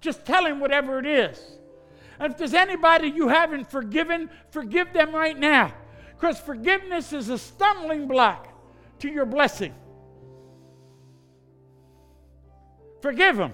[0.00, 1.40] Just tell him whatever it is.
[2.18, 5.72] And if there's anybody you haven't forgiven, forgive them right now.
[6.14, 8.48] Because forgiveness is a stumbling block
[9.00, 9.74] to your blessing.
[13.00, 13.52] Forgive them.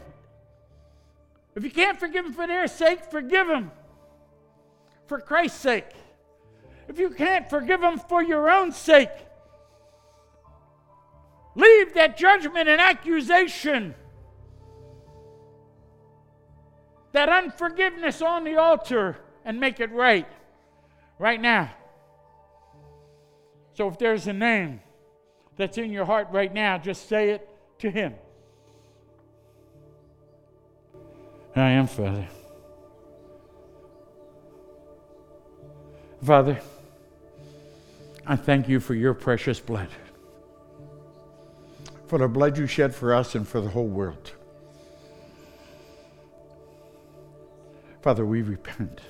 [1.55, 3.71] If you can't forgive them for their sake, forgive them
[5.07, 5.91] for Christ's sake.
[6.89, 9.11] If you can't forgive them for your own sake,
[11.55, 13.95] leave that judgment and accusation,
[17.13, 20.29] that unforgiveness on the altar, and make it right
[21.19, 21.71] right now.
[23.75, 24.81] So if there's a name
[25.57, 27.49] that's in your heart right now, just say it
[27.79, 28.15] to Him.
[31.57, 32.27] I am, Father.
[36.23, 36.61] Father,
[38.27, 39.89] I thank you for your precious blood,
[42.07, 44.33] for the blood you shed for us and for the whole world.
[48.01, 49.01] Father, we repent.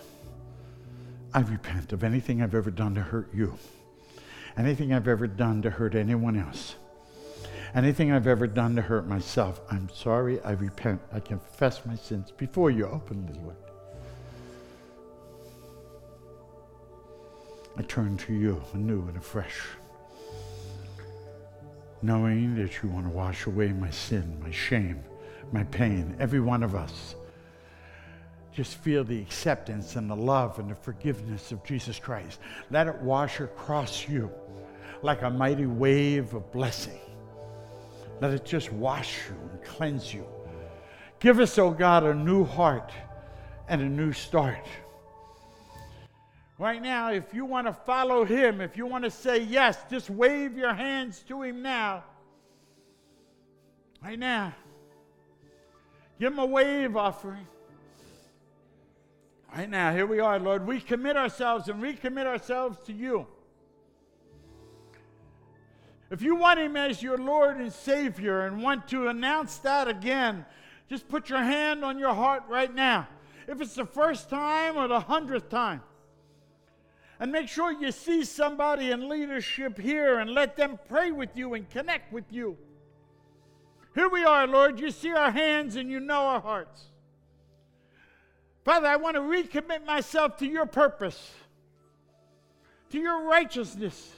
[1.32, 3.56] I repent of anything I've ever done to hurt you,
[4.56, 6.74] anything I've ever done to hurt anyone else,
[7.74, 9.60] anything I've ever done to hurt myself.
[9.70, 10.40] I'm sorry.
[10.42, 11.00] I repent.
[11.12, 13.56] I confess my sins before you openly, Lord.
[17.76, 19.60] I turn to you anew and afresh,
[22.02, 25.02] knowing that you want to wash away my sin, my shame,
[25.52, 27.16] my pain, every one of us.
[28.52, 32.38] Just feel the acceptance and the love and the forgiveness of Jesus Christ.
[32.70, 34.30] Let it wash across you
[35.02, 37.00] like a mighty wave of blessing.
[38.20, 40.24] Let it just wash you and cleanse you.
[41.18, 42.92] Give us, oh God, a new heart
[43.68, 44.64] and a new start.
[46.58, 50.08] Right now, if you want to follow him, if you want to say yes, just
[50.08, 52.04] wave your hands to him now.
[54.02, 54.54] Right now.
[56.20, 57.46] Give him a wave offering.
[59.54, 60.66] Right now, here we are, Lord.
[60.66, 63.26] We commit ourselves and recommit ourselves to you.
[66.10, 70.44] If you want him as your Lord and Savior and want to announce that again,
[70.88, 73.08] just put your hand on your heart right now.
[73.48, 75.82] If it's the first time or the hundredth time,
[77.20, 81.54] and make sure you see somebody in leadership here and let them pray with you
[81.54, 82.56] and connect with you.
[83.94, 84.80] Here we are, Lord.
[84.80, 86.86] You see our hands and you know our hearts.
[88.64, 91.32] Father, I want to recommit myself to your purpose,
[92.90, 94.12] to your righteousness,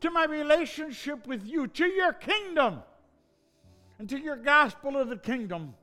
[0.00, 2.82] to my relationship with you, to your kingdom,
[3.98, 5.74] and to your gospel of the kingdom.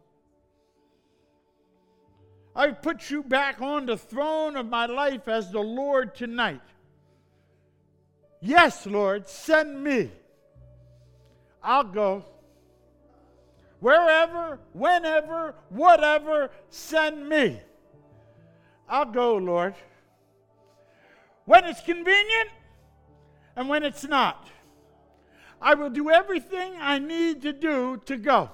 [2.56, 6.62] I put you back on the throne of my life as the Lord tonight.
[8.42, 10.12] Yes, Lord, send me.
[11.64, 12.26] I'll go.
[13.80, 17.60] Wherever, whenever, whatever, send me.
[18.88, 19.76] I'll go, Lord.
[21.46, 22.50] When it's convenient
[23.56, 24.48] and when it's not.
[25.62, 28.52] I will do everything I need to do to go.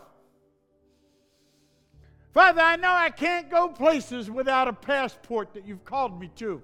[2.34, 6.61] Father, I know I can't go places without a passport that you've called me to.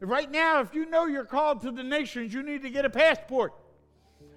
[0.00, 2.90] Right now, if you know you're called to the nations, you need to get a
[2.90, 3.52] passport.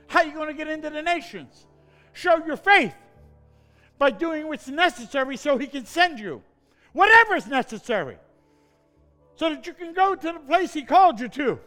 [0.07, 1.67] How are you going to get into the nations?
[2.13, 2.95] Show your faith
[3.99, 6.41] by doing what's necessary so he can send you.
[6.93, 8.17] Whatever is necessary.
[9.35, 11.59] So that you can go to the place he called you to.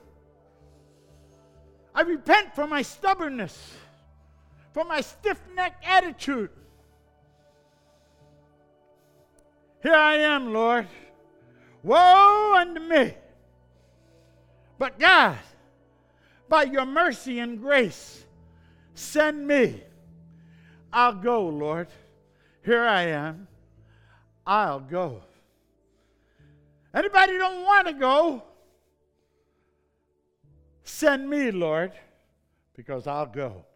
[1.94, 3.74] I repent for my stubbornness,
[4.73, 6.51] for my stiff necked attitude.
[9.85, 10.89] Here I am, Lord.
[11.82, 13.15] Woe unto me.
[14.78, 15.36] But God,
[16.48, 18.24] by your mercy and grace,
[18.94, 19.82] send me.
[20.90, 21.89] I'll go, Lord.
[22.65, 23.47] Here I am.
[24.47, 25.20] I'll go.
[26.94, 28.43] Anybody don't want to go?
[30.82, 31.93] Send me, Lord,
[32.74, 33.66] because I'll go.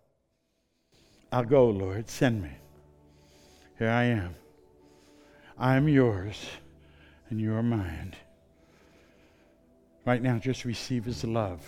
[1.31, 2.09] I'll go, Lord.
[2.09, 2.53] Send me.
[3.79, 4.35] Here I am.
[5.61, 6.47] I'm yours
[7.31, 8.15] and you're mine.
[10.05, 11.61] Right now, just receive His love,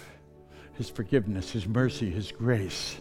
[0.75, 2.99] His forgiveness, His mercy, His grace.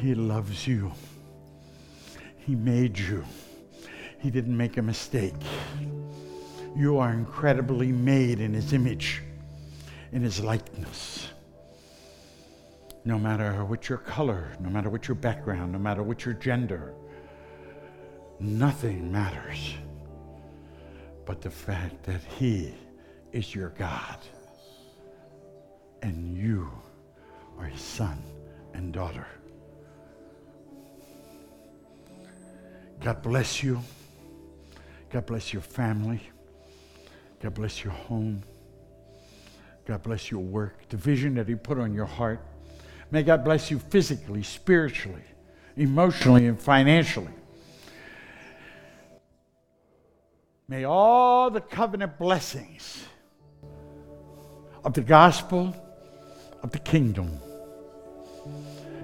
[0.00, 0.92] He loves you.
[2.38, 3.24] He made you.
[4.20, 5.34] He didn't make a mistake.
[6.76, 9.22] You are incredibly made in His image,
[10.12, 11.28] in His likeness.
[13.04, 16.94] No matter what your color, no matter what your background, no matter what your gender,
[18.40, 19.74] nothing matters
[21.24, 22.74] but the fact that He
[23.32, 24.18] is your God
[26.02, 26.70] and you
[27.58, 28.22] are His son
[28.74, 29.26] and daughter.
[33.00, 33.80] God bless you.
[35.10, 36.20] God bless your family.
[37.42, 38.42] God bless your home.
[39.86, 42.40] God bless your work, the vision that He put on your heart.
[43.10, 45.22] May God bless you physically, spiritually,
[45.76, 47.32] emotionally, and financially.
[50.70, 53.06] May all the covenant blessings
[54.84, 55.74] of the gospel
[56.62, 57.40] of the kingdom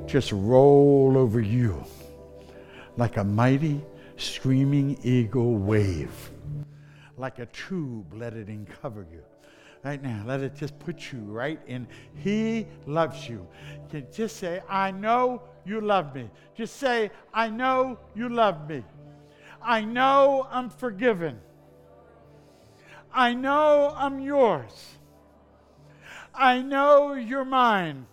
[0.04, 1.82] just roll over you
[2.98, 3.80] like a mighty
[4.18, 6.30] screaming eagle wave.
[7.16, 9.22] Like a tube, let it uncover you.
[9.82, 11.88] Right now, let it just put you right in.
[12.16, 13.48] He loves you.
[13.90, 16.28] you just say, I know you love me.
[16.54, 18.84] Just say, I know you love me.
[19.62, 21.40] I know I'm forgiven.
[23.14, 24.96] I know I'm yours.
[26.34, 28.06] I know you're mine.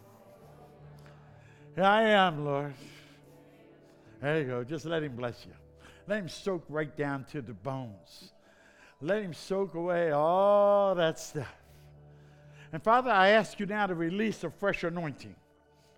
[1.75, 2.75] I am, Lord.
[4.21, 4.63] There you go.
[4.63, 5.53] Just let him bless you.
[6.07, 8.33] Let him soak right down to the bones.
[9.01, 11.55] Let him soak away all that stuff.
[12.71, 15.35] And Father, I ask you now to release a fresh anointing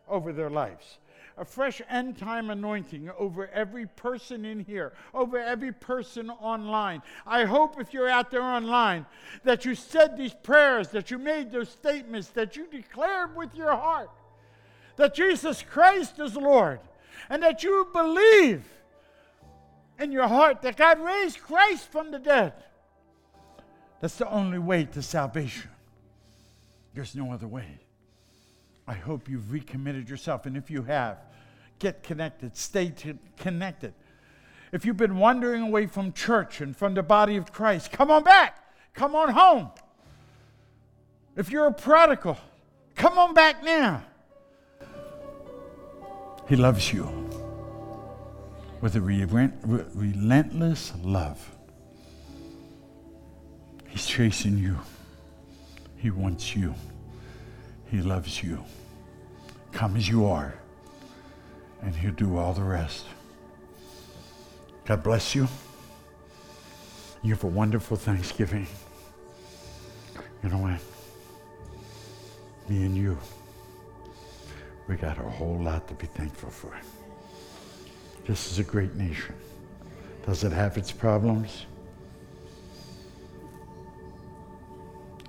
[0.07, 0.99] over their lives.
[1.37, 7.01] A fresh end time anointing over every person in here, over every person online.
[7.25, 9.05] I hope if you're out there online
[9.43, 13.75] that you said these prayers, that you made those statements, that you declared with your
[13.75, 14.11] heart
[14.95, 16.79] that Jesus Christ is Lord,
[17.29, 18.63] and that you believe
[19.99, 22.53] in your heart that God raised Christ from the dead.
[24.01, 25.69] That's the only way to salvation.
[26.93, 27.79] There's no other way.
[28.87, 30.45] I hope you've recommitted yourself.
[30.45, 31.17] And if you have,
[31.79, 33.93] get connected, stay t- connected.
[34.71, 38.23] If you've been wandering away from church and from the body of Christ, come on
[38.23, 38.57] back.
[38.93, 39.69] Come on home.
[41.35, 42.37] If you're a prodigal,
[42.95, 44.03] come on back now.
[46.47, 47.05] He loves you
[48.81, 51.51] with a relentless love.
[53.87, 54.77] He's chasing you.
[55.97, 56.75] He wants you.
[57.93, 58.57] He loves you.
[59.71, 60.55] Come as you are,
[61.83, 63.05] and He'll do all the rest.
[64.85, 65.47] God bless you.
[67.21, 68.65] You have a wonderful Thanksgiving.
[70.41, 70.79] You know what?
[72.67, 73.15] Me and you,
[74.87, 76.75] we got a whole lot to be thankful for.
[78.25, 79.35] This is a great nation.
[80.25, 81.67] Does it have its problems?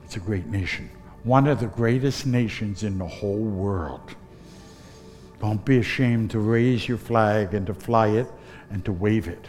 [0.06, 0.88] It's a great nation.
[1.24, 4.14] One of the greatest nations in the whole world.
[5.40, 8.30] Don't be ashamed to raise your flag and to fly it
[8.70, 9.48] and to wave it.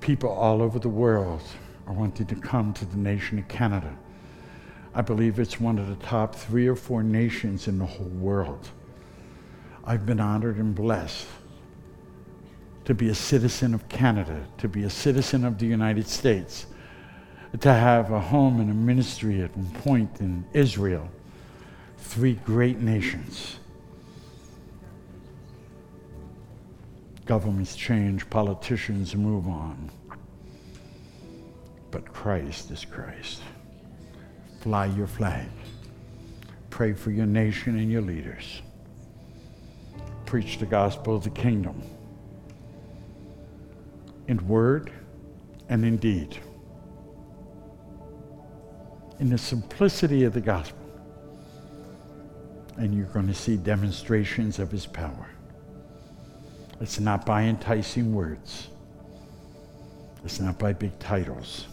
[0.00, 1.42] People all over the world
[1.86, 3.96] are wanting to come to the nation of Canada.
[4.94, 8.68] I believe it's one of the top three or four nations in the whole world.
[9.84, 11.26] I've been honored and blessed
[12.84, 16.66] to be a citizen of Canada, to be a citizen of the United States,
[17.58, 21.08] to have a home and a ministry at one point in Israel.
[21.98, 23.58] Three great nations.
[27.26, 29.90] Governments change, politicians move on.
[31.90, 33.40] But Christ is Christ.
[34.60, 35.48] Fly your flag.
[36.70, 38.62] Pray for your nation and your leaders.
[40.24, 41.82] Preach the gospel of the kingdom
[44.28, 44.92] in word
[45.68, 46.38] and in deed.
[49.20, 50.78] In the simplicity of the gospel.
[52.76, 55.28] And you're going to see demonstrations of his power.
[56.80, 58.68] It's not by enticing words.
[60.24, 61.66] It's not by big titles,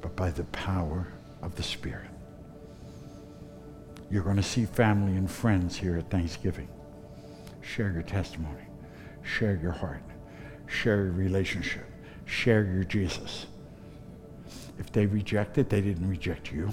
[0.00, 1.08] but by the power
[1.42, 2.10] of the Spirit.
[4.10, 6.68] You're going to see family and friends here at Thanksgiving.
[7.60, 8.64] Share your testimony.
[9.22, 10.02] Share your heart
[10.70, 11.84] share your relationship,
[12.24, 13.46] share your Jesus.
[14.80, 16.70] If they reject it, they didn't reject you.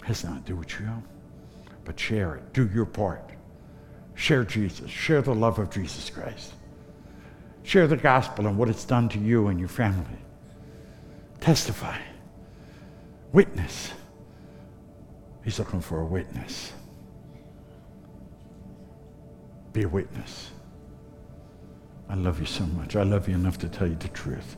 [0.00, 1.02] It has nothing to do with you.
[1.84, 2.52] But share it.
[2.52, 3.30] Do your part.
[4.14, 4.90] Share Jesus.
[4.90, 6.52] Share the love of Jesus Christ.
[7.62, 10.18] Share the gospel and what it's done to you and your family.
[11.40, 11.98] Testify.
[13.32, 13.92] Witness.
[15.44, 16.72] He's looking for a witness.
[19.72, 20.50] Be a witness.
[22.10, 22.94] I love you so much.
[22.94, 24.56] I love you enough to tell you the truth.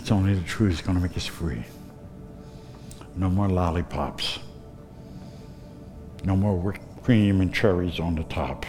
[0.00, 1.62] It's only the truth that's going to make us free.
[3.16, 4.38] No more lollipops.
[6.24, 8.64] No more whipped cream and cherries on the top.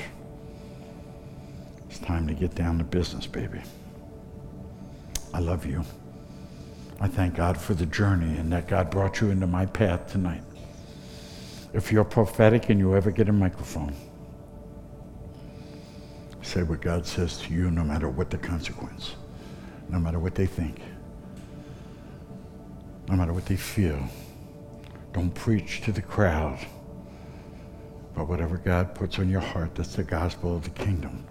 [1.90, 3.62] It's time to get down to business, baby.
[5.34, 5.86] I love you.
[7.00, 10.44] I thank God for the journey and that God brought you into my path tonight.
[11.74, 13.96] If you're prophetic and you ever get a microphone,
[16.42, 19.16] say what God says to you no matter what the consequence,
[19.88, 20.82] no matter what they think,
[23.12, 24.00] no matter what they feel.
[25.12, 26.58] Don't preach to the crowd,
[28.16, 31.26] but whatever God puts on your heart, that's the gospel of the kingdom.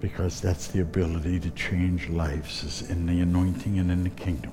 [0.00, 4.52] Because that's the ability to change lives is in the anointing and in the kingdom.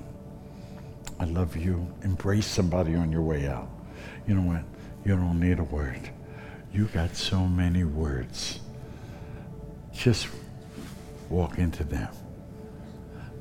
[1.18, 1.92] I love you.
[2.02, 3.68] Embrace somebody on your way out.
[4.28, 4.62] You know what?
[5.04, 6.08] You don't need a word.
[6.72, 8.60] You got so many words.
[9.92, 10.28] Just
[11.28, 12.12] walk into them.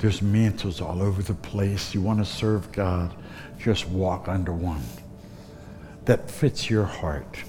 [0.06, 1.96] There's mantles all over the place.
[1.96, 3.12] You want to serve God,
[3.58, 4.84] just walk under one
[6.06, 7.44] that fits your heart,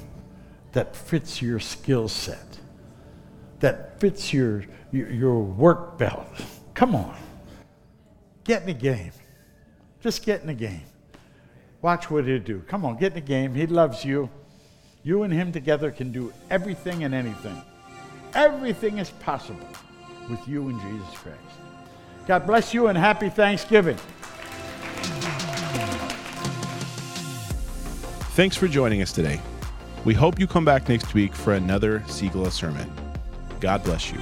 [0.72, 2.58] that fits your skill set,
[3.60, 6.26] that fits your, your, your work belt.
[6.72, 7.14] Come on.
[8.44, 9.12] Get in the game.
[10.00, 10.86] Just get in the game.
[11.82, 12.60] Watch what he'll do.
[12.68, 13.54] Come on, get in the game.
[13.54, 14.30] He loves you.
[15.02, 17.60] You and him together can do everything and anything.
[18.32, 19.68] Everything is possible
[20.30, 21.45] with you and Jesus Christ.
[22.26, 23.96] God bless you and happy Thanksgiving.
[28.34, 29.40] Thanks for joining us today.
[30.04, 32.90] We hope you come back next week for another Siegel sermon.
[33.60, 34.18] God bless you.